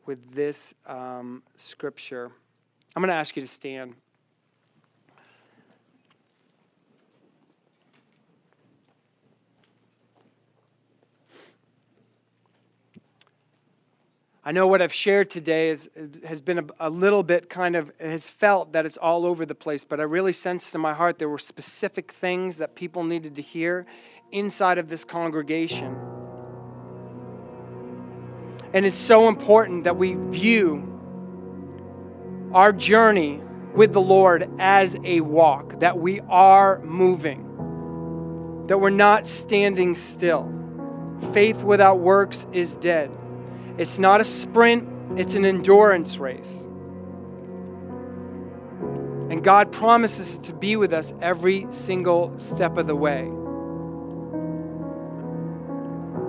with 0.06 0.34
this 0.34 0.74
um, 0.86 1.42
scripture. 1.56 2.30
I'm 2.94 3.00
going 3.00 3.08
to 3.08 3.14
ask 3.14 3.34
you 3.36 3.42
to 3.42 3.48
stand. 3.48 3.94
I 14.46 14.52
know 14.52 14.66
what 14.66 14.82
I've 14.82 14.92
shared 14.92 15.30
today 15.30 15.70
is, 15.70 15.88
has 16.22 16.42
been 16.42 16.58
a, 16.58 16.64
a, 16.88 16.90
little 16.90 17.22
bit 17.22 17.48
kind 17.48 17.74
of, 17.74 17.90
has 17.98 18.28
felt 18.28 18.72
that 18.72 18.84
it's 18.84 18.98
all 18.98 19.24
over 19.24 19.46
the 19.46 19.54
place, 19.54 19.84
but 19.84 20.00
I 20.00 20.02
really 20.02 20.34
sensed 20.34 20.74
in 20.74 20.82
my 20.82 20.92
heart 20.92 21.18
there 21.18 21.30
were 21.30 21.38
specific 21.38 22.12
things 22.12 22.58
that 22.58 22.74
people 22.74 23.04
needed 23.04 23.36
to 23.36 23.42
hear 23.42 23.86
inside 24.32 24.76
of 24.76 24.90
this 24.90 25.02
congregation. 25.02 25.96
And 28.74 28.84
it's 28.84 28.98
so 28.98 29.28
important 29.28 29.84
that 29.84 29.96
we 29.96 30.12
view 30.12 30.90
our 32.52 32.70
journey 32.70 33.40
with 33.74 33.94
the 33.94 34.02
Lord 34.02 34.50
as 34.58 34.94
a 35.04 35.22
walk, 35.22 35.80
that 35.80 35.98
we 35.98 36.20
are 36.28 36.80
moving, 36.80 38.66
that 38.66 38.76
we're 38.76 38.90
not 38.90 39.26
standing 39.26 39.94
still. 39.94 40.52
Faith 41.32 41.62
without 41.62 42.00
works 42.00 42.46
is 42.52 42.76
dead. 42.76 43.10
It's 43.76 43.98
not 43.98 44.20
a 44.20 44.24
sprint, 44.24 45.18
it's 45.18 45.34
an 45.34 45.44
endurance 45.44 46.18
race. 46.18 46.66
And 49.30 49.42
God 49.42 49.72
promises 49.72 50.38
to 50.38 50.52
be 50.52 50.76
with 50.76 50.92
us 50.92 51.12
every 51.20 51.66
single 51.70 52.32
step 52.38 52.76
of 52.76 52.86
the 52.86 52.94
way. 52.94 53.30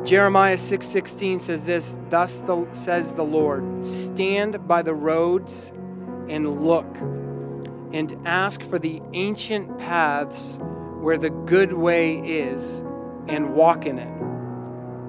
Jeremiah 0.05 0.57
6:16 0.57 1.39
says 1.39 1.65
this, 1.65 1.95
thus 2.09 2.39
the, 2.39 2.67
says 2.73 3.11
the 3.13 3.23
Lord, 3.23 3.85
stand 3.85 4.67
by 4.67 4.81
the 4.81 4.93
roads 4.93 5.71
and 6.29 6.63
look 6.63 6.97
and 7.91 8.15
ask 8.25 8.63
for 8.63 8.79
the 8.79 9.01
ancient 9.13 9.77
paths 9.77 10.57
where 11.01 11.17
the 11.17 11.29
good 11.29 11.73
way 11.73 12.17
is 12.17 12.81
and 13.27 13.53
walk 13.55 13.85
in 13.85 13.99
it 13.99 14.11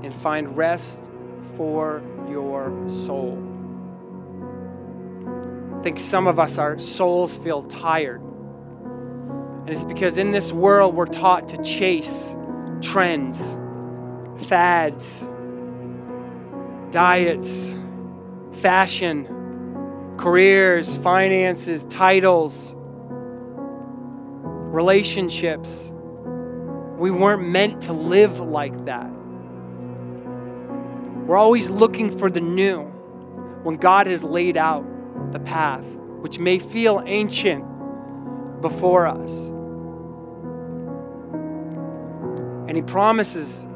and 0.04 0.14
find 0.14 0.56
rest 0.56 1.10
for 1.56 2.02
your 2.28 2.72
soul. 2.88 3.42
I 5.78 5.82
think 5.82 6.00
some 6.00 6.26
of 6.26 6.38
us, 6.38 6.58
our 6.58 6.78
souls 6.78 7.36
feel 7.38 7.62
tired. 7.64 8.20
And 8.20 9.70
it's 9.70 9.84
because 9.84 10.18
in 10.18 10.30
this 10.30 10.52
world 10.52 10.94
we're 10.94 11.06
taught 11.06 11.48
to 11.48 11.62
chase 11.62 12.34
trends, 12.80 13.56
fads, 14.46 15.22
diets, 16.90 17.74
fashion, 18.60 19.26
careers, 20.18 20.94
finances, 20.96 21.84
titles, 21.90 22.72
relationships. 24.72 25.90
We 26.98 27.10
weren't 27.10 27.48
meant 27.48 27.82
to 27.82 27.92
live 27.92 28.40
like 28.40 28.84
that. 28.86 29.10
We're 31.26 31.36
always 31.36 31.68
looking 31.70 32.16
for 32.16 32.30
the 32.30 32.40
new 32.40 32.82
when 33.64 33.76
God 33.76 34.06
has 34.06 34.22
laid 34.22 34.56
out 34.56 34.84
the 35.32 35.40
path, 35.40 35.84
which 36.20 36.38
may 36.38 36.60
feel 36.60 37.02
ancient 37.04 37.64
before 38.60 39.08
us. 39.08 39.32
And 42.68 42.76
He 42.76 42.82
promises 42.82 43.66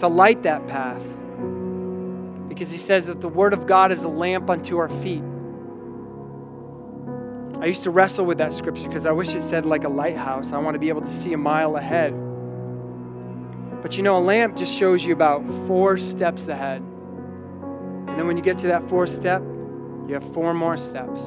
to 0.00 0.08
light 0.08 0.42
that 0.42 0.66
path 0.66 1.02
because 2.48 2.70
He 2.70 2.76
says 2.76 3.06
that 3.06 3.22
the 3.22 3.28
Word 3.28 3.54
of 3.54 3.66
God 3.66 3.90
is 3.90 4.04
a 4.04 4.08
lamp 4.08 4.50
unto 4.50 4.76
our 4.76 4.90
feet. 4.90 5.24
I 7.62 7.66
used 7.66 7.84
to 7.84 7.90
wrestle 7.90 8.26
with 8.26 8.36
that 8.36 8.52
scripture 8.52 8.88
because 8.88 9.06
I 9.06 9.12
wish 9.12 9.34
it 9.34 9.42
said 9.42 9.64
like 9.64 9.84
a 9.84 9.88
lighthouse. 9.88 10.52
I 10.52 10.58
want 10.58 10.74
to 10.74 10.78
be 10.78 10.90
able 10.90 11.02
to 11.02 11.12
see 11.12 11.32
a 11.32 11.38
mile 11.38 11.76
ahead. 11.76 12.12
But 13.82 13.96
you 13.96 14.04
know, 14.04 14.16
a 14.16 14.20
lamp 14.20 14.56
just 14.56 14.72
shows 14.72 15.04
you 15.04 15.12
about 15.12 15.44
four 15.66 15.98
steps 15.98 16.46
ahead. 16.46 16.80
And 16.80 18.16
then 18.18 18.26
when 18.28 18.36
you 18.36 18.42
get 18.42 18.58
to 18.58 18.68
that 18.68 18.88
fourth 18.88 19.10
step, 19.10 19.42
you 20.06 20.14
have 20.14 20.32
four 20.32 20.54
more 20.54 20.76
steps. 20.76 21.20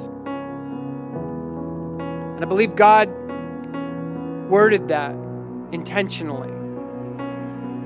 And 2.36 2.44
I 2.44 2.46
believe 2.46 2.76
God 2.76 3.10
worded 4.50 4.88
that 4.88 5.12
intentionally. 5.74 6.52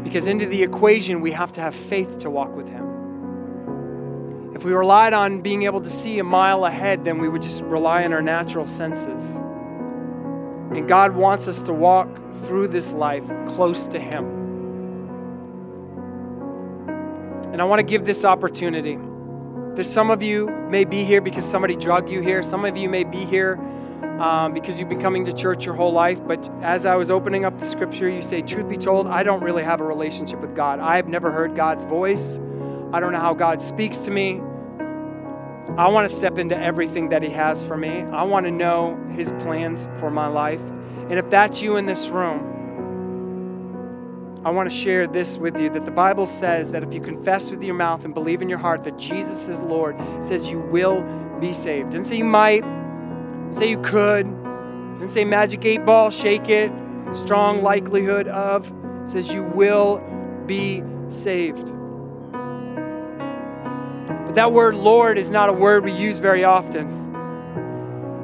Because 0.04 0.28
into 0.28 0.46
the 0.46 0.62
equation, 0.64 1.22
we 1.22 1.32
have 1.32 1.52
to 1.54 1.62
have 1.62 1.74
faith 1.76 2.20
to 2.20 2.30
walk 2.30 2.56
with 2.56 2.68
Him. 2.68 4.54
If 4.56 4.64
we 4.64 4.72
relied 4.72 5.14
on 5.14 5.42
being 5.42 5.64
able 5.64 5.82
to 5.82 5.90
see 5.90 6.20
a 6.20 6.24
mile 6.24 6.66
ahead, 6.66 7.06
then 7.06 7.18
we 7.20 7.28
would 7.28 7.42
just 7.42 7.64
rely 7.64 8.04
on 8.04 8.14
our 8.14 8.22
natural 8.22 8.68
senses. 8.68 9.24
And 10.72 10.88
God 10.88 11.16
wants 11.16 11.48
us 11.48 11.62
to 11.64 11.74
walk 11.74 12.08
through 12.44 12.68
this 12.68 12.92
life 12.92 13.26
close 13.48 13.88
to 13.88 14.00
Him. 14.00 14.39
And 17.52 17.62
I 17.62 17.66
want 17.66 17.80
to 17.80 17.84
give 17.84 18.06
this 18.06 18.26
opportunity. 18.26 18.98
There's 19.76 19.92
some 19.92 20.12
of 20.12 20.22
you 20.22 20.48
may 20.70 20.84
be 20.84 21.04
here 21.04 21.22
because 21.22 21.46
somebody 21.46 21.76
drug 21.76 22.10
you 22.10 22.22
here. 22.22 22.44
Some 22.44 22.66
of 22.66 22.76
you 22.78 22.90
may 22.90 23.04
be 23.04 23.26
here 23.26 23.56
um, 24.20 24.54
because 24.54 24.80
you've 24.80 24.90
been 24.90 25.02
coming 25.02 25.26
to 25.26 25.34
church 25.34 25.66
your 25.66 25.76
whole 25.76 25.94
life. 25.94 26.20
But 26.28 26.50
as 26.62 26.86
I 26.86 26.96
was 26.96 27.10
opening 27.10 27.46
up 27.46 27.58
the 27.58 27.66
scripture, 27.66 28.10
you 28.10 28.22
say, 28.22 28.42
Truth 28.42 28.70
be 28.70 28.78
told, 28.78 29.08
I 29.08 29.24
don't 29.24 29.42
really 29.42 29.64
have 29.64 29.82
a 29.82 29.86
relationship 29.86 30.42
with 30.42 30.56
God. 30.56 30.80
I've 30.80 31.08
never 31.08 31.32
heard 31.32 31.56
God's 31.56 31.86
voice. 31.86 32.40
I 32.92 33.00
don't 33.00 33.14
know 33.14 33.20
how 33.20 33.34
God 33.34 33.62
speaks 33.62 34.00
to 34.00 34.12
me. 34.12 34.42
I 35.78 35.88
want 35.88 36.10
to 36.10 36.16
step 36.16 36.38
into 36.38 36.58
everything 36.58 37.10
that 37.10 37.24
He 37.24 37.30
has 37.30 37.64
for 37.64 37.78
me. 37.78 38.02
I 38.02 38.24
want 38.24 38.46
to 38.46 38.52
know 38.52 39.00
His 39.16 39.32
plans 39.40 39.88
for 40.00 40.12
my 40.12 40.28
life. 40.28 40.62
And 41.10 41.14
if 41.14 41.30
that's 41.30 41.62
you 41.62 41.78
in 41.78 41.86
this 41.86 42.10
room, 42.10 42.49
I 44.46 44.52
want 44.52 44.72
to 44.72 44.76
share 44.76 45.06
this 45.06 45.38
with 45.38 45.58
you 45.58 45.70
that 45.72 45.84
the 45.84 45.92
Bible 45.92 46.26
says 46.26 46.72
that 46.72 46.82
if 46.82 46.94
you 46.94 47.02
confess 47.02 47.52
with 47.52 47.62
your 47.62 47.76
mouth 47.76 48.06
and 48.06 48.14
believe 48.14 48.42
in 48.42 48.48
your 48.48 48.58
heart 48.58 48.86
that 48.86 48.98
Jesus 48.98 49.50
is 49.50 49.60
Lord, 49.60 49.98
says 50.22 50.48
you 50.48 50.60
will 50.60 51.02
be 51.42 51.52
saved. 51.52 51.92
Doesn't 51.92 52.06
say 52.06 52.16
you 52.16 52.24
might, 52.24 52.64
say 53.50 53.70
you 53.70 53.82
could. 53.82 54.26
Doesn't 54.94 55.10
say 55.10 55.26
magic 55.26 55.66
eight 55.66 55.86
ball, 55.86 56.10
shake 56.10 56.48
it, 56.48 56.72
strong 57.12 57.62
likelihood 57.64 58.30
of. 58.30 58.72
says 59.06 59.30
you 59.30 59.44
will 59.44 60.02
be 60.46 60.84
saved. 61.10 61.74
But 64.26 64.36
that 64.36 64.54
word 64.54 64.76
Lord 64.76 65.18
is 65.18 65.30
not 65.30 65.50
a 65.50 65.54
word 65.54 65.84
we 65.84 65.92
use 65.92 66.20
very 66.20 66.46
often. 66.46 66.88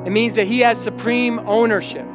It 0.05 0.11
means 0.11 0.36
that 0.36 0.45
He 0.45 0.61
has 0.61 0.82
supreme 0.82 1.39
ownership. 1.39 2.07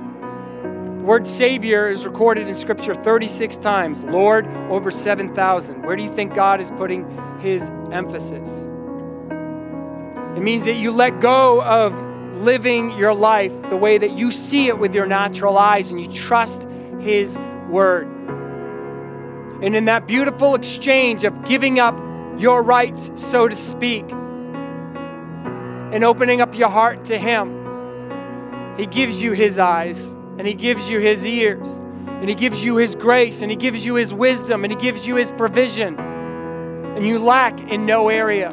Word 1.03 1.27
Savior 1.27 1.89
is 1.89 2.05
recorded 2.05 2.47
in 2.47 2.55
Scripture 2.55 2.95
36 2.95 3.57
times, 3.57 4.03
Lord 4.03 4.47
over 4.69 4.91
7,000. 4.91 5.83
Where 5.83 5.97
do 5.97 6.03
you 6.03 6.15
think 6.15 6.35
God 6.35 6.61
is 6.61 6.71
putting 6.73 7.07
His 7.41 7.71
emphasis? 7.91 8.67
It 10.37 10.43
means 10.43 10.67
that 10.67 10.75
you 10.75 10.93
let 10.93 11.21
go 11.21 11.63
of 11.63 11.95
living 12.43 12.91
your 12.99 13.15
life 13.15 13.51
the 13.71 13.79
way 13.79 13.97
that 13.97 14.11
you 14.11 14.31
see 14.31 14.69
it 14.69 14.79
with 14.79 14.95
your 14.95 15.07
natural 15.07 15.57
eyes 15.57 15.91
and 15.91 15.99
you 15.99 16.13
trust 16.13 16.69
His 17.01 17.39
Word. 17.71 18.07
And 19.63 19.75
in 19.75 19.87
that 19.87 20.07
beautiful 20.07 20.55
exchange 20.55 21.25
of 21.25 21.45
giving 21.45 21.81
up 21.81 21.99
your 22.39 22.63
rights, 22.63 23.11
so 23.15 23.49
to 23.49 23.57
speak, 23.57 24.05
and 25.93 26.05
opening 26.05 26.43
up 26.43 26.55
your 26.55 26.69
heart 26.69 27.07
to 27.07 27.19
Him, 27.19 28.77
He 28.77 28.85
gives 28.85 29.23
you 29.23 29.33
His 29.33 29.59
eyes 29.59 30.15
and 30.41 30.49
He 30.49 30.55
gives 30.55 30.89
you 30.89 31.01
His 31.01 31.27
ears, 31.27 31.83
and 32.07 32.27
He 32.27 32.35
gives 32.35 32.65
you 32.65 32.79
His 32.79 32.95
grace, 32.95 33.43
and 33.43 33.51
He 33.51 33.59
gives 33.59 33.85
you 33.85 33.97
His 33.97 34.15
wisdom, 34.15 34.65
and 34.65 34.73
He 34.73 34.79
gives 34.79 35.07
you 35.07 35.17
His 35.17 35.31
provision, 35.33 36.01
and 36.01 37.07
you 37.07 37.19
lack 37.19 37.61
in 37.71 37.85
no 37.85 38.09
area. 38.09 38.49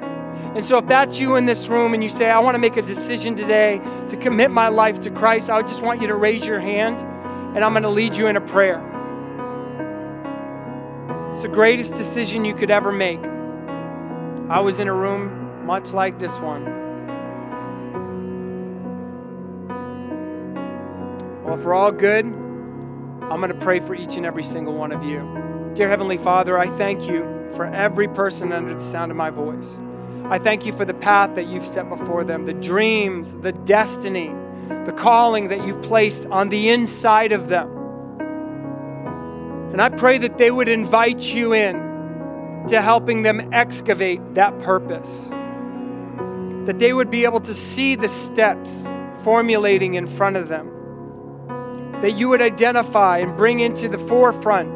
And 0.53 0.65
so, 0.65 0.79
if 0.79 0.87
that's 0.87 1.17
you 1.17 1.37
in 1.37 1.45
this 1.45 1.69
room 1.69 1.93
and 1.93 2.03
you 2.03 2.09
say, 2.09 2.29
I 2.29 2.39
want 2.39 2.55
to 2.55 2.59
make 2.59 2.75
a 2.75 2.81
decision 2.81 3.37
today 3.37 3.79
to 4.09 4.17
commit 4.17 4.51
my 4.51 4.67
life 4.67 4.99
to 4.99 5.09
Christ, 5.09 5.49
I 5.49 5.61
just 5.61 5.81
want 5.81 6.01
you 6.01 6.07
to 6.07 6.15
raise 6.15 6.45
your 6.45 6.59
hand 6.59 6.99
and 7.55 7.63
I'm 7.63 7.71
going 7.71 7.83
to 7.83 7.89
lead 7.89 8.17
you 8.17 8.27
in 8.27 8.35
a 8.35 8.41
prayer. 8.41 8.83
It's 11.31 11.43
the 11.43 11.47
greatest 11.47 11.95
decision 11.95 12.43
you 12.43 12.53
could 12.53 12.69
ever 12.69 12.91
make. 12.91 13.23
I 14.49 14.59
was 14.59 14.79
in 14.79 14.89
a 14.89 14.93
room 14.93 15.65
much 15.65 15.93
like 15.93 16.19
this 16.19 16.37
one. 16.39 16.86
Well, 21.47 21.57
if 21.57 21.63
we're 21.63 21.75
all 21.75 21.93
good, 21.93 22.25
I'm 22.25 23.39
going 23.39 23.53
to 23.53 23.59
pray 23.61 23.79
for 23.79 23.95
each 23.95 24.17
and 24.17 24.25
every 24.25 24.43
single 24.43 24.73
one 24.73 24.91
of 24.91 25.01
you. 25.05 25.19
Dear 25.75 25.87
Heavenly 25.87 26.17
Father, 26.17 26.59
I 26.59 26.67
thank 26.75 27.03
you 27.03 27.23
for 27.55 27.63
every 27.67 28.09
person 28.09 28.51
under 28.51 28.77
the 28.77 28.83
sound 28.83 29.11
of 29.11 29.17
my 29.17 29.29
voice. 29.29 29.79
I 30.25 30.39
thank 30.39 30.65
you 30.65 30.73
for 30.73 30.83
the 30.83 30.93
path 30.93 31.35
that 31.35 31.47
you've 31.47 31.65
set 31.65 31.87
before 31.87 32.25
them, 32.25 32.47
the 32.47 32.53
dreams, 32.53 33.33
the 33.37 33.53
destiny, 33.53 34.27
the 34.85 34.91
calling 34.91 35.47
that 35.47 35.65
you've 35.65 35.81
placed 35.83 36.25
on 36.25 36.49
the 36.49 36.67
inside 36.67 37.31
of 37.31 37.47
them. 37.47 37.69
And 39.71 39.81
I 39.81 39.87
pray 39.87 40.17
that 40.17 40.37
they 40.37 40.51
would 40.51 40.67
invite 40.67 41.21
you 41.21 41.53
in 41.53 41.75
to 42.67 42.81
helping 42.81 43.21
them 43.21 43.53
excavate 43.53 44.35
that 44.35 44.59
purpose. 44.59 45.29
That 46.65 46.79
they 46.79 46.91
would 46.91 47.09
be 47.09 47.23
able 47.23 47.39
to 47.39 47.53
see 47.53 47.95
the 47.95 48.09
steps 48.09 48.85
formulating 49.23 49.93
in 49.93 50.07
front 50.07 50.35
of 50.35 50.49
them. 50.49 50.73
That 52.01 52.17
you 52.17 52.29
would 52.29 52.41
identify 52.41 53.19
and 53.19 53.35
bring 53.35 53.59
into 53.59 53.87
the 53.89 53.97
forefront 53.97 54.71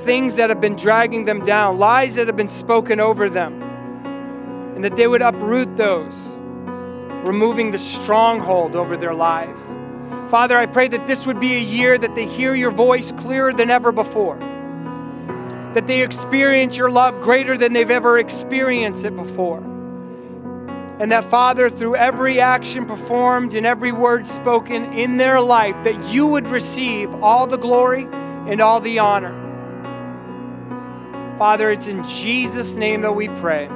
things 0.00 0.36
that 0.36 0.48
have 0.48 0.60
been 0.60 0.76
dragging 0.76 1.24
them 1.24 1.44
down, 1.44 1.78
lies 1.78 2.14
that 2.14 2.26
have 2.28 2.36
been 2.36 2.48
spoken 2.48 3.00
over 3.00 3.28
them, 3.28 3.62
and 4.76 4.84
that 4.84 4.96
they 4.96 5.06
would 5.06 5.22
uproot 5.22 5.76
those, 5.76 6.36
removing 7.26 7.72
the 7.72 7.78
stronghold 7.78 8.76
over 8.76 8.96
their 8.96 9.14
lives. 9.14 9.74
Father, 10.30 10.56
I 10.56 10.66
pray 10.66 10.88
that 10.88 11.06
this 11.06 11.26
would 11.26 11.40
be 11.40 11.56
a 11.56 11.60
year 11.60 11.98
that 11.98 12.14
they 12.14 12.26
hear 12.26 12.54
your 12.54 12.70
voice 12.70 13.12
clearer 13.12 13.52
than 13.52 13.70
ever 13.70 13.90
before 13.90 14.38
that 15.74 15.86
they 15.86 16.02
experience 16.02 16.76
your 16.76 16.90
love 16.90 17.20
greater 17.20 17.56
than 17.56 17.72
they've 17.72 17.90
ever 17.90 18.18
experienced 18.18 19.04
it 19.04 19.14
before. 19.14 19.62
And 21.00 21.12
that, 21.12 21.24
Father, 21.24 21.70
through 21.70 21.94
every 21.94 22.40
action 22.40 22.84
performed 22.84 23.54
and 23.54 23.64
every 23.64 23.92
word 23.92 24.26
spoken 24.26 24.92
in 24.92 25.16
their 25.16 25.40
life, 25.40 25.76
that 25.84 26.12
you 26.12 26.26
would 26.26 26.48
receive 26.48 27.14
all 27.22 27.46
the 27.46 27.56
glory 27.56 28.08
and 28.12 28.60
all 28.60 28.80
the 28.80 28.98
honor. 28.98 29.34
Father, 31.38 31.70
it's 31.70 31.86
in 31.86 32.02
Jesus' 32.02 32.74
name 32.74 33.02
that 33.02 33.12
we 33.12 33.28
pray. 33.28 33.66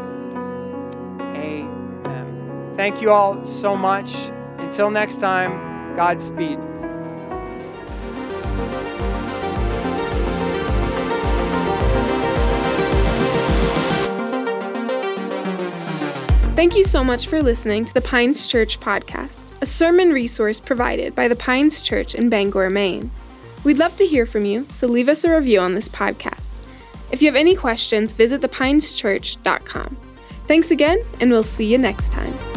Amen. 1.21 2.75
Thank 2.77 3.01
you 3.01 3.13
all 3.13 3.45
so 3.45 3.77
much. 3.77 4.17
Until 4.59 4.91
next 4.91 5.19
time, 5.19 5.95
Godspeed. 5.95 6.72
Thank 16.55 16.77
you 16.77 16.85
so 16.85 17.03
much 17.03 17.29
for 17.29 17.41
listening 17.41 17.87
to 17.87 17.95
the 17.95 18.03
Pines 18.03 18.47
Church 18.47 18.79
podcast, 18.79 19.53
a 19.63 19.67
sermon 19.67 20.11
resource 20.11 20.61
provided 20.61 21.15
by 21.15 21.27
the 21.27 21.35
Pines 21.35 21.81
Church 21.81 22.15
in 22.15 22.29
Bangor, 22.29 22.69
Maine. 22.69 23.11
We'd 23.65 23.79
love 23.79 23.97
to 23.97 24.07
hear 24.07 24.27
from 24.27 24.45
you, 24.45 24.67
so 24.71 24.87
leave 24.87 25.09
us 25.09 25.25
a 25.25 25.35
review 25.35 25.61
on 25.61 25.75
this 25.75 25.89
podcast. 25.89 26.57
If 27.11 27.23
you 27.23 27.29
have 27.29 27.37
any 27.37 27.57
questions, 27.57 28.13
visit 28.13 28.43
thepineschurch.com. 28.43 29.97
Thanks 30.47 30.71
again, 30.71 31.03
and 31.21 31.31
we'll 31.31 31.43
see 31.43 31.65
you 31.65 31.79
next 31.79 32.13
time. 32.13 32.52